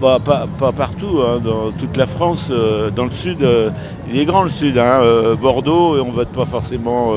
bah, 0.00 0.18
pas, 0.24 0.72
partout, 0.72 1.20
hein, 1.20 1.40
dans 1.44 1.72
toute 1.72 1.96
la 1.96 2.06
France, 2.06 2.48
euh, 2.50 2.90
dans 2.90 3.04
le 3.04 3.10
sud, 3.10 3.42
euh, 3.42 3.70
il 4.08 4.18
est 4.18 4.24
grand 4.24 4.42
le 4.42 4.48
sud. 4.48 4.78
Hein, 4.78 5.00
euh, 5.02 5.36
Bordeaux, 5.36 6.00
on 6.00 6.10
vote 6.10 6.30
pas 6.30 6.46
forcément 6.46 7.12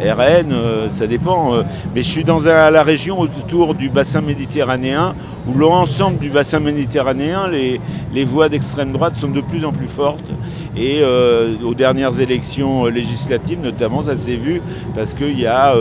RN, 0.00 0.88
ça 0.88 1.06
dépend. 1.06 1.54
mais 1.94 2.02
je 2.02 2.08
suis 2.08 2.24
dans 2.24 2.40
la 2.40 2.82
région 2.82 3.20
autour 3.20 3.74
du 3.74 3.88
bassin 3.88 4.20
méditerranéen, 4.20 5.14
où 5.46 5.56
l'ensemble 5.56 6.18
du 6.18 6.30
bassin 6.30 6.60
méditerranéen, 6.60 7.48
les, 7.48 8.24
voix 8.24 8.48
d'extrême 8.48 8.92
droite 8.92 9.14
sont 9.14 9.28
de 9.28 9.40
plus 9.40 9.64
en 9.64 9.72
plus 9.72 9.88
fortes. 9.88 10.30
Et 10.76 11.02
aux 11.64 11.74
dernières 11.74 12.20
élections 12.20 12.86
législatives, 12.86 13.60
notamment, 13.62 14.02
ça 14.02 14.16
s'est 14.16 14.36
vu 14.36 14.60
parce 14.94 15.14
qu'il 15.14 15.38
y 15.38 15.46
a 15.46 15.74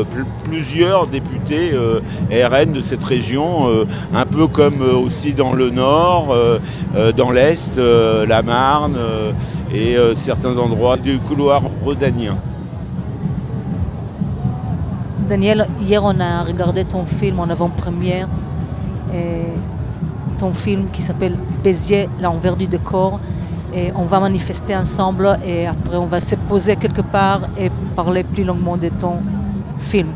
plusieurs 0.44 1.08
députés 1.08 1.72
RN 2.32 2.74
de 2.74 2.82
cette 2.82 3.04
région, 3.04 3.70
un 4.14 4.26
peu 4.26 4.48
comme 4.48 4.82
aussi 4.82 5.34
dans 5.34 5.54
le 5.54 5.70
nord. 5.70 6.34
Euh, 6.34 6.60
euh, 6.96 7.12
dans 7.12 7.32
l'Est, 7.32 7.78
euh, 7.78 8.26
la 8.26 8.42
Marne 8.42 8.98
et 9.74 9.96
certains 10.14 10.58
endroits 10.58 10.98
du 10.98 11.18
couloir 11.18 11.64
rhodanien. 11.84 12.38
Daniel, 15.28 15.68
hier 15.82 16.04
on 16.04 16.20
a 16.20 16.44
regardé 16.44 16.86
ton 16.86 17.06
film 17.06 17.40
en 17.40 17.50
avant-première, 17.50 18.28
ton 20.38 20.54
film 20.54 20.86
qui 20.92 21.02
s'appelle 21.02 21.38
Béziers, 21.64 22.10
l'envers 22.22 22.56
du 22.56 22.68
décor. 22.68 23.20
Et 23.76 23.92
on 23.96 24.04
va 24.04 24.20
manifester 24.20 24.76
ensemble 24.76 25.40
et 25.46 25.66
après 25.66 25.98
on 25.98 26.06
va 26.06 26.20
se 26.20 26.36
poser 26.36 26.76
quelque 26.76 27.02
part 27.02 27.42
et 27.58 27.72
parler 27.96 28.24
plus 28.24 28.44
longuement 28.44 28.78
de 28.78 28.90
ton 28.90 29.22
film. 29.80 30.10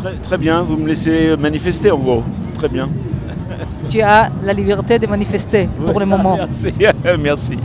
Très, 0.00 0.14
très 0.14 0.38
bien, 0.38 0.62
vous 0.62 0.76
me 0.76 0.88
laissez 0.88 1.36
manifester 1.36 1.90
en 1.90 1.98
gros. 1.98 2.22
Très 2.54 2.68
bien 2.68 2.88
tu 3.88 4.00
as 4.00 4.30
la 4.42 4.52
liberté 4.52 4.98
de 4.98 5.06
manifester 5.06 5.68
pour 5.86 6.00
le 6.00 6.06
moment. 6.06 6.36
Merci. 6.48 6.74
Merci. 7.18 7.56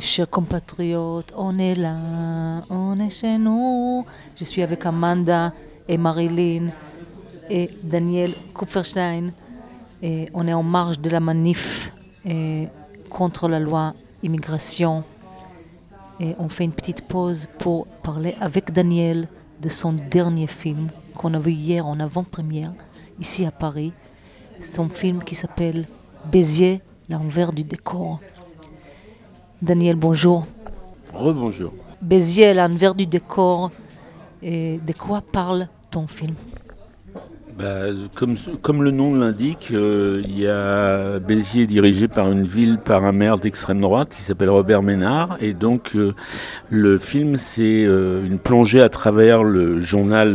chers 0.00 0.28
compatriotes, 0.28 1.32
on 1.36 1.58
est 1.58 1.74
là, 1.74 2.62
on 2.70 2.98
est 2.98 3.10
chez 3.10 3.38
nous. 3.38 4.04
Je 4.36 4.44
suis 4.44 4.62
avec 4.62 4.86
Amanda 4.86 5.52
et 5.88 5.96
Marilyn 5.96 6.70
et 7.50 7.70
Daniel 7.82 8.32
Kupferstein 8.54 9.32
et 10.02 10.28
on 10.32 10.46
est 10.46 10.52
en 10.52 10.62
marge 10.62 10.98
de 10.98 11.10
la 11.10 11.20
manif 11.20 11.92
contre 13.10 13.48
la 13.48 13.58
loi 13.58 13.94
immigration. 14.22 15.04
Et 16.20 16.34
on 16.38 16.48
fait 16.48 16.64
une 16.64 16.72
petite 16.72 17.02
pause 17.02 17.48
pour 17.58 17.86
parler 18.02 18.34
avec 18.40 18.72
Daniel 18.72 19.28
de 19.60 19.68
son 19.68 19.92
dernier 19.92 20.46
film 20.46 20.88
qu'on 21.16 21.34
a 21.34 21.38
vu 21.38 21.52
hier 21.52 21.86
en 21.86 21.98
avant-première 22.00 22.72
ici 23.18 23.44
à 23.44 23.50
Paris. 23.50 23.92
Son 24.60 24.88
film 24.88 25.22
qui 25.22 25.34
s'appelle 25.34 25.86
Béziers, 26.30 26.80
l'envers 27.08 27.52
du 27.52 27.64
décor. 27.64 28.20
Daniel, 29.62 29.96
bonjour. 29.96 30.46
Rebonjour. 31.12 31.72
Béziers, 32.02 32.54
l'envers 32.54 32.94
du 32.94 33.06
décor. 33.06 33.70
Et 34.42 34.78
de 34.86 34.92
quoi 34.92 35.22
parle 35.22 35.68
ton 35.90 36.06
film? 36.06 36.34
Bah, 37.56 37.84
comme, 38.16 38.34
comme, 38.62 38.82
le 38.82 38.90
nom 38.90 39.14
l'indique, 39.14 39.68
euh, 39.72 40.20
il 40.24 40.36
y 40.36 40.48
a 40.48 41.20
Béziers 41.20 41.68
dirigé 41.68 42.08
par 42.08 42.30
une 42.32 42.42
ville, 42.42 42.78
par 42.78 43.04
un 43.04 43.12
maire 43.12 43.38
d'extrême 43.38 43.80
droite 43.80 44.08
qui 44.10 44.22
s'appelle 44.22 44.50
Robert 44.50 44.82
Ménard. 44.82 45.36
Et 45.40 45.54
donc 45.54 45.92
euh, 45.94 46.14
le 46.68 46.98
film, 46.98 47.36
c'est 47.36 47.84
euh, 47.84 48.26
une 48.26 48.40
plongée 48.40 48.82
à 48.82 48.88
travers 48.88 49.44
le 49.44 49.78
journal 49.78 50.34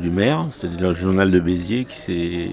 du 0.00 0.10
maire, 0.10 0.46
c'est-à-dire 0.50 0.88
le 0.88 0.94
journal 0.94 1.30
de 1.30 1.38
Béziers 1.38 1.84
qui 1.84 1.96
s'est 1.96 2.50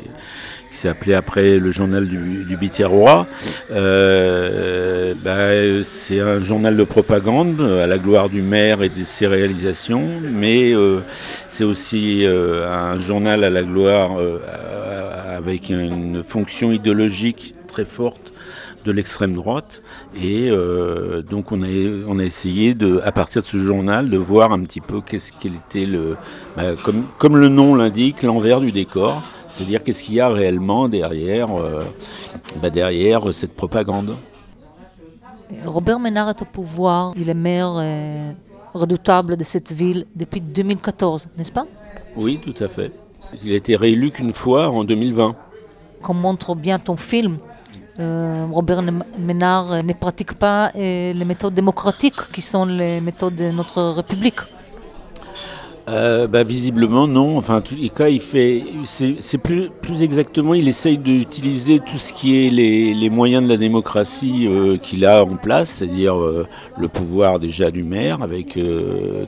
qui 0.75 0.81
s'est 0.81 0.89
appelé 0.89 1.13
après 1.13 1.57
le 1.57 1.71
journal 1.71 2.05
du, 2.05 2.43
du 2.43 2.57
Biterrois. 2.57 3.27
Euh, 3.71 5.13
bah, 5.23 5.83
c'est 5.85 6.19
un 6.19 6.43
journal 6.43 6.75
de 6.75 6.83
propagande 6.83 7.61
à 7.61 7.87
la 7.87 7.97
gloire 7.97 8.27
du 8.27 8.41
maire 8.41 8.83
et 8.83 8.89
de 8.89 9.05
ses 9.05 9.25
réalisations, 9.25 10.05
mais 10.21 10.73
euh, 10.73 10.99
c'est 11.47 11.63
aussi 11.63 12.25
euh, 12.25 12.67
un 12.69 12.99
journal 12.99 13.45
à 13.45 13.49
la 13.49 13.63
gloire 13.63 14.17
avec 15.37 15.69
une 15.69 16.23
fonction 16.25 16.73
idéologique 16.73 17.55
très 17.69 17.85
forte 17.85 18.33
de 18.83 18.91
l'extrême 18.91 19.33
droite. 19.33 19.81
Et 20.21 20.49
donc 21.29 21.53
on 21.53 21.63
a, 21.63 22.23
essayé, 22.23 22.75
à 23.03 23.11
partir 23.13 23.41
de 23.43 23.47
ce 23.47 23.57
journal, 23.59 24.09
de 24.09 24.17
voir 24.17 24.51
un 24.51 24.59
petit 24.59 24.81
peu 24.81 24.99
qu'est-ce 24.99 25.31
qu'il 25.31 25.53
était 25.55 25.85
le, 25.85 26.17
bah, 26.57 26.73
comme 27.17 27.37
le 27.37 27.47
nom 27.47 27.75
l'indique, 27.75 28.23
l'envers 28.23 28.59
du 28.59 28.73
décor. 28.73 29.23
C'est-à-dire 29.55 29.81
qu'est-ce 29.83 30.03
qu'il 30.03 30.15
y 30.15 30.19
a 30.19 30.27
réellement 30.27 30.89
derrière, 30.89 31.49
euh, 31.57 31.85
bah, 32.61 32.69
derrière 32.69 33.33
cette 33.33 33.55
propagande? 33.55 34.17
Robert 35.63 35.97
Ménard 35.97 36.27
est 36.27 36.41
au 36.41 36.45
pouvoir, 36.45 37.13
il 37.15 37.29
est 37.29 37.33
maire 37.33 37.73
euh, 37.77 38.33
redoutable 38.73 39.37
de 39.37 39.45
cette 39.45 39.71
ville 39.71 40.07
depuis 40.13 40.41
2014, 40.41 41.29
n'est-ce 41.37 41.53
pas? 41.53 41.65
Oui, 42.17 42.37
tout 42.43 42.61
à 42.61 42.67
fait. 42.67 42.91
Il 43.45 43.53
a 43.53 43.55
été 43.55 43.77
réélu 43.77 44.11
qu'une 44.11 44.33
fois 44.33 44.67
en 44.67 44.83
2020. 44.83 45.37
Comme 46.01 46.19
montre 46.19 46.53
bien 46.53 46.77
ton 46.77 46.97
film, 46.97 47.37
euh, 48.01 48.45
Robert 48.51 48.83
Ménard 49.17 49.83
ne 49.85 49.93
pratique 49.93 50.33
pas 50.33 50.71
les 50.75 51.25
méthodes 51.25 51.53
démocratiques 51.53 52.29
qui 52.33 52.41
sont 52.41 52.65
les 52.65 52.99
méthodes 52.99 53.35
de 53.35 53.51
notre 53.51 53.81
République. 53.83 54.41
Euh, 55.87 56.27
bah, 56.27 56.43
visiblement 56.43 57.07
non. 57.07 57.37
Enfin, 57.37 57.57
en 57.57 57.61
tous 57.61 57.75
les 57.75 57.91
il 58.11 58.19
fait, 58.19 58.63
c'est 58.85 59.37
plus, 59.37 59.69
exactement, 60.01 60.53
il 60.53 60.67
essaye 60.67 60.97
d'utiliser 60.97 61.79
tout 61.79 61.99
ce 61.99 62.11
qui 62.11 62.45
est 62.45 62.49
les, 62.49 63.09
moyens 63.09 63.43
de 63.43 63.49
la 63.49 63.57
démocratie 63.57 64.47
euh, 64.47 64.77
qu'il 64.77 65.05
a 65.05 65.23
en 65.23 65.35
place, 65.35 65.69
c'est-à-dire 65.69 66.19
euh, 66.19 66.47
le 66.79 66.87
pouvoir 66.87 67.39
déjà 67.39 67.69
du 67.69 67.83
maire 67.83 68.23
avec 68.23 68.57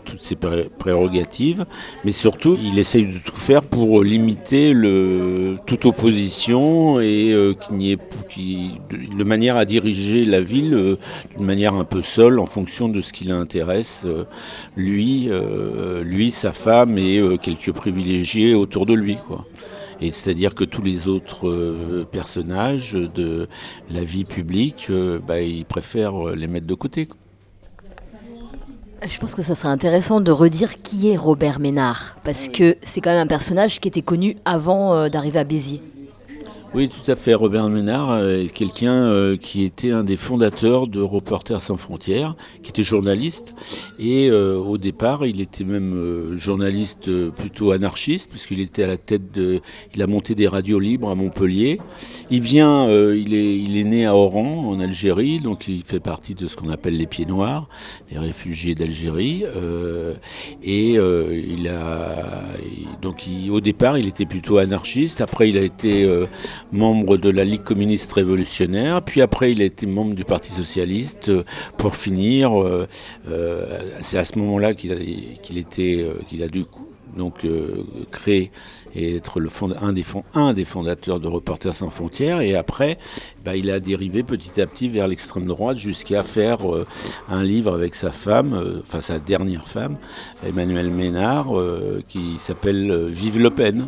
toutes 0.06 0.22
ses 0.22 0.36
prérogatives, 0.36 1.66
mais 2.04 2.12
surtout, 2.12 2.58
il 2.62 2.80
essaye 2.80 3.06
de 3.06 3.18
tout 3.20 3.36
faire 3.36 3.62
pour 3.62 4.04
limiter 4.04 4.74
toute 5.66 5.86
opposition 5.86 7.00
et 7.00 7.56
qu'il 7.62 7.78
n'y 7.78 7.92
ait, 7.92 7.98
de, 7.98 9.24
manière 9.24 9.58
à 9.58 9.66
diriger 9.66 10.26
la 10.26 10.42
ville 10.42 10.98
d'une 11.36 11.46
manière 11.46 11.76
un 11.76 11.84
peu 11.84 12.02
seule 12.02 12.40
en 12.40 12.46
fonction 12.46 12.90
de 12.90 13.02
ce 13.02 13.14
qui 13.14 13.26
l'intéresse, 13.26 14.06
lui, 14.76 15.30
lui, 16.04 16.32
sa 16.48 16.54
femme 16.54 16.98
et 16.98 17.18
euh, 17.18 17.36
quelques 17.36 17.74
privilégiés 17.74 18.56
autour 18.56 18.86
de 18.86 18.94
lui. 18.94 19.18
Quoi. 19.18 19.46
Et 20.00 20.12
c'est-à-dire 20.12 20.56
que 20.56 20.64
tous 20.64 20.82
les 20.82 21.10
autres 21.10 22.06
personnages 22.12 22.94
de 22.94 23.50
la 23.90 24.04
vie 24.04 24.26
publique, 24.26 24.92
bah, 25.28 25.42
ils 25.42 25.66
préfèrent 25.66 26.36
les 26.36 26.48
mettre 26.48 26.68
de 26.68 26.74
côté. 26.76 27.10
Je 29.08 29.18
pense 29.18 29.34
que 29.34 29.42
ça 29.42 29.56
serait 29.56 29.70
intéressant 29.70 30.22
de 30.22 30.32
redire 30.32 30.82
qui 30.84 31.10
est 31.10 31.18
Robert 31.18 31.60
Ménard, 31.60 32.18
parce 32.24 32.48
que 32.48 32.78
c'est 32.82 33.02
quand 33.02 33.10
même 33.10 33.26
un 33.26 33.28
personnage 33.28 33.80
qui 33.80 33.88
était 33.88 34.04
connu 34.04 34.38
avant 34.46 35.10
d'arriver 35.10 35.40
à 35.40 35.44
Béziers. 35.44 35.82
Oui, 36.74 36.90
tout 36.90 37.10
à 37.10 37.16
fait. 37.16 37.34
Robert 37.34 37.70
Ménard 37.70 38.12
euh, 38.12 38.44
est 38.44 38.54
quelqu'un 38.54 38.94
euh, 38.94 39.38
qui 39.38 39.64
était 39.64 39.92
un 39.92 40.04
des 40.04 40.18
fondateurs 40.18 40.88
de 40.88 41.02
Reporters 41.02 41.62
sans 41.62 41.78
frontières, 41.78 42.36
qui 42.62 42.72
était 42.72 42.84
journaliste. 42.84 43.56
Et 44.00 44.30
euh, 44.30 44.58
au 44.58 44.78
départ, 44.78 45.26
il 45.26 45.40
était 45.40 45.64
même 45.64 46.36
journaliste 46.36 47.10
plutôt 47.32 47.72
anarchiste, 47.72 48.30
puisqu'il 48.30 48.60
était 48.60 48.84
à 48.84 48.88
la 48.88 48.98
tête 48.98 49.32
de. 49.32 49.62
Il 49.96 50.02
a 50.02 50.08
monté 50.08 50.36
des 50.36 50.48
radios 50.48 50.80
libres 50.80 51.10
à 51.10 51.16
Montpellier. 51.16 51.80
Il 52.30 52.42
vient, 52.42 52.90
il, 52.90 53.34
est, 53.34 53.58
il 53.58 53.78
est 53.78 53.86
né 53.86 54.06
à 54.06 54.16
Oran, 54.16 54.70
en 54.70 54.80
Algérie, 54.80 55.40
donc 55.40 55.68
il 55.70 55.84
fait 55.84 56.02
partie 56.02 56.36
de 56.36 56.48
ce 56.48 56.58
qu'on 56.58 56.70
appelle 56.70 56.98
les 56.98 57.08
Pieds 57.08 57.26
Noirs, 57.26 57.70
les 58.12 58.20
réfugiés 58.20 58.76
d'Algérie. 58.76 59.46
et 60.64 60.94
il 60.94 61.68
a. 61.70 62.44
Donc 63.02 63.24
au 63.50 63.62
départ, 63.62 63.98
il 63.98 64.08
était 64.08 64.26
plutôt 64.26 64.58
anarchiste. 64.58 65.22
Après, 65.22 65.50
il 65.50 65.58
a 65.58 65.62
été 65.62 66.06
membre 66.72 67.18
de 67.18 67.30
la 67.30 67.44
Ligue 67.44 67.64
communiste 67.64 68.14
révolutionnaire, 68.14 69.02
puis 69.02 69.22
après 69.22 69.52
il 69.52 69.62
a 69.62 69.66
été 69.66 69.86
membre 69.86 70.16
du 70.16 70.26
Parti 70.26 70.52
socialiste. 70.52 71.32
Pour 71.78 71.96
finir, 71.96 72.62
euh, 72.62 72.88
euh, 73.30 73.80
c'est 74.02 74.18
à 74.18 74.26
ce 74.26 74.38
moment-là 74.40 74.74
qu'il 74.74 74.92
a, 74.92 74.96
était, 75.60 75.98
euh, 76.00 76.22
qu'il 76.28 76.44
a 76.44 76.48
dû 76.48 76.66
donc 77.16 77.48
créer 78.12 78.52
et 78.94 79.16
être 79.16 79.40
le 79.40 79.50
fond, 79.50 79.74
un, 79.82 80.54
des 80.54 80.66
fondateurs 80.66 81.20
de 81.20 81.28
Reporters 81.28 81.74
sans 81.74 81.90
frontières. 81.90 82.42
Et 82.42 82.54
après, 82.54 82.98
bah, 83.44 83.56
il 83.56 83.72
a 83.72 83.80
dérivé 83.80 84.22
petit 84.22 84.62
à 84.62 84.68
petit 84.68 84.88
vers 84.88 85.08
l'extrême 85.08 85.48
droite 85.48 85.78
jusqu'à 85.78 86.22
faire 86.22 86.60
un 87.28 87.44
livre 87.44 87.74
avec 87.74 87.96
sa 87.96 88.12
femme, 88.12 88.82
enfin 88.84 89.02
sa 89.02 89.18
dernière 89.18 89.68
femme, 89.68 89.98
Emmanuel 90.46 90.92
Ménard, 90.92 91.48
qui 92.08 92.38
s'appelle 92.38 93.08
Vive 93.08 93.40
Le 93.40 93.50
Pen. 93.50 93.88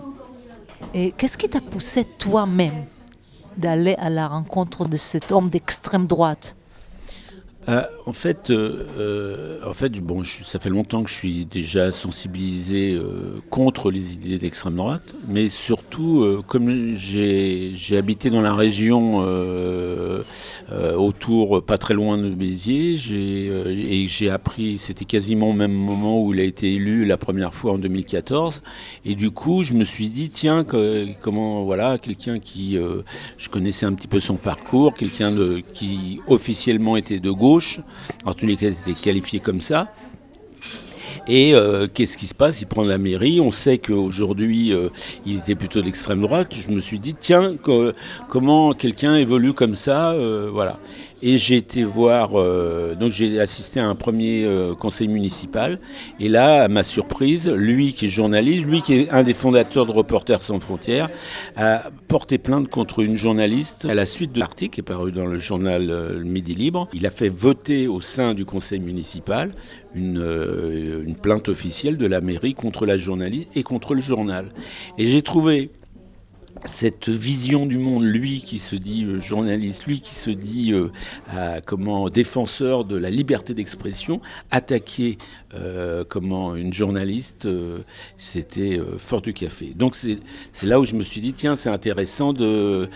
Et 0.94 1.12
qu'est-ce 1.12 1.38
qui 1.38 1.50
t'a 1.50 1.62
poussé 1.62 2.06
toi-même 2.06 2.86
d'aller 3.58 3.96
à 3.96 4.10
la 4.10 4.28
rencontre 4.28 4.86
de 4.88 4.98
cet 4.98 5.32
homme 5.32 5.50
d'extrême 5.50 6.08
droite? 6.08 6.56
Euh, 7.70 7.84
en 8.08 8.14
fait, 8.14 8.50
euh, 8.50 8.86
euh, 8.98 9.60
en 9.64 9.74
fait 9.74 10.00
bon, 10.00 10.24
ça 10.24 10.60
fait 10.60 10.70
longtemps 10.70 11.04
que 11.04 11.10
je 11.10 11.16
suis 11.16 11.46
déjà 11.46 11.92
sensibilisé 11.92 13.00
contre 13.50 13.92
les 13.92 14.16
idées 14.16 14.40
d'extrême 14.40 14.76
droite, 14.76 15.16
mais 15.28 15.50
surtout, 15.50 16.42
comme 16.48 16.96
j'ai 16.96 17.98
habité 17.98 18.30
dans 18.30 18.42
la 18.42 18.54
région 18.54 19.24
autour, 20.98 21.64
pas 21.64 21.78
très 21.78 21.94
loin 21.94 22.18
de 22.18 22.30
Béziers, 22.30 22.98
et 23.12 24.08
j'ai 24.08 24.30
appris, 24.30 24.78
c'était 24.78 25.06
quasiment 25.06 25.50
au 25.50 25.54
même 25.54 25.74
moment 25.74 26.24
où 26.24 26.34
il 26.34 26.40
a 26.40 26.44
été 26.44 26.74
élu 26.74 27.06
la 27.06 27.18
première 27.18 27.54
fois 27.54 27.74
en 27.74 27.78
2014, 27.78 28.62
et 29.06 29.16
du 29.16 29.32
coup, 29.32 29.64
je 29.64 29.74
me 29.74 29.84
suis 29.84 30.10
dit, 30.10 30.30
tiens, 30.30 30.66
comment, 31.22 31.64
voilà, 31.64 31.98
quelqu'un 31.98 32.40
qui, 32.40 32.78
je 33.38 33.50
connaissais 33.50 33.86
un 33.86 33.94
petit 33.94 34.08
peu 34.08 34.20
son 34.20 34.38
parcours, 34.38 34.94
quelqu'un 34.94 35.36
qui 35.74 36.22
officiellement 36.28 36.98
était 36.98 37.20
de 37.20 37.32
gauche, 37.32 37.59
en 38.26 38.34
tous 38.34 38.45
les 38.45 38.55
cas, 38.55 38.68
il 38.68 38.91
était 38.91 38.99
qualifié 38.99 39.39
comme 39.39 39.62
ça. 39.62 39.91
Et 41.28 41.53
euh, 41.53 41.88
qu'est-ce 41.88 42.18
qui 42.18 42.26
se 42.26 42.34
passe? 42.34 42.62
Il 42.62 42.68
prend 42.68 42.84
la 42.84 42.97
mairie. 42.97 43.39
On 43.39 43.51
sait 43.51 43.78
qu'aujourd'hui, 43.78 44.74
euh, 44.74 44.89
il 45.26 45.38
était 45.38 45.55
plutôt 45.55 45.82
d'extrême 45.82 46.22
droite. 46.22 46.55
Je 46.55 46.70
me 46.70 46.80
suis 46.80 46.99
dit, 46.99 47.14
tiens, 47.14 47.55
comment 48.28 48.74
quelqu'un 48.74 49.16
évolue 49.16 49.53
comme 49.53 49.76
ça 49.76 50.12
euh, 50.14 50.49
Voilà. 50.51 50.80
Et 51.22 51.38
j'ai 51.38 51.58
été 51.58 51.84
voir, 51.84 52.40
euh, 52.40 52.96
donc 52.96 53.12
j'ai 53.12 53.40
assisté 53.40 53.80
à 53.80 53.88
un 53.88 53.96
premier 53.96 54.46
euh, 54.46 54.74
conseil 54.74 55.10
municipal. 55.10 55.80
Et 56.20 56.30
là, 56.30 56.64
à 56.64 56.68
ma 56.70 56.84
surprise, 56.84 57.50
lui 57.50 57.94
qui 57.94 58.06
est 58.06 58.10
journaliste, 58.10 58.66
lui 58.66 58.82
qui 58.82 58.94
est 58.96 59.10
un 59.10 59.24
des 59.24 59.34
fondateurs 59.34 59.86
de 59.86 59.92
Reporters 59.92 60.42
sans 60.42 60.60
frontières, 60.60 61.10
a 61.58 61.84
porté 62.08 62.38
plainte 62.38 62.70
contre 62.70 63.00
une 63.00 63.18
journaliste 63.18 63.86
à 63.86 63.94
la 63.94 64.06
suite 64.06 64.32
de 64.32 64.40
l'article 64.40 64.76
qui 64.76 64.80
est 64.80 64.84
paru 64.84 65.12
dans 65.12 65.26
le 65.26 65.40
journal 65.40 65.90
euh, 65.90 66.24
Midi 66.24 66.56
Libre. 66.56 66.88
Il 66.94 67.06
a 67.06 67.12
fait 67.12 67.30
voter 67.30 67.88
au 67.88 68.00
sein 68.00 68.34
du 68.34 68.46
conseil 68.46 68.80
municipal 68.80 69.52
une, 69.96 71.04
une 71.06 71.16
plainte 71.16 71.50
officielle 71.50 71.98
de 71.98 72.06
la 72.06 72.22
mairie 72.22 72.54
contre 72.54 72.86
la 72.86 72.96
journaliste 72.96 73.50
et 73.56 73.64
contre 73.64 73.96
le 73.96 74.02
journal. 74.02 74.50
Et 74.98 75.06
j'ai 75.06 75.22
trouvé 75.22 75.72
cette 76.66 77.10
vision 77.10 77.66
du 77.66 77.78
monde, 77.78 78.03
lui 78.03 78.41
qui 78.41 78.60
se 78.60 78.76
dit 78.76 79.05
euh, 79.05 79.20
journaliste, 79.20 79.86
lui 79.86 80.01
qui 80.01 80.14
se 80.14 80.30
dit 80.30 80.74
euh, 80.74 80.89
comment 81.66 82.10
défenseur 82.10 82.86
de 82.86 82.97
la 82.97 83.10
liberté 83.10 83.53
d'expression, 83.53 84.22
attaquer 84.51 85.18
euh, 85.53 86.03
comment 86.07 86.55
une 86.55 86.74
journaliste, 86.74 87.47
c'était 88.18 88.80
fort 88.97 89.22
du 89.22 89.34
café. 89.34 89.74
Donc 89.76 89.95
c'est 89.95 90.20
là 90.66 90.80
où 90.80 90.86
je 90.86 90.95
me 90.95 91.03
suis 91.03 91.22
dit 91.22 91.34
tiens 91.34 91.55
c'est 91.55 91.70
intéressant 91.70 92.34
de, 92.34 92.89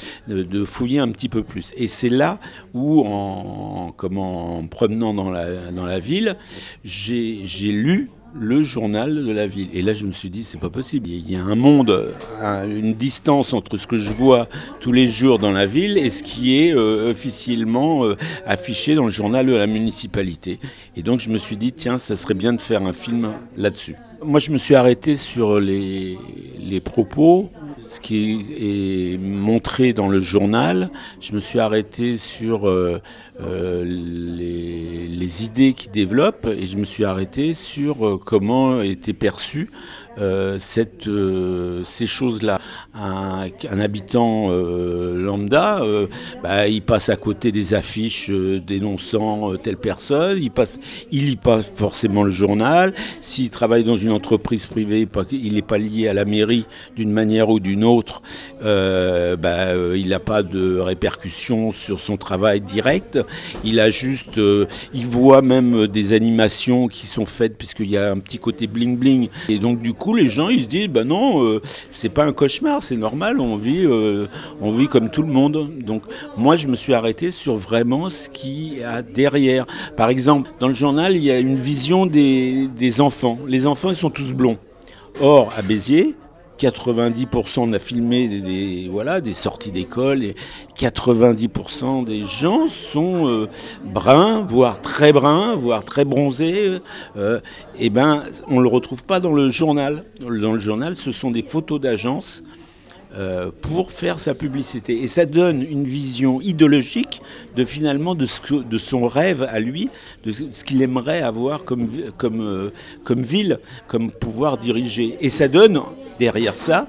fouiller 0.66 1.00
un 1.00 1.12
petit 1.12 1.30
peu 1.30 1.44
plus. 1.44 1.74
Et 1.78 1.88
c'est 1.88 2.10
là 2.10 2.40
où 2.74 3.02
en, 3.06 3.94
comment, 3.96 4.58
en 4.58 4.68
promenant 4.68 5.14
dans 5.14 5.32
la 5.32 6.00
ville, 6.00 6.38
j'ai 6.84 7.72
lu 7.72 8.10
le 8.36 8.64
journal 8.64 9.24
de 9.26 9.32
la 9.32 9.48
ville. 9.48 9.70
Et 9.74 9.82
là, 9.82 9.94
je 9.94 10.06
me 10.06 10.12
suis 10.12 10.30
dit, 10.30 10.44
c'est 10.44 10.60
pas 10.60 10.70
possible. 10.70 11.10
Il 11.10 11.30
y 11.30 11.36
a 11.36 11.44
un 11.44 11.56
monde, 11.56 12.14
une 12.42 12.94
distance 12.94 13.54
entre 13.54 13.78
ce 13.78 13.88
que 13.88 13.98
je 13.98 14.12
vois 14.12 14.48
tous 14.80 14.92
les 14.92 15.08
jours 15.08 15.40
dans 15.40 15.52
la 15.52 15.66
ville 15.66 15.98
et 15.98 16.10
ce 16.10 16.24
qui 16.24 16.58
est 16.58 16.74
euh, 16.74 17.12
officiellement 17.12 18.06
euh, 18.06 18.16
affiché 18.46 18.96
dans 18.96 19.06
le 19.06 19.12
journal 19.12 19.46
de 19.46 19.54
la 19.54 19.68
municipalité. 19.68 20.60
Et 20.96 21.04
donc, 21.04 21.20
je 21.20 21.30
me 21.30 21.38
suis 21.38 21.58
dit, 21.58 21.72
tiens, 21.72 21.98
ça 21.98 22.16
serait 22.16 22.34
bien 22.34 22.54
de 22.54 22.62
faire 22.62 22.82
un 22.84 22.94
film 22.94 23.34
là-dessus. 23.58 23.96
Moi, 24.24 24.40
je 24.40 24.52
me 24.52 24.58
suis 24.58 24.76
arrêté 24.76 25.16
sur 25.16 25.60
les 25.60 26.18
propos 26.84 27.52
ce 27.86 28.00
qui 28.00 29.14
est 29.14 29.18
montré 29.18 29.94
dans 29.94 30.08
le 30.08 30.20
journal. 30.20 30.90
Je 31.20 31.34
me 31.34 31.40
suis 31.40 31.60
arrêté 31.60 32.18
sur 32.18 32.68
euh, 32.68 33.02
euh, 33.42 33.84
les, 33.86 35.46
idées 35.46 35.74
qui 35.74 35.90
développent 35.90 36.46
et 36.46 36.68
je 36.68 36.78
me 36.78 36.86
suis 36.86 37.06
arrêté 37.06 37.54
sur 37.54 38.06
euh, 38.06 38.20
comment 38.24 38.82
étaient 38.82 39.14
perçues 40.16 40.60
cette, 40.60 41.10
ces 41.84 42.08
choses-là. 42.08 42.60
Un, 42.96 43.50
habitant 43.80 44.50
lambda, 44.50 45.82
bah, 46.44 46.68
il 46.68 46.82
passe 46.82 47.10
à 47.10 47.16
côté 47.16 47.52
des 47.52 47.74
affiches 47.74 48.30
dénonçant 48.30 49.56
telle 49.58 49.78
personne, 49.78 50.38
il 50.42 50.52
passe, 50.52 50.80
il 51.12 51.26
lit 51.26 51.36
pas 51.36 51.62
forcément 51.62 52.24
le 52.24 52.30
journal. 52.30 52.94
S'il 53.22 53.50
travaille 53.50 53.84
dans 53.84 53.98
une 53.98 54.12
entreprise 54.12 54.66
privée, 54.66 55.08
il 55.32 55.54
n'est 55.54 55.62
pas 55.62 55.78
lié 55.78 56.08
à 56.08 56.14
la 56.14 56.26
mairie 56.26 56.66
d'une 56.96 57.12
manière 57.12 57.50
ou 57.50 57.60
d'une 57.60 57.84
autre, 57.84 58.22
euh, 58.64 59.36
bah, 59.36 59.68
euh, 59.70 59.96
il 59.98 60.10
n'a 60.10 60.20
pas 60.20 60.44
de 60.44 60.78
répercussions 60.80 61.72
sur 61.72 62.00
son 62.00 62.18
travail 62.18 62.62
direct. 62.62 63.20
Il 63.64 63.80
a 63.80 63.90
juste, 63.90 64.38
euh, 64.38 64.66
il 64.94 65.06
voit 65.06 65.42
même 65.42 65.88
des 65.88 66.14
animations 66.14 66.88
qui 66.88 67.08
sont 67.08 67.26
faites 67.26 67.58
puisqu'il 67.58 67.90
y 67.90 67.98
a 67.98 68.12
un 68.12 68.20
petit 68.20 68.40
côté 68.40 68.68
bling 68.68 68.98
bling. 68.98 69.30
Et 69.50 69.60
donc 69.60 69.82
du 69.82 69.94
coup, 69.94 70.03
les 70.12 70.28
gens 70.28 70.50
ils 70.50 70.64
se 70.64 70.66
disent, 70.66 70.90
bah 70.90 71.06
non, 71.06 71.60
c'est 71.90 72.10
pas 72.10 72.26
un 72.26 72.34
cauchemar, 72.34 72.84
c'est 72.84 72.98
normal, 72.98 73.40
on 73.40 73.56
vit, 73.56 73.88
on 74.62 74.72
vit 74.72 74.88
comme 74.88 75.10
tout 75.10 75.22
le 75.22 75.32
monde. 75.32 75.70
Donc 75.80 76.04
moi, 76.38 76.56
je 76.56 76.68
me 76.68 76.76
suis 76.76 76.94
arrêté 76.94 77.32
sur 77.32 77.56
vraiment 77.56 78.10
ce 78.10 78.30
qui 78.30 78.84
a 78.84 79.02
derrière. 79.02 79.66
Par 79.96 80.10
exemple, 80.10 80.50
dans 80.60 80.68
le 80.68 80.74
journal, 80.74 81.16
il 81.16 81.24
y 81.24 81.32
a 81.32 81.40
une 81.40 81.56
vision 81.56 82.06
des, 82.06 82.68
des 82.76 83.00
enfants. 83.00 83.38
Les 83.48 83.66
enfants, 83.68 83.90
ils 83.90 83.96
sont 83.96 84.10
tous 84.10 84.34
blonds. 84.34 84.58
Or, 85.22 85.54
à 85.56 85.62
Béziers, 85.62 86.16
90% 86.60 87.60
on 87.60 87.74
a 87.74 87.80
filmé 87.80 88.28
des, 88.28 88.88
voilà, 88.90 89.22
des 89.22 89.34
sorties 89.34 89.72
d'école 89.72 90.24
et 90.24 90.36
90% 90.78 92.06
des 92.06 92.26
gens 92.26 92.68
sont 92.68 93.28
euh, 93.28 93.50
bruns, 93.84 94.46
voire 94.48 94.82
très 94.82 95.14
bruns, 95.14 95.56
voire 95.56 95.84
très 95.84 96.06
bronzés. 96.06 96.80
Euh, 97.18 97.40
et 97.80 97.90
ben, 97.90 98.24
on 98.48 98.58
ne 98.58 98.64
le 98.64 98.70
retrouve 98.70 99.04
pas 99.04 99.20
dans 99.20 99.34
le 99.34 99.50
journal. 99.50 100.04
Dans 100.20 100.54
le 100.54 100.60
journal, 100.60 100.96
ce 100.96 101.12
sont 101.12 101.32
des 101.32 101.44
photos 101.44 101.80
d'agence 101.80 102.44
euh, 103.16 103.52
pour 103.62 103.92
faire 103.92 104.18
sa 104.18 104.34
publicité. 104.34 105.04
Et 105.04 105.08
ça 105.08 105.28
donne 105.28 105.62
une 105.62 105.84
vision 105.84 106.42
idéologique 106.42 107.22
de 107.56 107.64
finalement 107.64 108.16
de, 108.16 108.26
son 108.26 109.06
rêve 109.06 109.44
à 109.48 109.60
lui, 109.60 109.90
de 110.26 110.32
ce 110.32 110.64
qu'il 110.64 110.82
aimerait 110.82 111.22
avoir 111.22 111.62
euh, 111.70 112.72
comme 113.04 113.22
ville, 113.22 113.60
comme 113.88 114.10
pouvoir 114.10 114.58
diriger. 114.58 115.16
Et 115.22 115.30
ça 115.30 115.48
donne 115.48 115.80
derrière 116.18 116.58
ça 116.58 116.88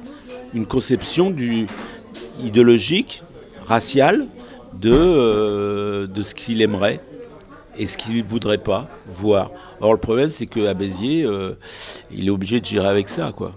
une 0.55 0.65
conception 0.65 1.29
du, 1.29 1.67
idéologique, 2.43 3.23
raciale, 3.67 4.27
de, 4.81 4.93
euh, 4.95 6.07
de 6.07 6.23
ce 6.23 6.35
qu'il 6.35 6.63
aimerait 6.63 7.01
et 7.77 7.85
ce 7.85 7.99
qu'il 7.99 8.17
ne 8.17 8.23
voudrait 8.27 8.57
pas 8.57 8.89
voir. 9.13 9.51
Or 9.83 9.93
le 9.93 9.99
problème 10.01 10.31
c'est 10.31 10.47
qu'à 10.47 10.73
Béziers, 10.73 11.29
il 12.11 12.29
est 12.29 12.31
obligé 12.31 12.61
de 12.61 12.65
gérer 12.65 12.89
avec 12.89 13.11
ça. 13.11 13.31
quoi. 13.37 13.53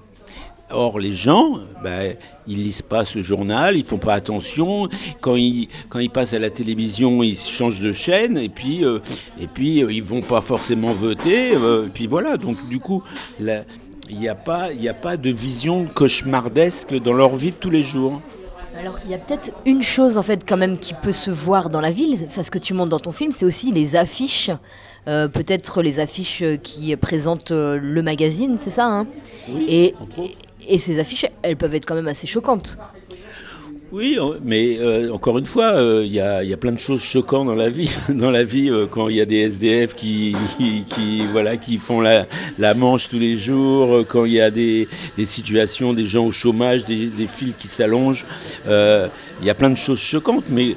Or, 0.69 0.99
les 0.99 1.13
gens, 1.13 1.59
ben, 1.81 2.15
ils 2.45 2.61
lisent 2.61 2.81
pas 2.81 3.05
ce 3.05 3.21
journal, 3.21 3.77
ils 3.77 3.85
font 3.85 3.97
pas 3.97 4.15
attention. 4.15 4.89
Quand 5.21 5.37
ils, 5.37 5.69
quand 5.87 5.99
ils 5.99 6.09
passent 6.09 6.33
à 6.33 6.39
la 6.39 6.49
télévision, 6.49 7.23
ils 7.23 7.37
changent 7.37 7.79
de 7.79 7.93
chaîne 7.93 8.37
et 8.37 8.49
puis, 8.49 8.83
euh, 8.83 8.99
et 9.39 9.47
puis 9.47 9.81
euh, 9.81 9.91
ils 9.93 10.03
vont 10.03 10.21
pas 10.21 10.41
forcément 10.41 10.91
voter. 10.91 11.55
Euh, 11.55 11.85
et 11.85 11.89
puis 11.89 12.07
voilà, 12.07 12.35
donc 12.35 12.67
du 12.67 12.79
coup, 12.79 13.01
il 13.39 13.63
n'y 14.09 14.27
a, 14.27 14.35
pas, 14.35 14.69
a 14.71 14.93
pas 14.93 15.15
de 15.15 15.29
vision 15.29 15.85
cauchemardesque 15.85 16.93
dans 17.01 17.13
leur 17.13 17.33
vie 17.35 17.51
de 17.51 17.55
tous 17.55 17.69
les 17.69 17.83
jours. 17.83 18.21
Alors, 18.77 18.99
il 19.05 19.11
y 19.11 19.13
a 19.13 19.19
peut-être 19.19 19.51
une 19.65 19.81
chose 19.81 20.17
en 20.17 20.21
fait 20.21 20.43
quand 20.45 20.57
même 20.57 20.77
qui 20.77 20.93
peut 20.93 21.13
se 21.13 21.31
voir 21.31 21.69
dans 21.69 21.81
la 21.81 21.91
ville, 21.91 22.15
enfin, 22.27 22.43
ce 22.43 22.51
que 22.51 22.59
tu 22.59 22.73
montres 22.73 22.89
dans 22.89 22.99
ton 22.99 23.13
film, 23.13 23.31
c'est 23.31 23.45
aussi 23.45 23.71
les 23.71 23.95
affiches, 23.95 24.51
peut-être 25.05 25.81
les 25.81 25.99
affiches 25.99 26.43
qui 26.61 26.95
présentent 26.97 27.51
le 27.51 28.01
magazine, 28.03 28.57
c'est 28.59 28.69
ça 28.69 28.85
hein? 28.85 29.07
Oui, 29.49 29.65
et, 29.67 29.95
et 30.67 30.77
ces 30.77 30.99
affiches, 30.99 31.25
elles 31.41 31.57
peuvent 31.57 31.75
être 31.75 31.85
quand 31.85 31.95
même 31.95 32.07
assez 32.07 32.27
choquantes. 32.27 32.77
Oui, 33.93 34.19
mais 34.43 34.77
euh, 34.79 35.13
encore 35.13 35.37
une 35.37 35.45
fois, 35.45 35.77
euh, 35.77 36.03
il 36.05 36.11
y, 36.11 36.19
a, 36.19 36.57
plein 36.57 36.73
de 36.73 36.79
choses 36.79 37.01
choquantes 37.01 37.47
dans 37.47 37.55
la 37.55 37.69
vie. 37.69 37.89
Dans 38.09 38.31
la 38.31 38.43
vie, 38.43 38.69
euh, 38.69 38.85
quand 38.85 39.07
il 39.07 39.15
y 39.15 39.21
a 39.21 39.25
des 39.25 39.37
SDF 39.37 39.95
qui, 39.95 40.35
qui, 40.89 41.21
voilà, 41.31 41.55
qui 41.55 41.77
font 41.77 42.01
la, 42.01 42.25
manche 42.75 43.07
tous 43.07 43.19
les 43.19 43.37
jours, 43.37 44.03
quand 44.09 44.25
il 44.25 44.33
y 44.33 44.41
a 44.41 44.51
des, 44.51 44.89
situations, 45.23 45.93
des 45.93 46.05
gens 46.05 46.25
au 46.25 46.31
chômage, 46.31 46.83
des, 46.83 47.09
fils 47.27 47.53
qui 47.57 47.67
s'allongent, 47.67 48.25
il 48.65 49.45
y 49.45 49.49
a 49.49 49.55
plein 49.55 49.69
de 49.69 49.77
choses 49.77 49.99
choquantes. 49.99 50.49
Mais 50.49 50.75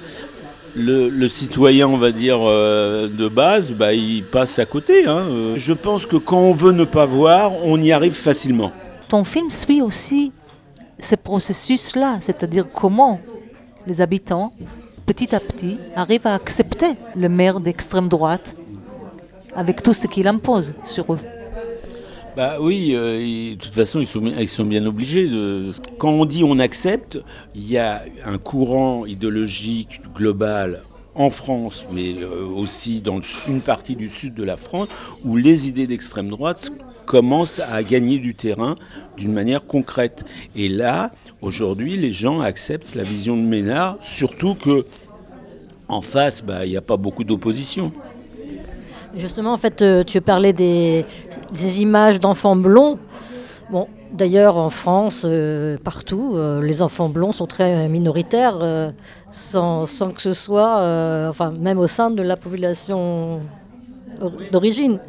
le, 0.76 1.28
citoyen, 1.28 1.88
on 1.88 1.98
va 1.98 2.12
dire, 2.12 2.38
de 2.38 3.28
base, 3.28 3.72
bah, 3.72 3.92
il 3.92 4.22
passe 4.22 4.60
à 4.60 4.66
côté. 4.66 5.06
Hein. 5.06 5.24
Je 5.56 5.72
pense 5.72 6.06
que 6.06 6.16
quand 6.16 6.38
on 6.38 6.52
veut 6.52 6.72
ne 6.72 6.84
pas 6.84 7.06
voir, 7.06 7.52
on 7.64 7.80
y 7.82 7.90
arrive 7.90 8.12
facilement 8.12 8.72
ton 9.10 9.24
film 9.24 9.50
suit 9.50 9.82
aussi 9.82 10.30
ce 11.00 11.16
processus-là, 11.16 12.18
c'est-à-dire 12.20 12.66
comment 12.72 13.20
les 13.88 14.00
habitants, 14.00 14.52
petit 15.04 15.34
à 15.34 15.40
petit, 15.40 15.78
arrivent 15.96 16.28
à 16.28 16.34
accepter 16.34 16.92
le 17.16 17.28
maire 17.28 17.58
d'extrême 17.58 18.08
droite 18.08 18.56
avec 19.56 19.82
tout 19.82 19.94
ce 19.94 20.06
qu'il 20.06 20.28
impose 20.28 20.76
sur 20.84 21.12
eux. 21.12 21.18
Bah 22.36 22.58
oui, 22.60 22.92
euh, 22.94 23.50
de 23.50 23.54
toute 23.56 23.74
façon, 23.74 23.98
ils 24.00 24.48
sont, 24.48 24.64
bien 24.64 24.86
obligés. 24.86 25.28
Quand 25.98 26.10
on 26.10 26.24
dit 26.24 26.44
on 26.44 26.60
accepte, 26.60 27.18
il 27.56 27.68
y 27.68 27.78
a 27.78 28.04
un 28.24 28.38
courant 28.38 29.06
idéologique 29.06 30.00
global 30.14 30.82
en 31.16 31.30
France, 31.30 31.84
mais 31.90 32.14
euh, 32.14 32.46
aussi 32.46 33.00
dans 33.00 33.18
une 33.48 33.60
partie 33.60 33.96
du 33.96 34.08
sud 34.08 34.34
de 34.34 34.44
la 34.44 34.56
France, 34.56 34.86
où 35.24 35.36
les 35.36 35.66
idées 35.66 35.88
d'extrême 35.88 36.28
droite 36.28 36.70
commence 37.06 37.60
à 37.60 37.82
gagner 37.82 38.18
du 38.18 38.34
terrain 38.34 38.74
d'une 39.16 39.32
manière 39.32 39.66
concrète. 39.66 40.24
Et 40.56 40.68
là, 40.68 41.12
aujourd'hui, 41.42 41.96
les 41.96 42.12
gens 42.12 42.40
acceptent 42.40 42.94
la 42.94 43.02
vision 43.02 43.36
de 43.36 43.42
Ménard, 43.42 43.96
surtout 44.00 44.54
que 44.54 44.84
en 45.88 46.02
face, 46.02 46.42
bah, 46.42 46.64
il 46.64 46.70
n'y 46.70 46.76
a 46.76 46.82
pas 46.82 46.96
beaucoup 46.96 47.24
d'opposition. 47.24 47.92
Justement, 49.16 49.52
en 49.52 49.56
fait, 49.56 49.82
euh, 49.82 50.04
tu 50.04 50.20
parlais 50.20 50.52
des, 50.52 51.04
des 51.52 51.82
images 51.82 52.20
d'enfants 52.20 52.54
blonds. 52.54 52.98
Bon, 53.70 53.88
d'ailleurs, 54.12 54.56
en 54.56 54.70
France, 54.70 55.24
euh, 55.28 55.76
partout, 55.82 56.34
euh, 56.34 56.62
les 56.62 56.80
enfants 56.80 57.08
blonds 57.08 57.32
sont 57.32 57.48
très 57.48 57.88
minoritaires, 57.88 58.92
sans, 59.32 59.86
que 60.14 60.22
ce 60.22 60.32
soit, 60.32 61.32
même 61.58 61.78
au 61.78 61.88
sein 61.88 62.10
de 62.10 62.22
la 62.22 62.36
population 62.36 63.40
d'origine. 64.52 65.00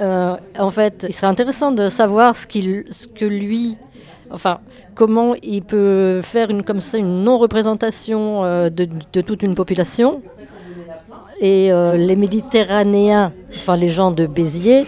Euh, 0.00 0.36
en 0.58 0.70
fait, 0.70 1.06
il 1.08 1.12
serait 1.12 1.26
intéressant 1.26 1.72
de 1.72 1.88
savoir 1.88 2.36
ce, 2.36 2.46
ce 2.90 3.06
que 3.08 3.24
lui, 3.24 3.76
enfin, 4.30 4.60
comment 4.94 5.34
il 5.42 5.64
peut 5.64 6.20
faire 6.22 6.50
une, 6.50 6.62
comme 6.62 6.80
ça 6.80 6.98
une 6.98 7.24
non-représentation 7.24 8.44
euh, 8.44 8.70
de, 8.70 8.86
toute 9.22 9.42
une 9.42 9.54
population. 9.54 10.22
Et 11.40 11.72
euh, 11.72 11.96
les 11.96 12.16
Méditerranéens, 12.16 13.32
enfin 13.56 13.76
les 13.76 13.88
gens 13.88 14.10
de 14.10 14.26
Béziers, 14.26 14.84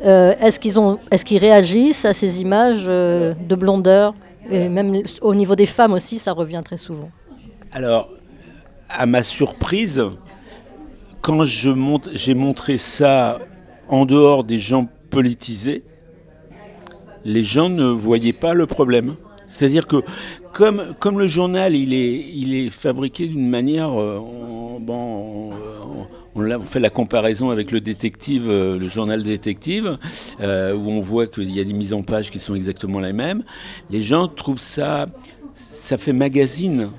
est-ce 0.00 0.60
qu'ils 0.60 0.76
est-ce 1.10 1.38
réagissent 1.38 2.04
à 2.04 2.12
ces 2.12 2.40
images 2.40 2.84
de 2.84 3.54
blondeur 3.56 4.14
Et 4.48 4.68
même 4.68 5.02
au 5.22 5.34
niveau 5.34 5.56
des 5.56 5.66
femmes 5.66 5.92
aussi, 5.92 6.20
ça 6.20 6.32
revient 6.32 6.62
très 6.64 6.76
souvent. 6.76 7.10
Alors, 7.72 8.08
à 8.90 9.06
ma 9.06 9.24
surprise, 9.24 10.00
quand 11.20 11.42
j'ai 11.44 12.34
montré 12.34 12.78
ça 12.78 13.40
en 13.88 14.06
dehors 14.06 14.44
des 14.44 14.58
gens 14.58 14.88
politisés, 15.10 15.82
les 17.24 17.42
gens 17.42 17.68
ne 17.68 17.84
voyaient 17.84 18.32
pas 18.32 18.54
le 18.54 18.66
problème. 18.66 19.16
C'est-à-dire 19.48 19.86
que 19.86 20.02
comme, 20.52 21.18
le 21.18 21.26
journal, 21.26 21.74
il 21.74 21.94
est, 21.94 22.70
fabriqué 22.70 23.28
d'une 23.28 23.48
manière... 23.48 23.98
Euh, 23.98 24.20
bon, 24.80 25.52
on, 26.34 26.60
fait 26.60 26.80
la 26.80 26.90
comparaison 26.90 27.50
avec 27.50 27.72
le 27.72 27.80
détective, 27.80 28.48
euh, 28.48 28.78
le 28.78 28.86
journal 28.86 29.24
détective, 29.24 29.98
euh, 30.40 30.74
où 30.74 30.90
on 30.90 31.00
voit 31.00 31.26
qu'il 31.26 31.50
y 31.50 31.60
a 31.60 31.64
des 31.64 31.72
mises 31.72 31.92
en 31.92 32.02
page 32.02 32.30
qui 32.30 32.38
sont 32.38 32.54
exactement 32.54 33.00
les 33.00 33.12
mêmes. 33.12 33.42
Les 33.90 34.00
gens 34.00 34.28
trouvent 34.28 34.60
ça, 34.60 35.06
ça 35.56 35.98
fait 35.98 36.12
magazine. 36.12 36.90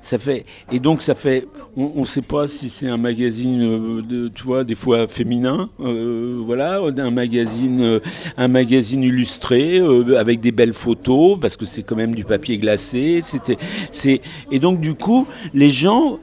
Ça 0.00 0.18
fait 0.18 0.44
et 0.70 0.78
donc 0.78 1.02
ça 1.02 1.14
fait. 1.14 1.46
On 1.76 2.00
ne 2.00 2.04
sait 2.04 2.22
pas 2.22 2.46
si 2.46 2.70
c'est 2.70 2.88
un 2.88 2.96
magazine, 2.96 3.62
euh, 3.62 4.30
tu 4.34 4.44
vois, 4.44 4.64
des 4.64 4.74
fois 4.74 5.08
féminin, 5.08 5.70
euh, 5.80 6.40
voilà, 6.44 6.80
un 6.80 7.10
magazine, 7.10 7.82
euh, 7.82 8.00
un 8.36 8.48
magazine 8.48 9.02
illustré 9.02 9.80
avec 10.16 10.40
des 10.40 10.52
belles 10.52 10.72
photos 10.72 11.38
parce 11.40 11.56
que 11.56 11.66
c'est 11.66 11.82
quand 11.82 11.96
même 11.96 12.14
du 12.14 12.24
papier 12.24 12.58
glacé. 12.58 13.20
C'était, 13.22 13.58
c'est 13.90 14.20
et 14.52 14.60
donc 14.60 14.80
du 14.80 14.94
coup 14.94 15.26
les 15.52 15.70
gens 15.70 16.20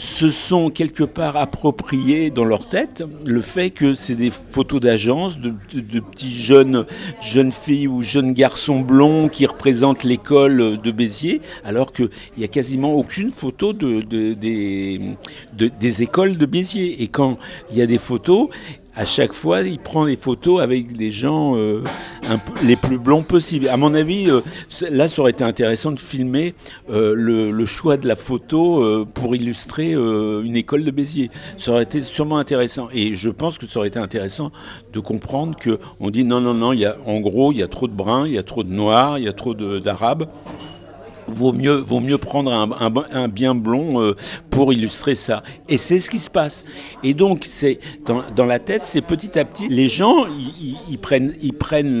se 0.00 0.30
sont 0.30 0.70
quelque 0.70 1.04
part 1.04 1.36
appropriés 1.36 2.30
dans 2.30 2.46
leur 2.46 2.66
tête 2.66 3.04
le 3.26 3.42
fait 3.42 3.68
que 3.68 3.92
c'est 3.92 4.14
des 4.14 4.30
photos 4.30 4.80
d'agence 4.80 5.38
de, 5.38 5.50
petits 6.00 6.32
jeunes, 6.32 6.86
filles 7.52 7.86
ou 7.86 8.00
jeunes 8.00 8.32
garçons 8.32 8.80
blonds 8.80 9.28
qui 9.28 9.44
représentent 9.44 10.02
l'école 10.04 10.80
de 10.80 10.90
Béziers, 10.90 11.42
alors 11.66 11.92
qu'il 11.92 12.08
n'y 12.38 12.44
a 12.44 12.48
quasiment 12.48 12.94
aucune 12.94 13.30
photo 13.30 13.74
de, 13.74 14.00
des 14.32 16.02
écoles 16.02 16.38
de 16.38 16.46
Béziers. 16.46 17.02
Et 17.02 17.08
quand 17.08 17.36
il 17.70 17.76
y 17.76 17.82
a 17.82 17.86
des 17.86 17.98
photos, 17.98 18.48
à 19.00 19.06
chaque 19.06 19.32
fois, 19.32 19.62
il 19.62 19.78
prend 19.78 20.04
des 20.04 20.16
photos 20.16 20.60
avec 20.60 20.94
des 20.94 21.10
gens 21.10 21.56
euh, 21.56 21.82
les 22.62 22.76
plus 22.76 22.98
blonds 22.98 23.22
possibles. 23.22 23.66
À 23.68 23.78
mon 23.78 23.94
avis, 23.94 24.30
euh, 24.30 24.42
là, 24.90 25.08
ça 25.08 25.22
aurait 25.22 25.30
été 25.30 25.42
intéressant 25.42 25.90
de 25.90 25.98
filmer 25.98 26.54
euh, 26.90 27.14
le, 27.16 27.64
choix 27.64 27.96
de 27.96 28.06
la 28.06 28.14
photo 28.14 29.06
pour 29.14 29.34
illustrer 29.34 29.92
une 29.92 30.54
école 30.54 30.84
de 30.84 30.90
Béziers. 30.90 31.30
Ça 31.56 31.72
aurait 31.72 31.84
été 31.84 32.02
sûrement 32.02 32.36
intéressant. 32.36 32.88
Et 32.92 33.14
je 33.14 33.30
pense 33.30 33.56
que 33.56 33.66
ça 33.66 33.78
aurait 33.78 33.88
été 33.88 33.98
intéressant 33.98 34.52
de 34.92 35.00
comprendre 35.00 35.56
que 35.56 35.78
on 35.98 36.10
dit 36.10 36.24
non, 36.24 36.42
non, 36.42 36.52
non, 36.52 36.74
il 36.74 36.80
y 36.80 36.84
a, 36.84 36.98
en 37.06 37.20
gros, 37.20 37.52
il 37.52 37.58
y 37.58 37.62
a 37.62 37.68
trop 37.68 37.88
de 37.88 37.94
bruns, 37.94 38.26
il 38.26 38.34
y 38.34 38.38
a 38.38 38.42
trop 38.42 38.64
de 38.64 38.70
noirs, 38.70 39.16
il 39.16 39.24
y 39.24 39.28
a 39.28 39.32
trop 39.32 39.54
d'arabes 39.54 40.28
vaut 41.32 41.52
mieux, 41.52 41.76
vaut 41.76 42.00
mieux 42.00 42.18
prendre 42.18 42.52
un, 42.52 43.28
bien 43.28 43.54
blond 43.54 44.02
euh, 44.02 44.14
pour 44.50 44.72
illustrer 44.72 45.14
ça. 45.14 45.42
Et 45.68 45.76
c'est 45.76 46.00
ce 46.00 46.10
qui 46.10 46.18
se 46.18 46.30
passe. 46.30 46.64
Et 47.02 47.14
donc, 47.14 47.44
c'est 47.46 47.78
dans, 48.06 48.46
la 48.46 48.58
tête, 48.58 48.84
c'est 48.84 49.00
petit 49.00 49.38
à 49.38 49.44
petit, 49.44 49.68
les 49.68 49.88
gens, 49.88 50.26
ils 50.90 50.98
prennent, 50.98 51.34
ils 51.42 51.52
prennent 51.52 52.00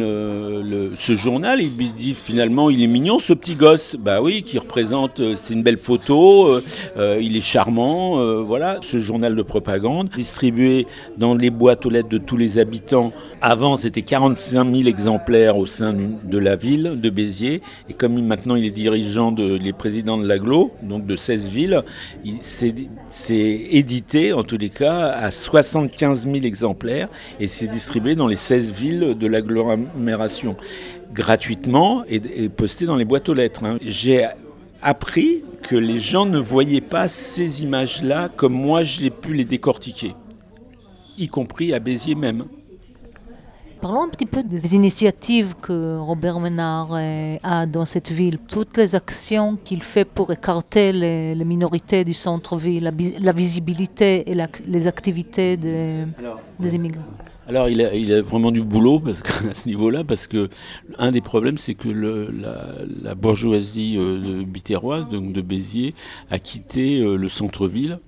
ce 0.96 1.14
journal, 1.14 1.60
ils 1.60 1.92
disent 1.92 2.18
finalement, 2.18 2.70
il 2.70 2.82
est 2.82 2.86
mignon 2.86 3.18
ce 3.18 3.32
petit 3.32 3.54
gosse. 3.54 3.96
Bah 3.98 4.20
oui, 4.22 4.42
qui 4.42 4.58
représente, 4.58 5.20
euh, 5.20 5.34
c'est 5.36 5.54
une 5.54 5.62
belle 5.62 5.78
photo, 5.78 6.60
euh, 6.96 7.18
il 7.20 7.36
est 7.36 7.40
charmant, 7.40 8.42
voilà. 8.44 8.78
Ce 8.80 8.98
journal 8.98 9.34
de 9.36 9.42
propagande, 9.42 10.08
distribué 10.10 10.86
dans 11.16 11.34
les 11.34 11.50
boîtes 11.50 11.86
aux 11.86 11.90
lettres 11.90 12.08
de 12.08 12.18
tous 12.18 12.36
les 12.36 12.58
habitants. 12.58 13.12
Avant, 13.40 13.76
c'était 13.76 14.02
45 14.02 14.74
000 14.74 14.88
exemplaires 14.88 15.56
au 15.56 15.66
sein 15.66 15.94
de 15.94 16.38
la 16.38 16.56
ville 16.56 16.98
de 17.00 17.10
Béziers. 17.10 17.62
Et 17.88 17.94
comme 17.94 18.20
maintenant 18.22 18.54
il 18.54 18.64
est 18.64 18.70
dirigeant 18.70 19.19
de, 19.30 19.56
les 19.56 19.72
présidents 19.72 20.18
de 20.18 20.26
l'aglo, 20.26 20.72
donc 20.82 21.06
de 21.06 21.16
16 21.16 21.48
villes, 21.48 21.82
c'est 22.40 22.74
édité 23.70 24.32
en 24.32 24.42
tous 24.42 24.56
les 24.56 24.70
cas 24.70 25.08
à 25.08 25.30
75 25.30 26.24
000 26.24 26.36
exemplaires 26.44 27.08
et 27.38 27.46
c'est 27.46 27.66
distribué 27.66 28.14
dans 28.14 28.26
les 28.26 28.36
16 28.36 28.72
villes 28.72 29.14
de 29.18 29.26
l'agglomération 29.26 30.56
gratuitement 31.12 32.04
et, 32.08 32.48
posté 32.48 32.86
dans 32.86 32.96
les 32.96 33.04
boîtes 33.04 33.28
aux 33.28 33.34
lettres. 33.34 33.64
Hein. 33.64 33.78
J'ai 33.82 34.26
appris 34.82 35.44
que 35.62 35.76
les 35.76 35.98
gens 35.98 36.26
ne 36.26 36.38
voyaient 36.38 36.80
pas 36.80 37.08
ces 37.08 37.62
images-là 37.62 38.30
comme 38.34 38.54
moi 38.54 38.82
j'ai 38.82 39.10
pu 39.10 39.34
les 39.34 39.44
décortiquer, 39.44 40.14
y 41.18 41.28
compris 41.28 41.74
à 41.74 41.78
Béziers 41.78 42.14
même. 42.14 42.44
Parlons 43.80 44.02
un 44.02 44.08
petit 44.08 44.26
peu 44.26 44.42
des 44.42 44.74
initiatives 44.74 45.54
que 45.62 45.96
Robert 45.98 46.38
Ménard 46.38 46.90
euh, 46.92 47.38
a 47.42 47.64
dans 47.64 47.86
cette 47.86 48.10
ville, 48.10 48.38
toutes 48.38 48.76
les 48.76 48.94
actions 48.94 49.56
qu'il 49.64 49.82
fait 49.82 50.04
pour 50.04 50.30
écarter 50.30 50.92
les, 50.92 51.44
minorités 51.44 52.04
du 52.04 52.12
centre-ville, 52.12 52.92
la, 53.20 53.32
visibilité 53.32 54.30
et 54.30 54.36
les 54.66 54.86
activités 54.86 55.56
des 55.56 56.74
immigrés. 56.74 57.00
Alors 57.50 57.68
il 57.68 57.82
a, 57.82 57.92
il 57.96 58.14
a, 58.14 58.22
vraiment 58.22 58.52
du 58.52 58.62
boulot 58.62 59.00
parce 59.00 59.22
que, 59.22 59.48
à 59.50 59.54
ce 59.54 59.66
niveau-là, 59.66 60.04
parce 60.04 60.28
que 60.28 60.48
un 60.98 61.10
des 61.10 61.20
problèmes, 61.20 61.58
c'est 61.58 61.74
que 61.74 61.88
le, 61.88 62.30
la, 62.30 62.64
la, 63.02 63.16
bourgeoisie 63.16 63.96
euh, 63.98 64.44
bitéroise, 64.46 65.08
donc 65.08 65.32
de 65.32 65.40
Béziers, 65.40 65.96
a 66.30 66.38
quitté 66.38 67.00
euh, 67.00 67.16
le 67.16 67.28
centre-ville 67.28 67.98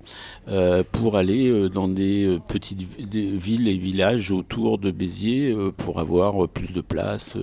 pour 0.91 1.15
aller 1.17 1.49
euh, 1.49 1.69
dans 1.69 1.87
des 1.87 2.25
euh, 2.25 2.39
petites 2.39 2.81
villes 2.99 3.67
et 3.67 3.77
villages 3.77 4.31
autour 4.31 4.77
de 4.77 4.91
Béziers 4.91 5.55
pour 5.77 5.99
avoir 5.99 6.47
plus 6.49 6.73
de 6.73 6.81
place. 6.81 7.37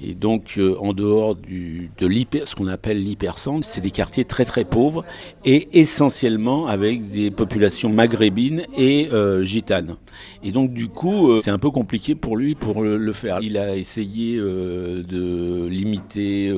et 0.00 0.14
donc 0.14 0.58
en 0.80 0.92
dehors 0.92 1.36
de 1.36 2.06
l'hyper, 2.06 2.46
ce 2.46 2.54
qu'on 2.54 2.66
appelle 2.66 3.02
l'hypercentre, 3.02 3.66
c'est 3.66 3.80
des 3.80 3.90
quartiers 3.90 4.24
très 4.24 4.44
très 4.44 4.64
pauvres 4.64 5.04
et 5.44 5.80
essentiellement 5.80 6.66
avec 6.66 7.10
des 7.10 7.30
populations 7.30 7.88
maghrébines 7.88 8.62
et 8.76 9.08
gitanes. 9.42 9.96
Et 10.42 10.52
donc 10.52 10.72
du 10.72 10.88
coup, 10.88 11.40
c'est 11.40 11.50
un 11.50 11.58
peu 11.58 11.70
compliqué 11.70 12.14
pour 12.14 12.36
lui 12.36 12.54
pour 12.54 12.82
le, 12.82 13.12
faire. 13.12 13.38
Il 13.42 13.58
a 13.58 13.76
essayé 13.76 14.36
de 14.36 15.66
limiter 15.66 16.52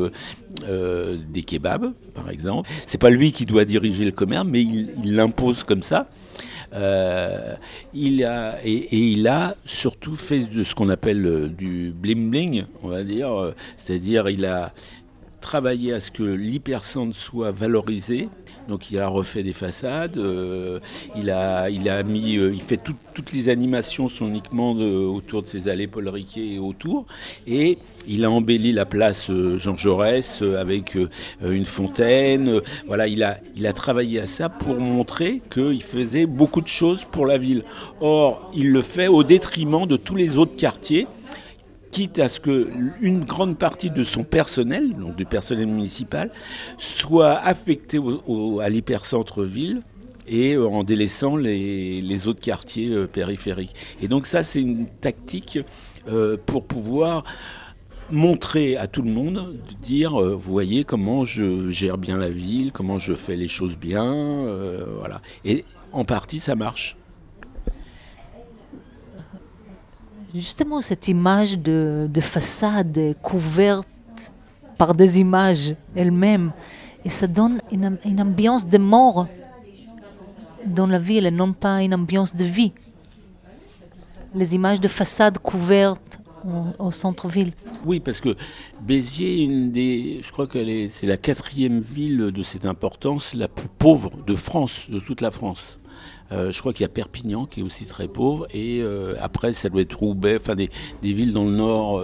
euh, 0.68 1.16
des 1.32 1.42
kebabs, 1.42 1.92
par 2.14 2.30
exemple. 2.30 2.70
C'est 2.86 3.00
pas 3.00 3.10
lui 3.10 3.32
qui 3.32 3.44
doit 3.44 3.64
diriger 3.64 4.04
le 4.04 4.12
commerce, 4.12 4.46
mais 4.48 4.62
il 4.62 5.14
comme 5.62 5.82
ça. 5.82 6.08
Euh, 6.72 7.54
il 7.92 8.24
a, 8.24 8.58
et, 8.64 9.12
il 9.12 9.28
a 9.28 9.54
surtout 9.64 10.16
fait 10.16 10.40
de 10.40 10.64
ce 10.64 10.74
qu'on 10.74 10.88
appelle 10.88 11.24
euh, 11.24 11.48
du 11.48 11.92
bling 11.94 12.30
bling, 12.30 12.64
on 12.82 12.88
va 12.88 13.04
dire, 13.04 13.52
c'est-à-dire 13.76 14.28
il 14.28 14.44
a 14.44 14.72
travaillé 15.40 15.92
à 15.92 16.00
ce 16.00 16.10
que 16.10 16.22
l'hypercentre 16.22 17.14
soit 17.14 17.52
valorisé 17.52 18.28
donc 18.68 18.90
il 18.90 18.98
a 18.98 19.08
refait 19.08 19.42
des 19.42 19.52
façades, 19.52 20.16
euh, 20.16 20.80
il, 21.16 21.30
a, 21.30 21.68
mis, 22.02 22.36
euh, 22.36 22.52
il 22.54 22.62
fait 22.62 22.78
toutes 22.78 23.32
les 23.32 23.48
animations 23.48 24.08
sont 24.08 24.26
uniquement 24.26 24.72
autour 24.72 25.42
de 25.42 25.46
ces 25.46 25.68
allées 25.68 25.86
Paul 25.86 26.08
Riquet 26.08 26.54
et 26.54 26.58
autour, 26.58 27.06
et 27.46 27.78
il 28.06 28.24
a 28.24 28.30
embelli 28.30 28.72
la 28.72 28.86
place 28.86 29.30
euh, 29.30 29.58
Jean 29.58 29.76
Jaurès 29.76 30.42
avec 30.42 30.96
une 31.42 31.64
fontaine. 31.66 32.60
voilà, 32.86 33.06
il 33.06 33.22
a 33.22 33.72
travaillé 33.72 34.20
à 34.20 34.26
ça 34.26 34.48
pour 34.48 34.76
montrer 34.76 35.40
qu'il 35.50 35.82
faisait 35.82 36.26
beaucoup 36.26 36.60
de 36.60 36.68
choses 36.68 37.04
pour 37.04 37.26
la 37.26 37.38
ville. 37.38 37.64
Or, 38.00 38.50
il 38.54 38.70
le 38.70 38.82
fait 38.82 39.08
au 39.08 39.24
détriment 39.24 39.86
de 39.86 39.96
tous 39.96 40.16
les 40.16 40.38
autres 40.38 40.56
quartiers 40.56 41.06
quitte 41.94 42.18
à 42.18 42.28
ce 42.28 42.40
qu'une 42.40 43.22
grande 43.24 43.56
partie 43.56 43.88
de 43.88 44.02
son 44.02 44.24
personnel, 44.24 44.94
donc 44.94 45.14
du 45.14 45.24
personnel 45.24 45.68
municipal, 45.68 46.32
soit 46.76 47.36
affecté 47.36 48.00
à 48.60 48.68
l'hypercentre-ville 48.68 49.80
et 50.26 50.54
euh, 50.54 50.66
en 50.66 50.82
délaissant 50.82 51.36
les, 51.36 52.26
autres 52.26 52.40
quartiers 52.40 52.90
euh, 52.90 53.06
périphériques. 53.06 53.76
Et 54.02 54.08
donc 54.08 54.26
ça, 54.26 54.42
c'est 54.42 54.60
une 54.60 54.88
tactique 54.88 55.60
euh, 56.08 56.36
pour 56.44 56.66
pouvoir 56.66 57.22
montrer 58.10 58.76
à 58.76 58.88
tout 58.88 59.02
le 59.02 59.12
monde, 59.12 59.56
de 59.56 59.74
dire, 59.80 60.18
vous 60.18 60.52
voyez 60.52 60.82
comment 60.82 61.24
je 61.24 61.70
gère 61.70 61.96
bien 61.96 62.16
la 62.18 62.28
ville, 62.28 62.72
comment 62.72 62.98
je 62.98 63.14
fais 63.14 63.36
les 63.36 63.48
choses 63.48 63.78
bien, 63.78 64.44
voilà. 64.98 65.22
Et 65.46 65.64
en 65.90 66.04
partie, 66.04 66.38
ça 66.38 66.54
marche. 66.54 66.96
Justement, 70.34 70.80
cette 70.80 71.06
image 71.06 71.58
de, 71.58 72.08
façade 72.20 72.98
couverte 73.22 73.86
par 74.76 74.92
des 74.92 75.20
images 75.20 75.76
elles-mêmes, 75.94 76.52
et 77.04 77.08
ça 77.08 77.28
donne 77.28 77.60
une, 77.70 78.20
ambiance 78.20 78.66
de 78.66 78.78
mort 78.78 79.28
dans 80.66 80.88
la 80.88 80.98
ville 80.98 81.26
et 81.26 81.30
non 81.30 81.52
pas 81.52 81.82
une 81.82 81.94
ambiance 81.94 82.34
de 82.34 82.42
vie. 82.42 82.72
Les 84.34 84.56
images 84.56 84.80
de 84.80 84.88
façade 84.88 85.38
couvertes 85.38 86.18
au, 86.80 86.90
centre-ville. 86.90 87.52
Oui, 87.86 88.00
parce 88.00 88.20
que 88.20 88.34
Béziers, 88.80 89.44
une 89.44 89.72
je 89.72 90.32
crois 90.32 90.48
que 90.48 90.88
c'est 90.88 91.06
la 91.06 91.16
quatrième 91.16 91.78
ville 91.80 92.32
de 92.32 92.42
cette 92.42 92.66
importance, 92.66 93.34
la 93.34 93.46
plus 93.46 93.68
pauvre 93.68 94.10
de 94.26 94.34
France, 94.34 94.86
de 94.88 94.98
toute 94.98 95.20
la 95.20 95.30
France. 95.30 95.78
Euh, 96.32 96.52
je 96.52 96.60
crois 96.60 96.72
qu'il 96.72 96.82
y 96.82 96.86
a 96.86 96.88
Perpignan 96.88 97.46
qui 97.46 97.60
est 97.60 97.62
aussi 97.62 97.86
très 97.86 98.08
pauvre. 98.08 98.46
Et 98.52 98.80
euh, 98.80 99.14
après, 99.20 99.52
ça 99.52 99.68
doit 99.68 99.82
être 99.82 99.98
Roubaix, 99.98 100.38
enfin 100.40 100.54
des, 100.54 100.70
villes 101.02 101.32
dans 101.32 101.44
le 101.44 101.52
nord. 101.52 102.02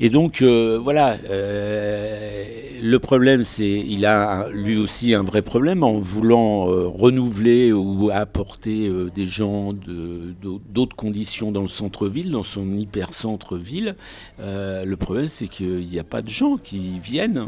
Euh, 0.00 0.04
et 0.04 0.10
donc 0.10 0.42
euh, 0.42 0.78
voilà, 0.82 1.18
euh, 1.28 2.44
le 2.82 2.98
problème 2.98 3.44
c'est 3.44 3.68
il 3.68 4.06
a 4.06 4.48
lui 4.48 4.78
aussi 4.78 5.14
un 5.14 5.22
vrai 5.22 5.42
problème 5.42 5.82
en 5.82 5.98
voulant 5.98 6.70
euh, 6.70 6.86
renouveler 6.86 7.72
ou 7.72 8.10
apporter 8.10 8.90
des 9.14 9.26
gens 9.26 9.74
d'autres 9.74 10.96
conditions 10.96 11.52
dans 11.52 11.62
le 11.62 11.68
centre-ville, 11.68 12.30
dans 12.30 12.42
son 12.42 12.72
hyper-centre-ville. 12.72 13.94
le 14.38 14.94
problème 14.94 15.28
c'est 15.28 15.48
qu'il 15.48 15.86
n'y 15.86 15.98
a 15.98 16.04
pas 16.04 16.22
de 16.22 16.28
gens 16.28 16.56
qui 16.56 16.98
viennent 16.98 17.46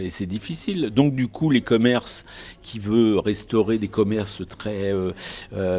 et 0.00 0.10
c'est 0.10 0.26
difficile. 0.26 0.90
Donc 0.90 1.14
du 1.14 1.28
coup 1.28 1.50
les 1.50 1.60
commerces 1.60 2.24
qui 2.62 2.78
veut 2.80 3.18
restaurer 3.18 3.78
des 3.78 3.88
commerces 3.88 4.42
très 4.48 4.92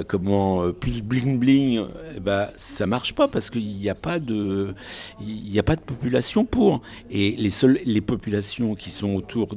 comment 0.07 0.71
plus 0.71 1.01
bling 1.01 1.39
bling, 1.39 1.83
eh 2.15 2.19
ben 2.19 2.47
ça 2.55 2.87
marche 2.87 3.13
pas 3.13 3.27
parce 3.27 3.49
qu'il 3.49 3.67
n'y 3.67 3.89
a 3.89 3.95
pas 3.95 4.19
de 4.19 4.73
il 5.19 5.49
n'y 5.49 5.59
a 5.59 5.63
pas 5.63 5.75
de 5.75 5.81
population 5.81 6.12
pour. 6.49 6.81
Et 7.11 7.35
les, 7.37 7.49
seules, 7.49 7.79
les 7.85 8.01
populations 8.01 8.75
qui 8.75 8.91
sont 8.91 9.15
autour, 9.15 9.55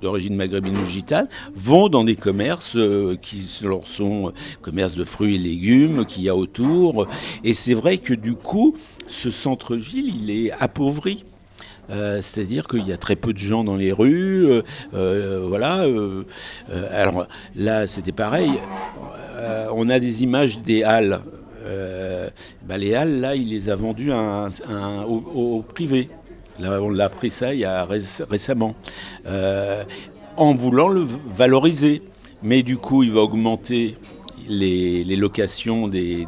d'origine 0.00 0.36
maghrébine 0.36 0.76
ou 0.76 0.84
gitane, 0.84 1.28
vont 1.54 1.88
dans 1.88 2.04
des 2.04 2.16
commerces 2.16 2.76
euh, 2.76 3.16
qui 3.20 3.40
sont 3.40 4.32
commerces 4.62 4.94
de 4.94 5.04
fruits 5.04 5.36
et 5.36 5.38
légumes 5.38 6.04
qu'il 6.06 6.22
y 6.24 6.28
a 6.28 6.36
autour. 6.36 7.06
Et 7.44 7.54
c'est 7.54 7.74
vrai 7.74 7.98
que 7.98 8.14
du 8.14 8.34
coup, 8.34 8.74
ce 9.06 9.30
centre-ville, 9.30 10.14
il 10.22 10.30
est 10.30 10.50
appauvri. 10.52 11.24
Euh, 11.88 12.20
c'est-à-dire 12.20 12.66
qu'il 12.66 12.86
y 12.86 12.92
a 12.92 12.96
très 12.96 13.14
peu 13.14 13.32
de 13.32 13.38
gens 13.38 13.62
dans 13.62 13.76
les 13.76 13.92
rues. 13.92 14.62
Euh, 14.94 15.46
voilà. 15.48 15.86
alors 16.90 17.26
là, 17.54 17.86
c'était 17.86 18.12
pareil. 18.12 18.52
on 19.72 19.88
a 19.88 19.98
des 19.98 20.22
images 20.22 20.58
des 20.60 20.82
halles 20.82 21.20
euh, 21.35 21.35
les 22.76 22.94
halles, 22.94 23.20
là, 23.20 23.34
il 23.34 23.48
les 23.48 23.68
a 23.68 23.76
vendues 23.76 24.12
au, 24.12 25.62
privé. 25.62 26.08
On 26.58 26.88
l'a 26.90 27.04
appris 27.04 27.30
ça 27.30 27.52
il 27.52 27.60
y 27.60 27.64
a 27.64 27.86
récemment. 28.30 28.74
Euh, 29.26 29.84
en 30.36 30.54
voulant 30.54 30.88
le 30.88 31.06
valoriser. 31.34 32.02
Mais 32.42 32.62
du 32.62 32.76
coup, 32.76 33.02
il 33.02 33.12
va 33.12 33.22
augmenter 33.22 33.96
les, 34.48 35.16
locations 35.16 35.88
des, 35.88 36.26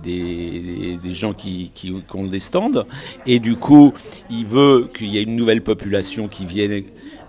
gens 1.11 1.32
qui, 1.32 1.72
ont 2.14 2.24
des 2.24 2.41
stands. 2.41 2.84
Et 3.26 3.39
du 3.39 3.57
coup, 3.57 3.93
il 4.30 4.47
veut 4.47 4.89
qu'il 4.95 5.09
y 5.09 5.18
ait 5.18 5.22
une 5.22 5.36
nouvelle 5.36 5.62
population 5.62 6.28
qui 6.28 6.47
vienne. 6.47 6.84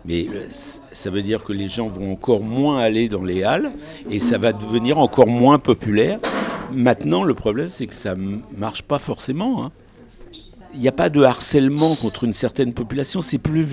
Mais 0.05 0.27
euh, 0.33 0.47
ça 0.49 1.09
veut 1.09 1.21
dire 1.21 1.43
que 1.43 1.53
les 1.53 1.67
gens 1.67 1.87
vont 1.87 2.11
encore 2.11 2.41
moins 2.41 2.79
aller 2.79 3.09
dans 3.09 3.23
les 3.23 3.43
halles 3.43 3.71
et 4.09 4.19
ça 4.19 4.37
va 4.37 4.53
devenir 4.53 4.97
encore 4.97 5.27
moins 5.27 5.59
populaire. 5.59 6.19
Maintenant, 6.71 7.23
le 7.23 7.33
problème, 7.33 7.69
c'est 7.69 7.87
que 7.87 7.93
ça 7.93 8.15
ne 8.15 8.37
marche 8.57 8.83
pas 8.83 8.99
forcément. 8.99 9.65
Hein. 9.65 9.71
Il 10.75 10.81
n'y 10.81 10.87
a 10.87 10.91
pas 10.91 11.09
de 11.09 11.23
harcèlement 11.23 11.95
contre 11.95 12.25
une 12.25 12.33
certaine 12.33 12.75
population, 12.75 13.21
c'est 13.21 13.39
plus, 13.39 13.65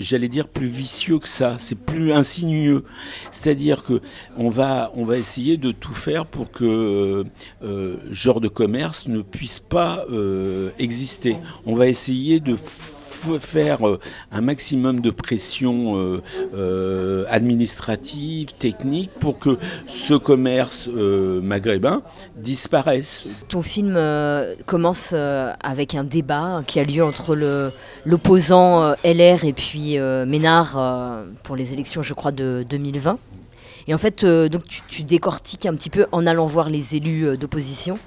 j'allais 0.00 0.26
dire, 0.26 0.48
plus 0.48 0.66
vicieux 0.66 1.20
que 1.20 1.28
ça, 1.28 1.54
c'est 1.58 1.78
plus 1.78 2.12
insinueux. 2.12 2.82
C'est-à-dire 3.30 3.84
que 3.84 4.00
on 4.36 4.48
va, 4.48 4.90
on 4.96 5.04
va 5.04 5.16
essayer 5.16 5.58
de 5.58 5.70
tout 5.70 5.94
faire 5.94 6.26
pour 6.26 6.50
que 6.50 7.24
euh, 7.62 7.96
genre 8.10 8.40
de 8.40 8.48
commerce 8.48 9.06
ne 9.06 9.22
puisse 9.22 9.60
pas 9.60 10.04
euh, 10.10 10.70
exister. 10.80 11.36
On 11.66 11.76
va 11.76 11.86
essayer 11.86 12.40
de 12.40 12.56
faire 13.38 13.86
euh, 13.86 13.98
un 14.32 14.40
maximum 14.40 15.00
de 15.00 15.10
pression 15.10 15.96
euh, 15.96 16.22
euh, 16.54 17.24
administrative, 17.28 18.48
technique, 18.58 19.10
pour 19.20 19.38
que 19.38 19.58
ce 19.86 20.14
commerce 20.14 20.88
maghrébin 20.88 22.02
disparaisse. 22.36 23.26
Ton 23.48 23.62
film 23.62 23.98
commence 24.66 25.12
avec 25.12 25.94
un 25.94 26.04
débat 26.04 26.60
qui 26.66 26.80
a 26.80 26.84
lieu 26.84 27.04
entre 27.04 27.36
l'opposant 28.04 28.94
LR 29.04 29.44
et 29.44 29.52
puis 29.52 29.98
Ménard 30.26 31.24
pour 31.42 31.56
les 31.56 31.72
élections, 31.72 32.02
je 32.02 32.14
crois, 32.14 32.32
de 32.32 32.64
2020. 32.68 33.18
Et 33.86 33.94
en 33.94 33.98
fait, 33.98 34.24
donc 34.24 34.64
tu, 34.64 34.80
tu, 34.88 35.02
décortiques 35.02 35.66
un 35.66 35.74
petit 35.74 35.90
peu 35.90 36.06
en 36.12 36.26
allant 36.26 36.46
voir 36.46 36.70
les 36.70 36.94
élus 36.96 37.36
d'opposition 37.36 37.98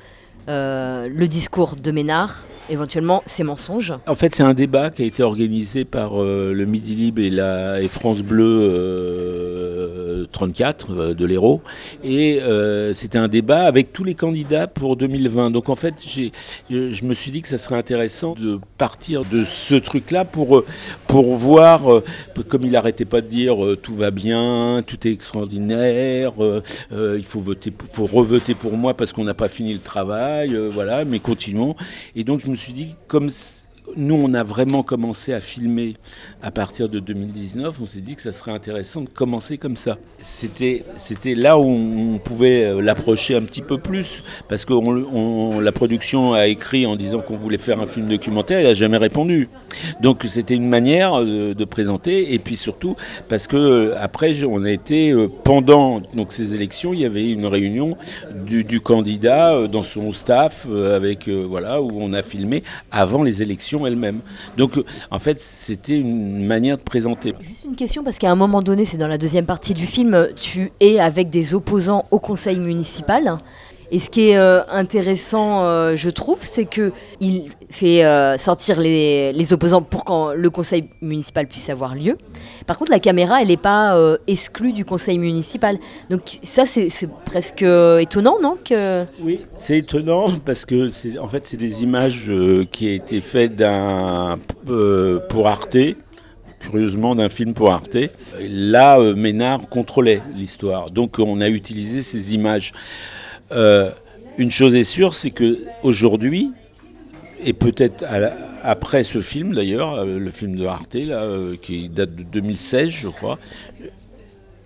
euh, 0.49 1.09
le 1.13 1.27
discours 1.27 1.75
de 1.75 1.91
Ménard, 1.91 2.45
éventuellement 2.69 3.21
ses 3.25 3.43
mensonges. 3.43 3.93
En 4.07 4.13
fait, 4.13 4.33
c'est 4.33 4.43
un 4.43 4.53
débat 4.53 4.89
qui 4.89 5.01
a 5.01 5.05
été 5.05 5.21
organisé 5.21 5.83
par 5.83 6.21
euh, 6.21 6.53
le 6.53 6.65
Midi 6.65 6.95
Libre 6.95 7.21
et, 7.21 7.29
la, 7.29 7.79
France 7.89 8.21
Bleu 8.21 8.45
euh, 8.45 9.66
34 10.25 11.13
de 11.13 11.25
l'Hérault. 11.25 11.61
Et 12.03 12.39
c'était 12.93 13.17
un 13.17 13.27
débat 13.27 13.65
avec 13.65 13.93
tous 13.93 14.03
les 14.03 14.15
candidats 14.15 14.67
pour 14.67 14.95
2020. 14.97 15.51
Donc 15.51 15.69
en 15.69 15.75
fait, 15.75 15.95
je 16.69 17.05
me 17.05 17.13
suis 17.13 17.31
dit 17.31 17.41
que 17.41 17.47
ça 17.47 17.57
serait 17.57 17.77
intéressant 17.77 18.33
de 18.33 18.59
partir 18.77 19.23
de 19.25 19.43
ce 19.43 19.75
truc-là 19.75 20.25
pour, 20.25 20.63
pour 21.07 21.35
voir, 21.35 21.81
comme 22.47 22.63
il 22.63 22.71
n'arrêtait 22.71 23.05
pas 23.05 23.21
de 23.21 23.27
dire 23.27 23.57
tout 23.81 23.93
va 23.93 24.11
bien, 24.11 24.83
tout 24.85 25.07
est 25.07 25.11
extraordinaire, 25.11 26.33
il 26.91 27.23
faut 27.23 27.39
voter, 27.39 27.73
faut 27.91 28.07
revoter 28.07 28.55
pour 28.55 28.73
moi 28.73 28.95
parce 28.95 29.13
qu'on 29.13 29.23
n'a 29.23 29.33
pas 29.33 29.49
fini 29.49 29.73
le 29.73 29.79
travail, 29.79 30.57
voilà, 30.71 31.05
mais 31.05 31.19
continuons. 31.19 31.75
Et 32.15 32.23
donc 32.23 32.39
je 32.39 32.49
me 32.49 32.55
suis 32.55 32.73
dit, 32.73 32.95
comme 33.07 33.29
nous, 33.95 34.15
on 34.15 34.33
a 34.33 34.43
vraiment 34.43 34.83
commencé 34.83 35.33
à 35.33 35.39
filmer 35.39 35.95
à 36.41 36.51
partir 36.51 36.89
de 36.89 36.99
2019. 36.99 37.79
On 37.81 37.85
s'est 37.85 38.01
dit 38.01 38.15
que 38.15 38.21
ça 38.21 38.31
serait 38.31 38.51
intéressant 38.51 39.01
de 39.01 39.09
commencer 39.09 39.57
comme 39.57 39.75
ça. 39.75 39.97
C'était, 40.19 40.83
là 41.35 41.57
où 41.57 41.63
on 41.63 42.19
pouvait 42.19 42.65
euh, 42.65 42.81
l'approcher 42.81 43.35
un 43.35 43.41
petit 43.41 43.61
peu 43.61 43.77
plus, 43.77 44.23
parce 44.47 44.65
que 44.65 44.73
la 45.61 45.71
production 45.71 46.33
a 46.33 46.47
écrit 46.47 46.85
en 46.85 46.95
disant 46.95 47.19
qu'on 47.21 47.37
voulait 47.37 47.57
faire 47.57 47.79
un 47.79 47.87
film 47.87 48.07
documentaire, 48.07 48.59
elle 48.59 48.67
n'a 48.67 48.73
jamais 48.73 48.97
répondu. 48.97 49.49
Donc 50.01 50.25
c'était 50.27 50.55
une 50.55 50.69
manière 50.69 51.23
de, 51.23 51.65
présenter, 51.65 52.33
et 52.33 52.39
puis 52.39 52.55
surtout 52.55 52.95
parce 53.27 53.45
que 53.45 53.57
euh, 53.57 53.95
après, 53.97 54.43
on 54.45 54.63
a 54.63 54.71
été 54.71 55.11
euh, 55.11 55.27
pendant 55.43 56.01
donc 56.13 56.31
ces 56.31 56.55
élections, 56.55 56.93
il 56.93 57.01
y 57.01 57.05
avait 57.05 57.29
une 57.29 57.45
réunion 57.45 57.97
du, 58.45 58.63
du 58.63 58.79
candidat 58.79 59.67
dans 59.67 59.83
son 59.83 60.13
staff 60.13 60.65
avec 60.67 61.27
voilà 61.27 61.81
où 61.81 61.91
on 61.99 62.13
a 62.13 62.21
filmé 62.21 62.63
avant 62.91 63.23
les 63.23 63.41
élections 63.41 63.85
elle-même. 63.85 64.21
Donc, 64.57 64.79
en 65.11 65.19
fait, 65.19 65.39
c'était 65.39 65.97
une 65.97 66.26
manière 66.45 66.77
de 66.77 66.83
présenter. 66.83 67.33
Juste 67.41 67.65
une 67.65 67.75
question, 67.75 68.03
parce 68.03 68.17
qu'à 68.17 68.31
un 68.31 68.35
moment 68.35 68.61
donné, 68.61 68.85
c'est 68.85 68.97
dans 68.97 69.07
la 69.07 69.17
deuxième 69.17 69.45
partie 69.45 69.73
du 69.73 69.85
film, 69.85 70.27
tu 70.39 70.71
es 70.79 70.99
avec 70.99 71.29
des 71.29 71.53
opposants 71.53 72.05
au 72.11 72.19
conseil 72.19 72.59
municipal. 72.59 73.39
Et 73.89 73.99
ce 73.99 74.09
qui 74.09 74.29
est 74.29 74.37
euh, 74.37 74.63
intéressant, 74.67 75.63
euh, 75.63 75.95
je 75.95 76.09
trouve, 76.09 76.39
c'est 76.41 76.65
que 76.65 76.91
il 77.21 77.45
fait 77.69 78.03
euh, 78.03 78.37
sortir 78.37 78.81
les, 78.81 79.53
opposants 79.53 79.81
pour 79.81 80.03
que 80.03 80.35
le 80.35 80.49
conseil 80.49 80.89
municipal 81.01 81.47
puisse 81.47 81.69
avoir 81.69 81.95
lieu. 81.95 82.17
Par 82.65 82.77
contre, 82.77 82.91
la 82.91 82.99
caméra, 82.99 83.41
elle 83.41 83.47
n'est 83.47 83.55
pas 83.55 83.97
exclue 84.27 84.73
du 84.73 84.83
conseil 84.83 85.17
municipal. 85.17 85.77
Donc 86.09 86.21
ça, 86.41 86.65
c'est 86.65 86.89
presque 87.23 87.61
étonnant, 87.61 88.37
non 88.41 88.57
que... 88.63 89.05
Oui, 89.21 89.41
c'est 89.55 89.77
étonnant 89.77 90.27
parce 90.45 90.65
que 90.65 90.89
c'est 90.89 91.17
en 91.17 91.27
fait 91.27 91.47
c'est 91.47 91.57
des 91.57 91.83
images 91.83 92.31
qui 92.71 92.87
ont 92.87 92.93
été 92.93 93.21
faites 93.21 93.55
d'un 93.55 94.37
pour 95.29 95.47
Arte 95.47 95.77
curieusement 96.59 97.15
d'un 97.15 97.29
film 97.29 97.53
pour 97.53 97.71
Arte. 97.71 97.97
Là, 98.39 98.99
Ménard 99.13 99.69
contrôlait 99.69 100.21
l'histoire. 100.35 100.91
Donc 100.91 101.19
on 101.19 101.41
a 101.41 101.49
utilisé 101.49 102.01
ces 102.01 102.33
images. 102.33 102.73
Euh, 103.51 103.91
une 104.37 104.51
chose 104.51 104.75
est 104.75 104.83
sûre, 104.83 105.15
c'est 105.15 105.31
que 105.31 105.59
aujourd'hui, 105.83 106.51
et 107.43 107.53
peut-être 107.53 108.05
après 108.61 109.03
ce 109.03 109.21
film 109.21 109.53
d'ailleurs, 109.53 109.95
euh, 109.95 110.19
le 110.19 110.31
film 110.31 110.55
de 110.55 110.65
Arte, 110.65 110.95
euh, 110.95 111.55
qui 111.61 111.89
date 111.89 112.15
de 112.15 112.23
2016, 112.23 112.89
je 112.89 113.07
crois, 113.09 113.39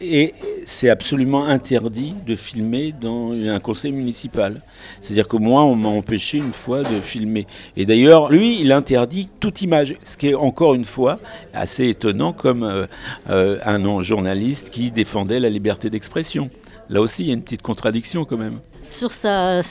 et 0.02 0.34
c'est 0.66 0.90
absolument 0.90 1.46
interdit 1.46 2.16
de 2.26 2.36
filmer 2.36 2.92
dans 2.92 3.32
un 3.32 3.60
conseil 3.60 3.92
municipal. 3.92 4.62
C'est-à-dire 5.00 5.28
que 5.28 5.38
moi, 5.38 5.64
on 5.64 5.76
m'a 5.76 5.90
empêché 5.90 6.40
une 6.40 6.54
fois 6.54 6.84
de 6.84 7.00
filmer. 7.02 7.48
Et 7.78 7.86
d'ailleurs, 7.86 8.32
lui, 8.32 8.60
il 8.62 8.72
interdit 8.72 9.30
toute 9.40 9.62
image, 9.62 9.96
ce 10.04 10.18
qui 10.18 10.30
est 10.30 10.36
encore 10.36 10.74
une 10.74 10.86
fois 10.86 11.20
assez 11.54 11.88
étonnant 11.88 12.34
comme 12.34 12.88
un 13.28 14.02
journaliste 14.02 14.70
qui 14.70 14.92
défendait 14.92 15.40
la 15.40 15.50
liberté 15.50 15.90
d'expression. 15.90 16.50
Là 16.90 17.02
aussi, 17.02 17.24
il 17.24 17.28
y 17.28 17.32
a 17.32 17.34
une 17.34 17.44
petite 17.44 17.62
contradiction 17.62 18.26
quand 18.26 18.38
même 18.38 18.60
sur 18.92 19.12
sa, 19.12 19.62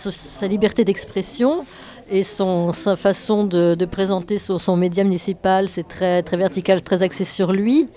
liberté 0.48 0.84
d'expression 0.84 1.64
et 2.10 2.22
son, 2.22 2.72
sa 2.72 2.96
façon 2.96 3.44
de, 3.44 3.84
présenter 3.84 4.38
son, 4.38 4.76
média 4.76 5.04
municipal, 5.04 5.68
c'est 5.68 5.86
très 5.86 6.22
vertical, 6.32 6.82
très 6.82 7.02
axé 7.02 7.24
sur 7.24 7.52
lui. 7.52 7.88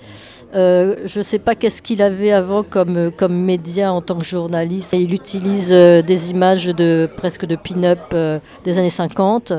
Euh, 0.55 0.97
je 1.05 1.19
ne 1.19 1.23
sais 1.23 1.39
pas 1.39 1.55
qu'est-ce 1.55 1.81
qu'il 1.81 2.01
avait 2.01 2.31
avant 2.31 2.63
comme, 2.63 3.11
comme 3.11 3.33
média 3.33 3.91
en 3.91 4.01
tant 4.01 4.17
que 4.17 4.23
journaliste. 4.23 4.93
il 4.93 5.13
utilise 5.13 5.73
euh, 5.73 6.03
des 6.03 6.29
images 6.29 6.65
de, 6.65 7.09
presque 7.17 7.45
de 7.45 7.55
pin-up 7.55 7.99
euh, 8.13 8.39
des 8.63 8.77
années 8.77 8.91
50. 8.91 9.53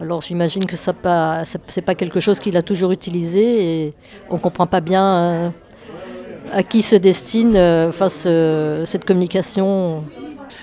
Alors 0.00 0.20
j'imagine 0.20 0.64
que 0.64 0.76
ce 0.76 0.90
n'est 0.92 1.82
pas 1.82 1.94
quelque 1.96 2.20
chose 2.20 2.38
qu'il 2.38 2.56
a 2.56 2.62
toujours 2.62 2.92
utilisé 2.92 3.86
et 3.86 3.94
on 4.30 4.34
ne 4.34 4.38
comprend 4.38 4.68
pas 4.68 4.80
bien 4.80 5.52
à 6.52 6.62
qui 6.62 6.82
se 6.82 6.94
destine 6.94 7.90
face 7.90 8.28
cette 8.84 9.04
communication. 9.04 10.04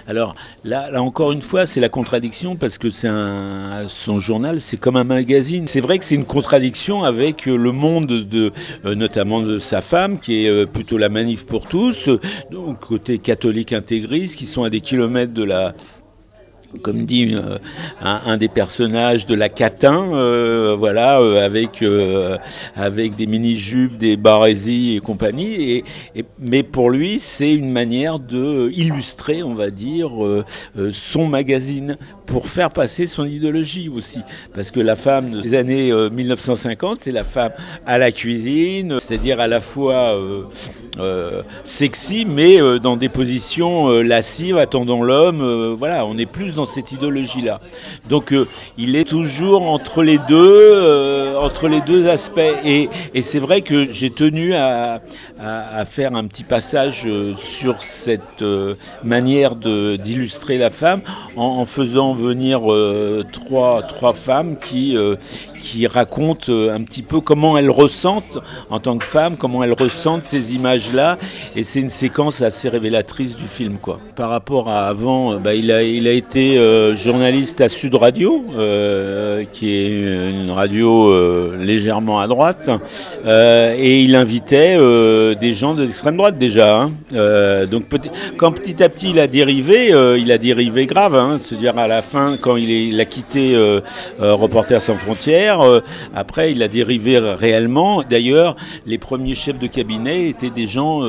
Alors 0.08 0.36
là, 0.64 0.89
encore 1.01 1.32
une 1.32 1.41
fois, 1.41 1.66
c'est 1.66 1.80
la 1.80 1.89
contradiction 1.89 2.56
parce 2.56 2.78
que 2.78 2.89
c'est 2.89 3.10
son 3.88 4.20
journal, 4.20 4.62
c'est 4.62 4.78
comme 4.78 4.97
un 4.97 5.03
magazine. 5.03 5.68
C'est 5.68 5.82
vrai 5.82 5.97
que 5.97 6.06
c'est 6.06 6.16
une 6.16 6.26
contradiction 6.26 7.03
avec 7.03 7.45
le 7.45 7.72
monde 7.72 8.08
de, 8.08 8.51
euh, 8.86 8.95
notamment 8.95 9.41
de 9.41 9.58
sa 9.58 9.82
femme, 9.82 10.20
qui 10.20 10.45
est 10.45 10.49
euh, 10.49 10.66
plutôt 10.66 10.97
la 10.97 11.10
manif 11.10 11.45
pour 11.45 11.68
tous, 11.68 12.10
côté 12.82 13.18
catholique 13.18 13.74
intégriste, 13.74 14.38
qui 14.38 14.45
sont 14.45 14.64
à 14.64 14.70
des 14.70 14.82
kilomètres 14.82 15.34
de 15.34 15.43
la 15.43 15.74
comme 16.82 17.05
dit 17.05 17.34
euh, 17.34 17.57
un, 18.01 18.38
des 18.38 18.47
personnages 18.47 19.26
de 19.26 19.36
la 19.36 19.49
Catin, 19.49 20.13
euh, 20.13 20.76
voilà, 20.78 21.19
euh, 21.19 21.45
avec, 21.45 23.15
des 23.15 23.26
mini-jupes, 23.28 23.97
des 23.97 24.17
barésies 24.17 24.95
et 24.95 24.99
compagnie. 24.99 25.84
Mais 26.39 26.63
pour 26.63 26.89
lui, 26.89 27.19
c'est 27.19 27.53
une 27.53 27.71
manière 27.71 28.19
de 28.19 28.69
illustrer, 28.73 29.43
on 29.43 29.55
va 29.55 29.69
dire, 29.69 30.11
son 30.91 31.28
magazine 31.28 31.97
pour 32.26 32.49
faire 32.49 32.71
passer 32.71 33.07
son 33.07 33.26
idéologie 33.26 33.89
aussi. 33.89 34.21
Parce 34.53 34.71
que 34.71 34.80
la 34.80 34.95
femme 34.95 35.41
des 35.41 35.53
années 35.53 35.91
1950, 36.11 36.99
c'est 37.01 37.11
la 37.11 37.23
femme 37.23 37.51
à 37.86 37.97
la 37.97 38.11
cuisine, 38.11 38.99
c'est-à-dire 38.99 39.39
à 39.39 39.47
la 39.47 39.61
fois 39.61 40.19
sexy, 41.63 42.26
mais 42.26 42.57
dans 42.80 42.97
des 42.97 43.09
positions 43.09 43.89
lascives, 44.01 44.57
attendant 44.57 45.03
l'homme. 45.03 45.76
voilà, 45.78 46.05
on 46.05 46.17
est 46.17 46.26
plus 46.26 46.55
dans 46.55 46.65
cette 46.65 46.91
idéologie-là. 46.91 47.59
Donc 48.09 48.34
euh, 48.34 48.47
il 48.78 48.95
est 48.95 49.07
toujours 49.07 49.69
entre 49.69 50.03
les 50.03 50.17
deux, 50.17 50.71
euh, 50.73 51.39
entre 51.39 51.67
les 51.67 51.82
deux 51.82 52.07
aspects. 52.07 52.39
Et, 52.63 52.89
c'est 53.21 53.39
vrai 53.39 53.61
que 53.61 53.91
j'ai 53.91 54.11
tenu 54.11 54.53
à, 54.53 55.01
faire 55.86 56.15
un 56.15 56.26
petit 56.26 56.43
passage 56.43 57.03
euh, 57.05 57.34
sur 57.36 57.82
cette 57.82 58.43
manière 59.03 59.55
d'illustrer 59.55 60.57
la 60.57 60.69
femme 60.69 61.01
en, 61.36 61.65
faisant 61.65 62.13
venir 62.16 62.61
trois, 63.32 63.84
trois 63.84 64.13
femmes 64.13 64.57
qui, 64.57 64.97
qui 65.66 65.88
racontent 65.88 66.51
un 66.51 66.84
petit 66.84 67.01
peu 67.01 67.22
comment 67.22 67.57
elles 67.57 67.72
ressentent 67.72 68.38
en 68.70 68.80
tant 68.80 68.97
que 68.99 69.05
femme, 69.05 69.36
comment 69.36 69.63
elles 69.63 69.74
ressentent 69.74 70.24
ces 70.24 70.53
images-là. 70.53 71.18
Et 71.55 71.63
c'est 71.63 71.80
une 71.80 71.89
séquence 71.89 72.43
assez 72.43 72.70
révélatrice 72.70 73.36
du 73.36 73.47
film. 73.47 73.78
Quoi. 73.82 73.99
Par 74.16 74.30
rapport 74.30 74.70
à 74.70 74.88
avant, 74.88 75.38
bah, 75.38 75.55
il, 75.55 75.72
a, 75.72 75.82
été 75.82 76.59
euh, 76.59 76.95
journaliste 76.95 77.61
à 77.61 77.70
Sud 77.70 77.95
Radio, 77.95 78.45
euh, 78.57 79.43
qui 79.51 79.74
est 79.74 80.30
une 80.30 80.51
radio 80.51 81.09
euh, 81.09 81.57
légèrement 81.59 82.20
à 82.20 82.28
droite, 82.28 82.70
et 83.26 84.01
il 84.01 84.16
invitait 84.16 84.78
des 85.36 85.53
gens 85.53 85.74
de 85.74 85.82
l'extrême 85.84 86.18
droite 86.18 86.38
déjà. 86.38 86.82
Hein. 86.82 86.91
donc 87.70 87.86
quand 88.38 88.51
petit 88.51 88.84
à 88.84 88.89
petit 88.89 89.09
il 89.09 89.20
a 89.20 89.28
dérivé, 89.28 89.89
il 90.20 90.32
a 90.32 90.38
dérivé 90.38 90.86
grave, 90.86 91.16
hein, 91.16 91.38
se 91.39 91.55
dire 91.55 91.78
à 91.78 91.88
la 91.88 92.01
fin 92.01 92.38
quand 92.39 92.55
il, 92.55 92.70
il 92.70 92.99
a 92.99 93.05
quitté 93.05 93.55
Reporters 94.20 94.82
sans 94.82 94.97
frontières, 94.97 95.55
après 96.14 96.51
il 96.51 96.64
a 96.64 96.68
dérivé 96.68 97.20
réellement. 97.20 98.03
D'ailleurs, 98.03 98.56
les 98.86 98.97
premiers 98.97 99.36
chefs 99.36 99.60
de 99.60 99.68
cabinet 99.68 100.30
étaient 100.30 100.49
des 100.49 100.68
gens 100.68 101.01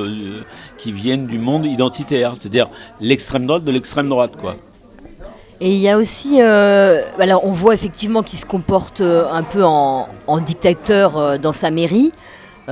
qui 0.78 0.92
viennent 0.92 1.26
du 1.26 1.38
monde 1.38 1.66
identitaire, 1.66 2.34
c'est-à-dire 2.38 2.68
l'extrême 3.00 3.46
droite 3.46 3.64
de 3.64 3.72
l'extrême 3.72 4.08
droite, 4.08 4.32
quoi. 4.40 4.56
Et 5.60 5.72
il 5.72 5.78
y 5.78 5.88
a 5.88 5.96
aussi, 5.96 6.42
euh, 6.42 7.02
alors 7.18 7.44
on 7.44 7.50
voit 7.50 7.72
effectivement 7.72 8.22
qu'il 8.22 8.38
se 8.38 8.44
comporte 8.44 9.00
euh, 9.00 9.24
un 9.30 9.42
peu 9.42 9.64
en, 9.64 10.08
dictateur 10.44 11.16
euh, 11.16 11.38
dans 11.38 11.52
sa 11.52 11.70
mairie, 11.70 12.12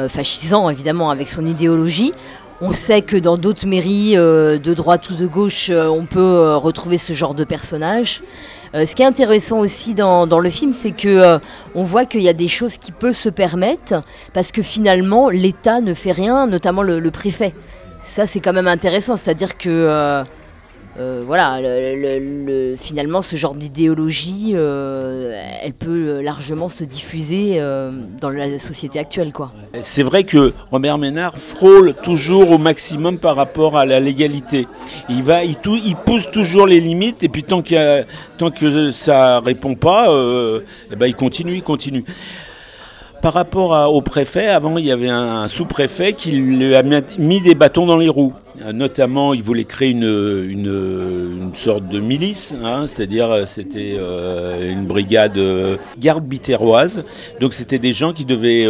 fascisant 0.09 0.69
évidemment 0.71 1.11
avec 1.11 1.29
son 1.29 1.47
idéologie. 1.47 2.13
On 2.61 2.73
sait 2.73 3.01
que 3.01 3.17
dans 3.17 3.37
d'autres 3.37 3.65
mairies 3.65 4.17
de 4.17 4.75
droite 4.75 5.09
ou 5.11 5.15
de 5.15 5.27
gauche, 5.27 5.71
on 5.71 6.05
peut 6.05 6.57
retrouver 6.57 6.99
ce 6.99 7.13
genre 7.13 7.35
de 7.35 7.45
personnage. 7.45 8.21
Ce 8.75 8.95
qui 8.95 9.03
est 9.03 9.07
intéressant 9.07 9.59
aussi 9.61 9.95
dans, 9.95 10.27
le 10.27 10.51
film, 10.51 10.73
c'est 10.73 10.91
que 10.91 11.39
on 11.75 11.85
voit 11.85 12.05
qu'il 12.05 12.23
y 12.23 12.29
a 12.29 12.33
des 12.33 12.49
choses 12.49 12.77
qui 12.77 12.93
peuvent 12.93 13.13
se 13.13 13.29
permettre 13.29 14.03
parce 14.33 14.51
que 14.51 14.63
finalement 14.63 15.29
l'État 15.29 15.81
ne 15.81 15.95
fait 15.95 16.13
rien, 16.13 16.47
notamment 16.47 16.83
le, 16.83 16.99
le 16.99 17.11
préfet. 17.11 17.55
Ça, 18.01 18.27
c'est 18.27 18.41
quand 18.41 18.53
même 18.53 18.69
intéressant, 18.69 19.17
c'est-à-dire 19.17 19.57
que 19.57 20.25
euh, 20.97 21.23
voilà, 21.27 21.61
finalement, 22.77 23.21
ce 23.21 23.35
genre 23.35 23.57
d'idéologie, 23.57 24.53
euh, 24.55 25.33
elle 25.63 25.73
peut 25.73 26.21
largement 26.21 26.69
se 26.69 26.85
diffuser 26.85 27.61
euh, 27.61 27.91
dans 28.21 28.31
la 28.31 28.59
société 28.61 29.01
actuelle. 29.01 29.33
quoi. 29.33 29.53
C'est 29.81 30.05
vrai 30.05 30.23
que 30.23 30.53
Robert 30.71 30.99
Ménard 30.99 31.37
frôle 31.37 31.95
toujours 32.03 32.53
au 32.53 32.59
maximum 32.59 33.19
par 33.19 33.35
rapport 33.35 33.77
à 33.77 33.87
la 33.87 33.99
légalité. 33.99 34.69
Il, 35.09 35.25
va, 35.25 35.43
il, 35.43 35.57
pousse 36.05 36.31
toujours 36.31 36.67
les 36.67 36.81
limites, 36.81 37.25
et 37.25 37.29
puis 37.29 37.43
tant, 37.43 37.63
tant 38.39 38.51
que 38.51 38.91
ça 38.93 39.41
répond 39.41 39.75
pas, 39.75 40.07
eh 40.93 40.97
ben, 40.97 41.07
il 41.07 41.17
continue, 41.17 41.57
il 41.57 41.63
continue. 41.63 42.05
Par 43.21 43.33
rapport 43.33 43.93
au 43.93 44.03
préfet, 44.03 44.47
avant 44.47 44.77
il 44.77 44.85
y 44.85 44.93
avait 44.93 45.09
un 45.09 45.49
sous-préfet 45.49 46.13
qui 46.13 46.33
lui 46.33 46.77
a 46.77 46.83
mis 46.83 47.41
des 47.41 47.55
bâtons 47.55 47.87
dans 47.87 47.97
les 47.97 48.11
roues. 48.11 48.35
Euh, 48.63 48.73
notamment, 48.73 49.35
il 49.35 49.43
voulait 49.43 49.65
créer 49.65 49.91
une, 49.91 50.05
une, 50.05 51.51
sorte 51.55 51.89
de 51.89 51.99
milice, 52.01 52.55
hein, 52.63 52.87
c'est-à-dire 52.87 53.31
euh, 53.31 53.45
c'était 53.47 53.97
euh, 53.97 54.73
une 54.73 54.87
brigade 54.87 55.39
garde 55.99 56.25
bitéroise. 56.25 57.05
Donc 57.41 57.55
c'était 57.55 57.79
des 57.79 57.93
gens 57.93 58.13
qui 58.13 58.25
devaient, 58.25 58.67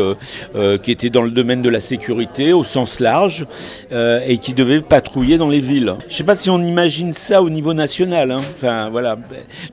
qui 0.82 0.90
étaient 0.90 1.10
dans 1.10 1.22
le 1.22 1.30
domaine 1.30 1.62
de 1.62 1.68
la 1.68 1.80
sécurité 1.80 2.52
au 2.52 2.64
sens 2.64 3.00
large 3.00 3.46
et 3.92 4.38
qui 4.38 4.54
devaient 4.54 4.80
patrouiller 4.80 5.38
dans 5.38 5.48
les 5.48 5.60
villes. 5.60 5.94
Je 6.00 6.12
ne 6.12 6.18
sais 6.18 6.24
pas 6.24 6.36
si 6.36 6.50
on 6.50 6.62
imagine 6.62 7.12
ça 7.12 7.42
au 7.42 7.50
niveau 7.50 7.74
national. 7.74 8.30
Hein. 8.30 8.40
Enfin 8.52 8.90
voilà. 8.90 9.18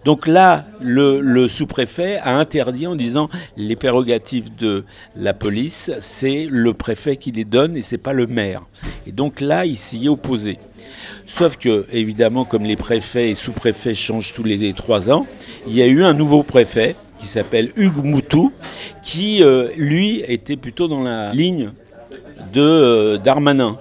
Donc 0.05 0.27
là, 0.27 0.65
le, 0.81 1.47
sous-préfet 1.47 2.19
a 2.23 2.37
interdit 2.37 2.87
en 2.87 2.95
disant 2.95 3.29
les 3.57 3.75
prérogatives 3.75 4.55
de 4.55 4.83
la 5.15 5.33
police, 5.33 5.91
c'est 5.99 6.47
le 6.49 6.73
préfet 6.73 7.17
qui 7.17 7.31
les 7.31 7.45
donne 7.45 7.77
et 7.77 7.81
c'est 7.81 7.97
pas 7.97 8.13
le 8.13 8.27
maire. 8.27 8.63
Et 9.07 9.11
donc 9.11 9.41
là, 9.41 9.65
ici 9.65 10.00
opposé. 10.09 10.57
Sauf 11.25 11.57
que, 11.57 11.85
évidemment, 11.91 12.45
comme 12.45 12.63
les 12.63 12.75
préfets 12.75 13.29
et 13.29 13.35
sous-préfets 13.35 13.93
changent 13.93 14.33
tous 14.33 14.43
les 14.43 14.73
trois 14.73 15.09
ans, 15.09 15.25
il 15.67 15.73
y 15.73 15.81
a 15.81 15.87
eu 15.87 16.03
un 16.03 16.13
nouveau 16.13 16.43
préfet 16.43 16.95
qui 17.19 17.27
s'appelle 17.27 17.71
Hugues 17.75 18.03
Moutou, 18.03 18.51
qui, 19.03 19.43
euh, 19.43 19.69
lui, 19.77 20.23
était 20.27 20.57
plutôt 20.57 20.87
dans 20.87 21.01
la 21.01 21.31
ligne 21.31 21.71
de 22.51 22.61
euh, 22.61 23.17
Darmanin. 23.17 23.77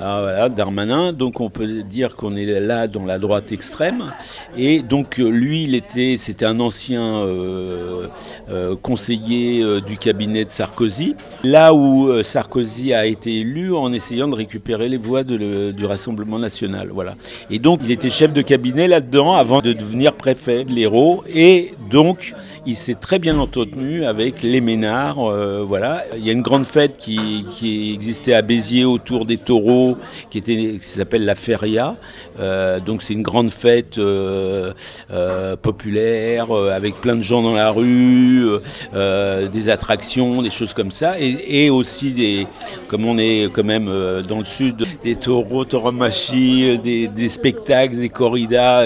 Ah, 0.00 0.48
Darmanin, 0.48 1.12
donc 1.12 1.40
on 1.40 1.50
peut 1.50 1.82
dire 1.82 2.14
qu'on 2.14 2.36
est 2.36 2.46
là 2.60 2.86
dans 2.86 3.04
la 3.04 3.18
droite 3.18 3.50
extrême. 3.50 4.12
Et 4.56 4.80
donc 4.82 5.18
euh, 5.18 5.28
lui, 5.28 5.64
il 5.64 5.74
était, 5.74 6.16
c'était 6.16 6.44
un 6.44 6.60
ancien 6.60 7.02
euh, 7.02 8.06
euh, 8.48 8.76
conseiller 8.80 9.80
du 9.80 9.98
cabinet 9.98 10.44
de 10.44 10.50
Sarkozy. 10.50 11.16
Là 11.42 11.74
où 11.74 12.22
Sarkozy 12.22 12.94
a 12.94 13.06
été 13.06 13.40
élu 13.40 13.74
en 13.74 13.92
essayant 13.92 14.28
de 14.28 14.36
récupérer 14.36 14.88
les 14.88 14.98
voix 14.98 15.24
du 15.24 15.84
Rassemblement 15.84 16.38
national. 16.38 16.90
Voilà. 16.92 17.16
Et 17.50 17.58
donc 17.58 17.80
il 17.82 17.90
était 17.90 18.10
chef 18.10 18.32
de 18.32 18.42
cabinet 18.42 18.86
là-dedans 18.86 19.34
avant 19.34 19.60
de 19.60 19.72
devenir 19.72 20.12
préfet 20.12 20.64
de 20.64 20.72
l'Hérault. 20.72 21.24
Et 21.34 21.72
donc 21.90 22.34
il 22.66 22.76
s'est 22.76 22.94
très 22.94 23.18
bien 23.18 23.38
entretenu 23.38 24.04
avec 24.04 24.42
les 24.42 24.60
Ménards. 24.60 25.30
voilà. 25.66 26.04
Il 26.16 26.24
y 26.24 26.30
a 26.30 26.32
une 26.32 26.42
grande 26.42 26.66
fête 26.66 26.98
qui 26.98 27.92
existait 27.94 28.34
à 28.34 28.42
Béziers 28.42 28.84
autour 28.84 29.26
des 29.26 29.38
taureaux 29.38 29.87
qui, 30.30 30.78
s'appelle 30.80 31.24
la 31.24 31.34
Feria. 31.34 31.96
Euh, 32.38 32.80
donc 32.80 33.02
c'est 33.02 33.14
une 33.14 33.22
grande 33.22 33.50
fête 33.50 33.98
euh, 33.98 34.72
euh, 35.10 35.56
populaire 35.56 36.52
avec 36.52 37.00
plein 37.00 37.16
de 37.16 37.22
gens 37.22 37.42
dans 37.42 37.54
la 37.54 37.70
rue, 37.70 38.48
des 38.92 39.68
attractions, 39.68 40.42
des 40.42 40.50
choses 40.50 40.74
comme 40.74 40.90
ça, 40.90 41.14
et, 41.18 41.70
aussi 41.70 42.12
des, 42.12 42.46
comme 42.88 43.04
on 43.04 43.18
est 43.18 43.50
quand 43.52 43.64
même 43.64 43.86
dans 44.26 44.38
le 44.38 44.44
sud, 44.44 44.86
des 45.04 45.16
taureaux, 45.16 45.64
tauromachie, 45.64 46.78
des, 46.78 47.08
des 47.08 47.28
spectacles, 47.28 47.96
des 47.96 48.08
corridas, 48.08 48.84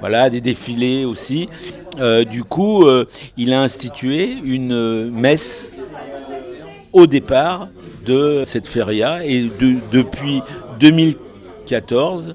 voilà, 0.00 0.30
des 0.30 0.40
défilés 0.40 1.04
aussi. 1.04 1.48
du 2.30 2.44
coup, 2.44 2.86
il 3.36 3.52
a 3.52 3.62
institué 3.62 4.36
une 4.44 5.10
messe 5.10 5.74
au 6.92 7.06
départ 7.06 7.68
de 8.04 8.42
cette 8.44 8.66
feria 8.66 9.24
et 9.24 9.50
depuis 9.92 10.42
2014, 10.80 12.34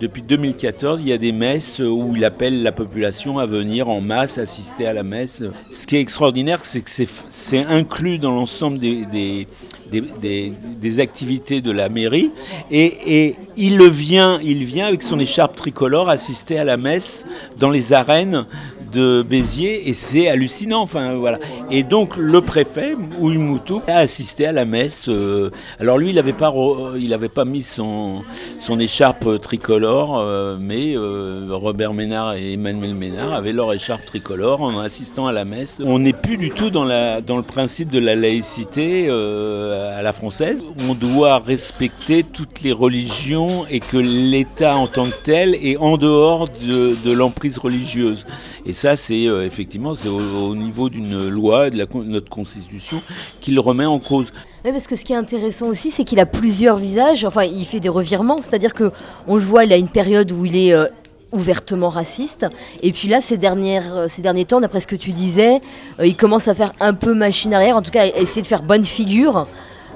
depuis 0.00 0.22
2014, 0.22 1.00
il 1.00 1.10
y 1.10 1.12
a 1.12 1.18
des 1.18 1.30
messes 1.30 1.78
où 1.78 2.14
il 2.16 2.24
appelle 2.24 2.64
la 2.64 2.72
population 2.72 3.38
à 3.38 3.46
venir 3.46 3.88
en 3.88 4.00
masse 4.00 4.36
assister 4.36 4.84
à 4.84 4.92
la 4.92 5.04
messe. 5.04 5.44
Ce 5.70 5.86
qui 5.86 5.96
est 5.96 6.00
extraordinaire, 6.00 6.64
c'est 6.64 6.80
que 6.80 6.90
c'est 7.28 7.64
inclus 7.64 8.18
dans 8.18 8.32
l'ensemble 8.32 8.80
des, 8.80 9.46
des, 9.92 11.00
activités 11.00 11.60
de 11.60 11.70
la 11.70 11.88
mairie. 11.88 12.32
Et, 12.72 13.36
il, 13.56 13.76
le 13.76 13.86
vient, 13.86 14.40
il 14.42 14.64
vient 14.64 14.86
avec 14.86 15.02
son 15.02 15.20
écharpe 15.20 15.54
tricolore 15.54 16.08
assister 16.08 16.58
à 16.58 16.64
la 16.64 16.76
messe 16.76 17.24
dans 17.58 17.70
les 17.70 17.92
arènes 17.92 18.46
de 18.92 19.22
Béziers 19.22 19.88
et 19.88 19.94
c'est 19.94 20.28
hallucinant. 20.28 20.82
Enfin, 20.82 21.14
voilà. 21.14 21.38
Et 21.70 21.82
donc 21.82 22.16
le 22.16 22.40
préfet, 22.40 22.94
Ouimoutou, 23.18 23.82
a 23.86 23.96
assisté 23.98 24.46
à 24.46 24.52
la 24.52 24.64
messe. 24.64 25.08
Euh, 25.08 25.50
alors 25.80 25.98
lui, 25.98 26.10
il 26.10 26.16
n'avait 26.16 26.32
pas, 26.32 26.52
il 26.98 27.12
avait 27.14 27.28
pas 27.28 27.44
mis 27.44 27.62
son, 27.62 28.22
son 28.58 28.78
écharpe 28.78 29.40
tricolore, 29.40 30.18
euh, 30.20 30.56
mais 30.60 30.94
euh, 30.96 31.48
Robert 31.50 31.94
Ménard 31.94 32.34
et 32.34 32.52
Emmanuel 32.52 32.94
Ménard 32.94 33.32
avaient 33.32 33.52
leur 33.52 33.72
écharpe 33.72 34.04
tricolore 34.04 34.60
en 34.60 34.78
assistant 34.78 35.26
à 35.26 35.32
la 35.32 35.44
messe. 35.44 35.80
On 35.84 35.98
n'est 35.98 36.12
plus 36.12 36.36
du 36.36 36.50
tout 36.50 36.70
dans, 36.70 36.84
la, 36.84 37.20
dans 37.20 37.36
le 37.36 37.42
principe 37.42 37.90
de 37.90 37.98
la 37.98 38.14
laïcité 38.14 39.08
à 39.08 40.02
la 40.02 40.12
française. 40.12 40.62
On 40.88 40.94
doit 40.94 41.38
respecter 41.38 42.22
toutes 42.22 42.62
les 42.62 42.72
religions 42.72 43.64
et 43.70 43.80
que 43.80 43.96
l'État 43.96 44.76
en 44.76 44.86
tant 44.86 45.06
que 45.06 45.22
tel 45.24 45.54
est 45.54 45.76
en 45.76 45.96
dehors 45.96 46.48
de, 46.48 46.96
de 47.02 47.12
l'emprise 47.12 47.58
religieuse. 47.58 48.26
Et 48.66 48.72
ça, 48.82 48.96
c'est 48.96 49.28
euh, 49.28 49.46
effectivement 49.46 49.94
c'est 49.94 50.08
au, 50.08 50.56
niveau 50.56 50.88
d'une 50.88 51.28
loi, 51.28 51.70
de, 51.70 51.78
la, 51.78 51.84
notre 51.94 52.28
constitution, 52.28 53.00
qu'il 53.40 53.60
remet 53.60 53.86
en 53.86 54.00
cause. 54.00 54.32
Oui, 54.64 54.72
parce 54.72 54.88
que 54.88 54.96
ce 54.96 55.04
qui 55.04 55.12
est 55.12 55.16
intéressant 55.16 55.68
aussi, 55.68 55.92
c'est 55.92 56.02
qu'il 56.02 56.18
a 56.18 56.26
plusieurs 56.26 56.78
visages. 56.78 57.24
Enfin, 57.24 57.44
il 57.44 57.64
fait 57.64 57.78
des 57.78 57.88
revirements, 57.88 58.40
c'est-à-dire 58.40 58.74
que 58.74 58.90
on 59.28 59.36
le 59.36 59.42
voit, 59.42 59.64
il 59.64 59.72
a 59.72 59.76
une 59.76 59.88
période 59.88 60.32
où 60.32 60.44
il 60.44 60.56
est 60.56 60.72
euh, 60.72 60.86
ouvertement 61.30 61.90
raciste. 61.90 62.48
Et 62.82 62.90
puis 62.90 63.06
là, 63.06 63.20
ces, 63.20 63.38
dernières, 63.38 63.96
euh, 63.96 64.06
ces 64.08 64.20
derniers 64.20 64.46
temps, 64.46 64.60
d'après 64.60 64.80
ce 64.80 64.88
que 64.88 64.96
tu 64.96 65.12
disais, 65.12 65.60
il 66.02 66.16
commence 66.16 66.48
à 66.48 66.54
faire 66.54 66.72
un 66.80 66.92
peu 66.92 67.14
machine 67.14 67.54
arrière, 67.54 67.76
en 67.76 67.82
tout 67.82 67.92
cas, 67.92 68.02
à 68.02 68.06
essayer 68.06 68.42
de 68.42 68.48
faire 68.48 68.64
bonne 68.64 68.84
figure. 68.84 69.46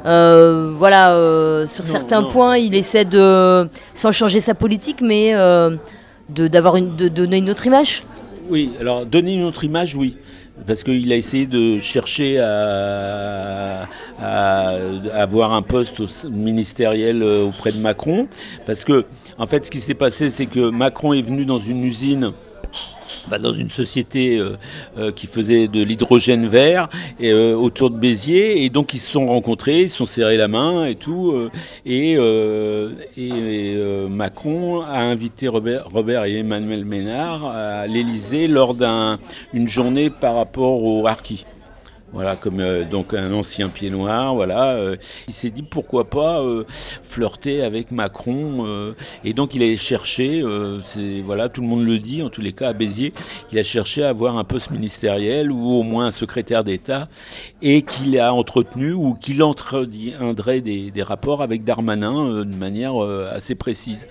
voilà, 0.05 1.67
sur 1.67 1.83
certains 1.83 2.23
points, 2.23 2.57
il 2.57 2.77
essaie 2.77 3.05
de, 3.05 3.69
sans 3.95 4.13
changer 4.13 4.39
sa 4.39 4.55
politique, 4.55 5.01
mais 5.01 5.33
de, 5.35 6.47
d'avoir 6.47 6.77
une, 6.77 6.95
de 6.95 7.09
donner 7.09 7.39
une 7.39 7.51
autre 7.51 7.67
image. 7.67 8.05
Oui, 8.49 8.73
alors 8.81 9.07
donner 9.07 9.35
une 9.35 9.45
autre 9.45 9.65
image, 9.65 9.97
oui. 9.97 10.17
Parce 10.67 10.83
qu'il 10.85 11.13
a 11.13 11.17
essayé 11.17 11.47
de 11.47 11.79
chercher 11.79 12.39
à, 12.39 13.87
avoir 15.13 15.53
un 15.53 15.63
poste 15.63 16.25
ministériel 16.31 17.23
euh, 17.23 17.47
auprès 17.47 17.73
de 17.73 17.79
Macron. 17.79 18.29
Parce 18.65 18.85
que, 18.85 19.05
en 19.39 19.47
fait, 19.47 19.65
ce 19.65 19.71
qui 19.71 19.81
s'est 19.81 19.95
passé, 19.95 20.31
c'est 20.31 20.47
que 20.47 20.71
Macron 20.71 21.13
est 21.13 21.23
venu 21.23 21.45
dans 21.45 21.59
une 21.59 21.85
usine 21.85 22.33
dans 23.41 23.53
une 23.53 23.69
société 23.69 24.39
euh, 24.39 24.57
euh, 24.99 25.13
qui 25.13 25.27
faisait 25.27 25.69
de 25.69 25.83
l'hydrogène 25.83 26.47
vert 26.47 26.89
et, 27.21 27.31
euh, 27.31 27.55
autour 27.55 27.91
de 27.91 27.97
Béziers 27.97 28.65
et 28.65 28.71
donc 28.71 28.95
ils 28.95 29.01
se 29.01 29.11
sont 29.11 29.27
rencontrés, 29.27 29.83
ils 29.83 29.91
se 29.91 29.99
sont 29.99 30.07
serrés 30.07 30.37
la 30.37 30.49
main 30.49 30.87
et 30.87 30.95
tout 30.95 31.35
et, 31.85 32.17
et 33.17 33.77
Macron 34.09 34.83
a 34.83 35.01
invité 35.01 35.49
Robert, 35.49 35.89
Robert, 35.93 36.25
et 36.25 36.39
Emmanuel 36.39 36.85
Ménard 36.85 37.47
à 37.47 37.87
l'Élysée 37.87 38.47
lors 38.47 38.75
d'une 38.75 39.69
journée 39.69 40.11
par 40.11 40.37
rapport 40.37 40.83
au 40.83 41.07
harkis. 41.07 41.45
Voilà, 42.13 42.37
comme 42.37 42.61
euh, 42.61 42.85
donc 42.85 43.15
un 43.15 43.33
ancien 43.33 43.69
pied 43.69 43.91
noir, 43.91 44.35
voilà. 44.35 44.75
Euh, 44.75 44.97
il 45.27 45.35
s'est 45.35 45.51
dit 45.51 45.63
pourquoi 45.63 46.09
pas 46.09 46.41
euh, 46.41 46.65
flirter 46.69 47.63
avec 47.63 47.91
Macron, 47.91 48.95
et 49.25 49.33
donc 49.33 49.55
il 49.55 49.63
a 49.63 49.77
cherché, 49.77 50.43
voilà, 51.25 51.49
tout 51.49 51.61
le 51.61 51.67
monde 51.67 51.85
le 51.85 51.99
dit, 51.99 52.23
en 52.23 52.31
tous 52.31 52.41
les 52.41 52.53
cas 52.53 52.69
à 52.69 52.73
Béziers, 52.73 53.13
il 53.53 53.59
a 53.59 53.63
cherché 53.63 54.05
à 54.05 54.09
avoir 54.09 54.39
un 54.39 54.45
poste 54.45 54.71
ministériel 54.71 55.51
ou 55.51 55.69
au 55.69 55.83
moins 55.83 56.07
un 56.07 56.11
secrétaire 56.11 56.65
d'État, 56.65 57.09
et 57.61 57.83
qu'il 57.83 58.19
a 58.19 58.33
entretenu 58.33 58.93
ou 58.93 59.15
qu'il 59.15 59.43
entretiendrait 59.43 60.61
des, 60.61 60.91
des, 60.91 61.03
rapports 61.03 61.43
avec 61.43 61.65
Darmanin 61.65 62.45
de 62.45 62.57
manière 62.57 62.97
assez 63.33 63.55
précise. 63.55 64.09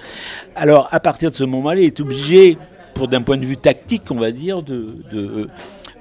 Alors 0.55 0.87
à 0.91 0.99
partir 0.99 1.31
de 1.31 1.35
ce 1.35 1.43
moment-là, 1.43 1.79
il 1.79 1.85
est 1.85 1.99
obligé, 1.99 2.57
pour 2.93 3.07
d'un 3.07 3.21
point 3.21 3.37
de 3.37 3.45
vue 3.45 3.57
tactique, 3.57 4.03
on 4.09 4.15
va 4.15 4.31
dire, 4.31 4.63
de, 4.63 4.95
de 5.11 5.49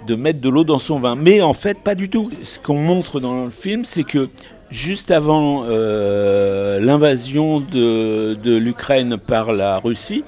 de 0.07 0.15
mettre 0.15 0.41
de 0.41 0.49
l'eau 0.49 0.65
dans 0.65 0.79
son 0.79 1.01
vin. 1.01 1.17
Mais 1.17 1.41
en 1.41 1.55
fait, 1.55 1.79
pas 1.79 1.95
du 1.95 2.09
tout. 2.09 2.31
Ce 2.43 2.59
qu'on 2.59 2.79
montre 2.79 3.21
dans 3.21 3.45
le 3.45 3.51
film, 3.51 3.85
c'est 3.85 4.05
que 4.05 4.29
juste 4.71 5.11
avant 5.11 5.65
euh, 5.69 6.81
l'invasion 6.81 7.61
de, 7.61 8.57
l'Ukraine 8.57 9.19
par 9.19 9.53
la 9.53 9.79
Russie, 9.79 10.25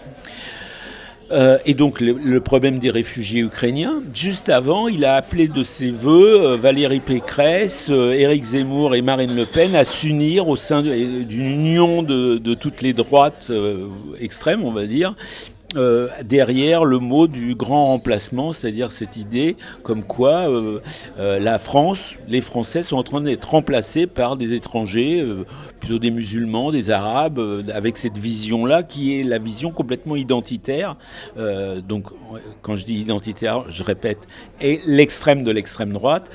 Euh, 1.33 1.59
et 1.67 1.75
donc 1.75 2.01
le, 2.01 2.41
problème 2.41 2.79
des 2.79 2.91
réfugiés 2.91 3.41
ukrainiens. 3.41 4.03
Juste 4.15 4.49
avant, 4.49 4.87
il 4.87 5.05
a 5.05 5.17
appelé 5.17 5.49
de 5.49 5.65
ses 5.65 5.91
voeux 5.91 6.47
euh, 6.47 6.57
Valérie 6.57 7.01
Pécresse, 7.01 7.89
euh, 7.91 8.13
Éric 8.13 8.45
Zemmour 8.45 8.95
et 8.95 9.03
Marine 9.03 9.35
Le 9.35 9.45
Pen 9.45 9.75
à 9.75 9.85
s'unir 9.85 10.47
au 10.47 10.55
sein 10.55 10.83
d'une 10.83 11.47
union 11.47 12.05
de, 12.05 12.39
de, 12.39 12.55
toutes 12.55 12.81
les 12.81 12.93
droites 12.93 13.51
extrêmes, 14.21 14.65
on 14.65 14.71
va 14.71 14.87
dire, 14.87 15.17
euh, 15.77 16.09
derrière 16.25 16.85
le 16.85 16.99
mot 16.99 17.27
du 17.27 17.55
grand 17.55 17.87
remplacement, 17.87 18.53
c'est-à-dire 18.53 18.91
cette 18.91 19.17
idée 19.17 19.57
comme 19.83 20.03
quoi 20.03 20.51
euh, 20.51 20.81
euh, 21.19 21.39
la 21.39 21.59
France, 21.59 22.15
les 22.29 22.41
Français 22.41 22.83
sont 22.83 22.97
en 22.97 23.03
train 23.03 23.21
d'être 23.21 23.51
remplacés 23.51 24.07
par 24.07 24.37
des 24.37 24.55
étrangers, 24.55 25.25
plutôt 25.81 25.99
des 25.99 26.11
musulmans, 26.11 26.73
des 26.73 26.91
arabes, 26.91 27.41
avec 27.73 27.97
cette 27.97 28.17
vision-là 28.17 28.83
qui 28.83 29.19
est 29.19 29.23
la 29.23 29.39
vision 29.39 29.71
complètement 29.71 30.17
identitaire. 30.17 30.97
donc 31.87 32.07
quand 32.63 32.77
je 32.77 32.85
dis 32.85 32.99
identitaire, 32.99 33.65
je 33.69 33.83
répète, 33.83 34.27
est 34.61 34.85
l'extrême 34.87 35.43
de 35.43 35.51
l'extrême 35.51 35.93
droite, 35.93 36.31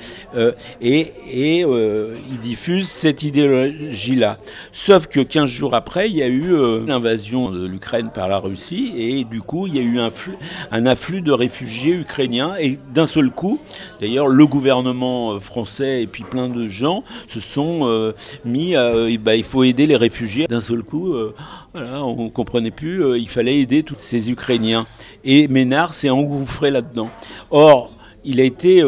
et, 0.80 1.12
et 1.30 1.60
il 1.60 2.40
diffuse 2.42 2.88
cette 2.88 3.22
idéologie-là. 3.22 4.38
Sauf 4.70 5.06
que 5.06 5.20
15 5.20 5.48
jours 5.48 5.74
après, 5.74 6.08
il 6.08 6.16
y 6.16 6.22
a 6.22 6.28
eu 6.28 6.54
l'invasion 6.86 7.50
de 7.50 7.66
l'Ukraine 7.66 8.10
par 8.12 8.28
la 8.28 8.38
Russie, 8.38 8.92
et 8.96 9.24
du 9.32 9.40
coup, 9.40 9.66
il 9.66 9.74
y 9.74 9.78
a 9.78 9.82
eu 9.82 9.98
un, 9.98 10.86
afflux 10.86 11.22
de 11.22 11.32
réfugiés 11.32 11.94
ukrainiens. 11.94 12.52
Et 12.60 12.78
d'un 12.94 13.06
seul 13.06 13.30
coup, 13.30 13.58
d'ailleurs, 14.00 14.28
le 14.28 14.46
gouvernement 14.46 15.32
euh, 15.32 15.38
français 15.38 16.02
et 16.02 16.06
puis 16.06 16.22
plein 16.22 16.48
de 16.48 16.68
gens 16.68 17.02
se 17.26 17.40
sont 17.40 17.80
euh, 17.84 18.12
mis 18.44 18.76
à. 18.76 18.92
Bah, 19.20 19.34
il 19.34 19.44
faut 19.44 19.64
aider 19.64 19.86
les 19.86 19.96
réfugiés. 19.96 20.46
D'un 20.46 20.60
seul 20.60 20.82
coup, 20.82 21.14
euh, 21.14 21.34
on 21.74 22.24
ne 22.24 22.28
comprenait 22.28 22.70
plus, 22.70 23.18
il 23.18 23.28
fallait 23.28 23.58
aider 23.58 23.82
tous 23.82 23.96
ces 23.96 24.30
Ukrainiens. 24.30 24.86
Et 25.24 25.48
Ménard 25.48 25.94
s'est 25.94 26.10
engouffré 26.10 26.70
là-dedans. 26.70 27.10
Or, 27.50 27.90
il 28.24 28.38
a 28.38 28.44
été 28.44 28.82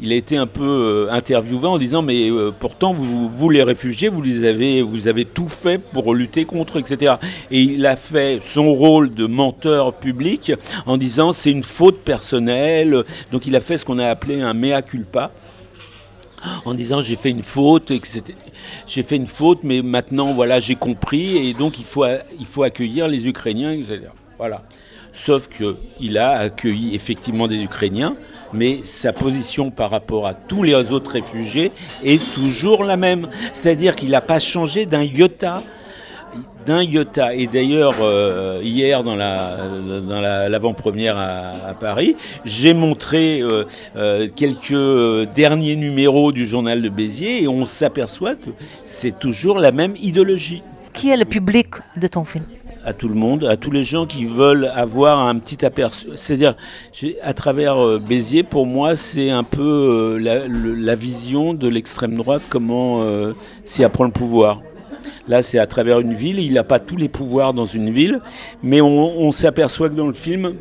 il 0.00 0.12
a 0.12 0.14
été 0.14 0.36
un 0.36 0.46
peu 0.46 0.62
euh, 1.08 1.12
interviewé 1.12 1.66
en 1.66 1.78
disant 1.78 2.02
mais 2.02 2.30
euh, 2.30 2.52
pourtant 2.58 2.92
vous, 2.92 3.28
vous, 3.28 3.50
les 3.50 3.62
réfugiés 3.62 4.08
vous 4.08 4.22
les 4.22 4.44
avez 4.44 4.82
vous 4.82 5.08
avez 5.08 5.24
tout 5.24 5.48
fait 5.48 5.78
pour 5.78 6.14
lutter 6.14 6.44
contre 6.44 6.78
etc 6.78 7.14
et 7.50 7.60
il 7.60 7.86
a 7.86 7.96
fait 7.96 8.40
son 8.42 8.72
rôle 8.74 9.14
de 9.14 9.26
menteur 9.26 9.94
public 9.94 10.52
en 10.86 10.96
disant 10.96 11.32
c'est 11.32 11.50
une 11.50 11.62
faute 11.62 11.98
personnelle. 12.00 13.04
Donc 13.32 13.46
il 13.46 13.56
a 13.56 13.60
fait 13.60 13.76
ce 13.76 13.84
qu'on 13.84 13.98
a 13.98 14.06
appelé 14.06 14.40
un 14.40 14.54
mea 14.54 14.82
culpa 14.82 15.30
en 16.64 16.74
disant 16.74 17.00
j'ai 17.00 17.16
fait 17.16 17.30
une 17.30 17.42
faute 17.42 17.92
j'ai 18.86 19.02
fait 19.02 19.16
une 19.16 19.26
faute 19.26 19.60
mais 19.62 19.82
maintenant 19.82 20.34
voilà 20.34 20.60
j'ai 20.60 20.74
compris 20.74 21.48
et 21.48 21.54
donc 21.54 21.78
il 21.78 21.84
faut 21.84 22.04
il 22.38 22.46
faut 22.46 22.62
accueillir 22.62 23.08
les 23.08 23.26
Ukrainiens 23.26 23.72
etc 23.72 24.08
voilà. 24.38 24.62
Sauf 25.12 25.48
que 25.48 25.76
il 25.98 26.18
a 26.18 26.32
accueilli 26.32 26.94
effectivement 26.94 27.48
des 27.48 27.62
Ukrainiens 27.62 28.16
mais 28.52 28.80
sa 28.84 29.12
position 29.12 29.70
par 29.70 29.90
rapport 29.90 30.26
à 30.26 30.34
tous 30.34 30.62
les 30.62 30.74
autres 30.92 31.12
réfugiés 31.12 31.72
est 32.04 32.22
toujours 32.32 32.84
la 32.84 32.96
même. 32.96 33.28
C'est-à-dire 33.52 33.94
qu'il 33.94 34.10
n'a 34.10 34.20
pas 34.20 34.38
changé 34.38 34.86
d'un 34.86 35.02
iota 35.02 35.62
d'un 36.66 36.82
iota. 36.82 37.34
Et 37.34 37.46
d'ailleurs, 37.46 37.94
euh, 38.00 38.60
hier, 38.62 39.04
dans 39.04 39.16
l'avant-première 39.16 41.14
la, 41.14 41.68
à, 41.68 41.74
Paris, 41.74 42.16
j'ai 42.44 42.74
montré 42.74 43.40
euh, 43.40 43.64
euh, 43.96 44.28
quelques 44.34 45.32
derniers 45.34 45.76
numéros 45.76 46.32
du 46.32 46.46
journal 46.46 46.82
de 46.82 46.88
Béziers 46.88 47.44
et 47.44 47.48
on 47.48 47.66
s'aperçoit 47.66 48.34
que 48.34 48.50
c'est 48.82 49.18
toujours 49.18 49.58
la 49.58 49.72
même 49.72 49.94
idéologie. 49.96 50.62
Qui 50.92 51.10
est 51.10 51.16
le 51.16 51.24
public 51.24 51.68
de 51.96 52.06
ton 52.08 52.24
film? 52.24 52.44
À 52.86 52.92
tout 52.92 53.08
le 53.08 53.14
monde, 53.14 53.44
à 53.44 53.56
tous 53.56 53.72
les 53.72 53.82
gens 53.82 54.06
qui 54.06 54.26
veulent 54.26 54.70
avoir 54.72 55.26
un 55.26 55.36
petit 55.38 55.64
aperçu. 55.66 56.06
C'est-à-dire, 56.14 56.54
à 57.20 57.34
travers 57.34 57.84
euh, 57.84 57.98
Béziers, 57.98 58.44
pour 58.44 58.64
moi, 58.64 58.94
c'est 58.94 59.28
un 59.28 59.42
peu 59.42 60.16
euh, 60.22 60.46
la, 60.76 60.94
vision 60.94 61.52
de 61.52 61.66
l'extrême 61.66 62.14
droite, 62.14 62.42
comment 62.48 63.02
euh, 63.02 63.32
s'y 63.64 63.82
apprend 63.82 64.04
le 64.04 64.12
pouvoir. 64.12 64.62
Là, 65.26 65.42
c'est 65.42 65.58
à 65.58 65.66
travers 65.66 65.98
une 65.98 66.14
ville, 66.14 66.38
il 66.38 66.54
n'a 66.54 66.62
pas 66.62 66.78
tous 66.78 66.96
les 66.96 67.08
pouvoirs 67.08 67.54
dans 67.54 67.66
une 67.66 67.90
ville, 67.90 68.20
mais 68.62 68.80
on 68.80 69.32
s'aperçoit 69.32 69.88
que 69.88 69.94
dans 69.94 70.06
le 70.06 70.14
film, 70.14 70.54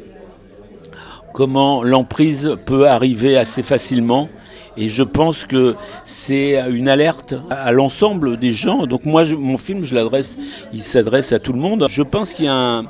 comment 1.31 1.83
l'emprise 1.83 2.55
peut 2.65 2.87
arriver 2.87 3.37
assez 3.37 3.61
facilement 3.61 4.29
et 4.77 4.87
je 4.87 5.03
pense 5.03 5.45
que 5.45 5.75
c'est 6.03 6.59
une 6.69 6.87
alerte 6.87 7.35
à 7.49 7.71
l'ensemble 7.71 8.37
des 8.37 8.51
gens. 8.51 8.85
Donc 8.87 9.05
moi, 9.05 9.23
mon 9.37 9.57
film, 9.57 9.83
je 9.83 9.95
l'adresse, 9.95 10.37
il 10.73 10.81
s'adresse 10.81 11.31
à 11.31 11.39
tout 11.39 11.53
le 11.53 11.59
monde. 11.59 11.85
Je 11.89 12.03
pense 12.03 12.33
qu'il 12.33 12.45
y 12.45 12.49
a 12.49 12.83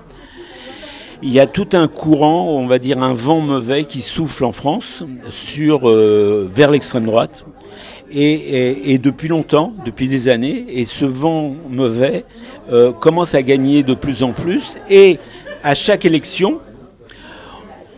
il 1.22 1.32
y 1.32 1.40
a 1.40 1.48
tout 1.48 1.70
un 1.74 1.88
courant, 1.88 2.50
on 2.50 2.68
va 2.68 2.78
dire 2.78 3.02
un 3.02 3.14
vent 3.14 3.40
mauvais 3.40 3.86
qui 3.86 4.02
souffle 4.02 4.46
en 4.46 4.52
France 4.52 5.04
sur, 5.30 5.90
euh, 5.90 6.50
vers 6.54 6.72
l'extrême 6.72 7.06
droite. 7.06 7.46
Et, 8.12 8.98
depuis 9.00 9.28
longtemps, 9.28 9.74
depuis 9.84 10.08
des 10.08 10.30
années, 10.30 10.66
et 10.70 10.86
ce 10.86 11.04
vent 11.04 11.56
mauvais 11.70 12.24
euh, 12.72 12.94
commence 12.94 13.34
à 13.34 13.42
gagner 13.42 13.84
de 13.84 13.94
plus 13.94 14.24
en 14.24 14.32
plus. 14.32 14.78
Et 14.90 15.20
à 15.64 15.74
chaque 15.76 16.06
élection, 16.06 16.60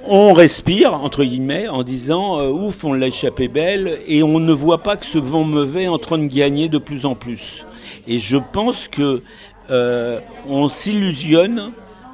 on 0.09 0.33
respire, 0.33 0.93
entre 0.93 1.23
guillemets, 1.23 1.67
en 1.67 1.83
disant 1.83 2.39
euh, 2.39 2.49
ouf, 2.49 2.83
on 2.83 2.93
l'a 2.93 3.07
échappé 3.07 3.47
belle, 3.47 3.99
et 4.07 4.23
on 4.23 4.39
ne 4.39 4.53
voit 4.53 4.83
pas 4.83 4.97
que 4.97 5.05
ce 5.05 5.17
vent 5.17 5.43
mauvais 5.43 5.83
est 5.83 5.87
en 5.87 5.97
train 5.97 6.17
de 6.17 6.27
gagner 6.27 6.69
de 6.69 6.77
plus 6.77 7.05
en 7.05 7.15
plus. 7.15 7.65
Et 8.07 8.17
je 8.17 8.37
pense 8.37 8.87
que 8.87 9.21
euh, 9.69 10.19
on 10.47 10.69
s'illusionne 10.69 11.71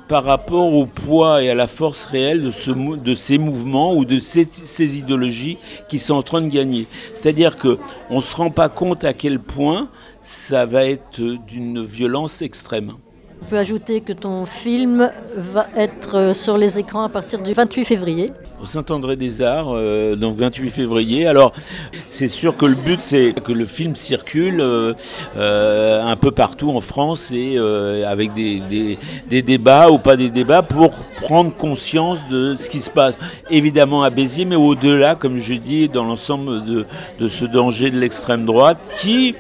par 0.08 0.24
rapport 0.24 0.74
au 0.74 0.86
poids 0.86 1.44
et 1.44 1.50
à 1.50 1.56
la 1.56 1.68
force 1.68 2.06
réelle 2.06 2.44
de, 2.44 2.52
ce, 2.52 2.72
de 2.72 3.16
ces 3.16 3.38
mouvements 3.38 3.96
ou 3.96 4.06
de 4.06 4.20
ces, 4.20 4.48
ces, 4.52 4.98
idéologies 4.98 5.58
qui 5.88 5.98
sont 5.98 6.16
en 6.16 6.24
train 6.24 6.42
de 6.42 6.50
gagner. 6.50 6.88
C'est-à-dire 7.14 7.58
qu'on 7.58 7.78
ne 8.10 8.22
se 8.22 8.36
rend 8.36 8.52
pas 8.52 8.70
compte 8.70 9.04
à 9.04 9.14
quel 9.14 9.40
point 9.40 9.90
ça 10.22 10.66
va 10.66 10.86
être 10.86 11.22
d'une 11.48 11.84
violence 11.84 12.42
extrême. 12.42 12.94
On 13.44 13.46
peut 13.46 13.58
ajouter 13.58 14.00
que 14.00 14.14
ton 14.14 14.46
film 14.46 15.12
va 15.36 15.68
être 15.76 16.16
euh, 16.16 16.34
sur 16.34 16.58
les 16.58 16.80
écrans 16.80 17.04
à 17.04 17.10
partir 17.10 17.44
du 17.44 17.52
28 17.52 17.84
février. 17.84 18.32
Au 18.62 18.66
Saint-André-des-Arts, 18.66 19.74
euh, 19.76 20.16
donc 20.16 20.38
28 20.38 20.70
février. 20.70 21.28
Alors, 21.28 21.52
c'est 22.08 22.30
sûr 22.30 22.56
que 22.56 22.66
le 22.66 22.76
but, 22.76 23.02
c'est 23.02 23.34
que 23.34 23.52
le 23.52 23.66
film 23.66 23.96
circule 23.96 24.62
euh, 24.62 24.94
un 25.36 26.16
peu 26.16 26.32
partout 26.32 26.70
en 26.70 26.80
France 26.80 27.34
et 27.34 27.58
avec 28.08 28.34
des, 28.34 28.98
débats 29.30 29.92
ou 29.92 29.98
pas 29.98 30.16
des 30.16 30.30
débats 30.30 30.62
pour 30.62 30.92
prendre 31.22 31.54
conscience 31.54 32.20
de 32.30 32.56
ce 32.56 32.70
qui 32.70 32.80
se 32.80 32.90
passe. 32.90 33.16
Évidemment 33.50 34.04
à 34.04 34.10
Béziers, 34.10 34.46
mais 34.46 34.56
au-delà, 34.56 35.16
comme 35.16 35.38
je 35.38 35.56
dis, 35.56 35.90
dans 35.90 36.06
l'ensemble 36.06 36.64
de, 36.64 36.86
de 37.20 37.28
ce 37.28 37.44
danger 37.44 37.92
de 37.92 38.00
l'extrême 38.00 38.46
droite 38.46 38.90
qui 39.02 39.36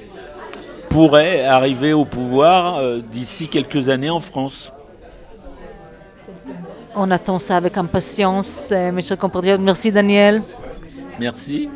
pourrait 0.93 1.45
arriver 1.45 1.91
au 1.91 2.05
pouvoir 2.05 2.77
euh, 2.77 2.99
d'ici 2.99 3.47
quelques 3.47 3.89
années 3.89 4.11
en 4.11 4.19
France. 4.19 4.71
On 6.95 7.09
attend 7.09 7.39
ça 7.39 7.57
avec 7.57 7.75
impatience, 7.77 8.67
euh, 8.71 8.91
mes 8.91 9.01
chers 9.01 9.17
compatriotes. 9.17 9.59
Merci 9.59 9.91
Daniel. 9.91 10.43
Merci. 11.19 11.67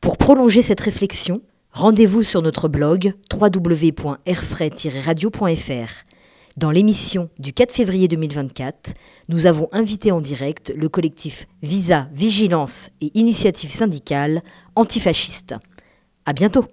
Pour 0.00 0.16
prolonger 0.16 0.62
cette 0.62 0.80
réflexion, 0.80 1.42
rendez-vous 1.70 2.22
sur 2.22 2.40
notre 2.40 2.68
blog 2.68 3.12
www.airfray-radio.fr. 3.30 6.13
Dans 6.56 6.70
l'émission 6.70 7.30
du 7.40 7.52
4 7.52 7.72
février 7.72 8.06
2024, 8.06 8.94
nous 9.28 9.46
avons 9.46 9.68
invité 9.72 10.12
en 10.12 10.20
direct 10.20 10.72
le 10.76 10.88
collectif 10.88 11.48
Visa, 11.62 12.08
Vigilance 12.12 12.90
et 13.00 13.10
Initiative 13.14 13.72
syndicale 13.72 14.40
antifasciste. 14.76 15.56
À 16.26 16.32
bientôt! 16.32 16.66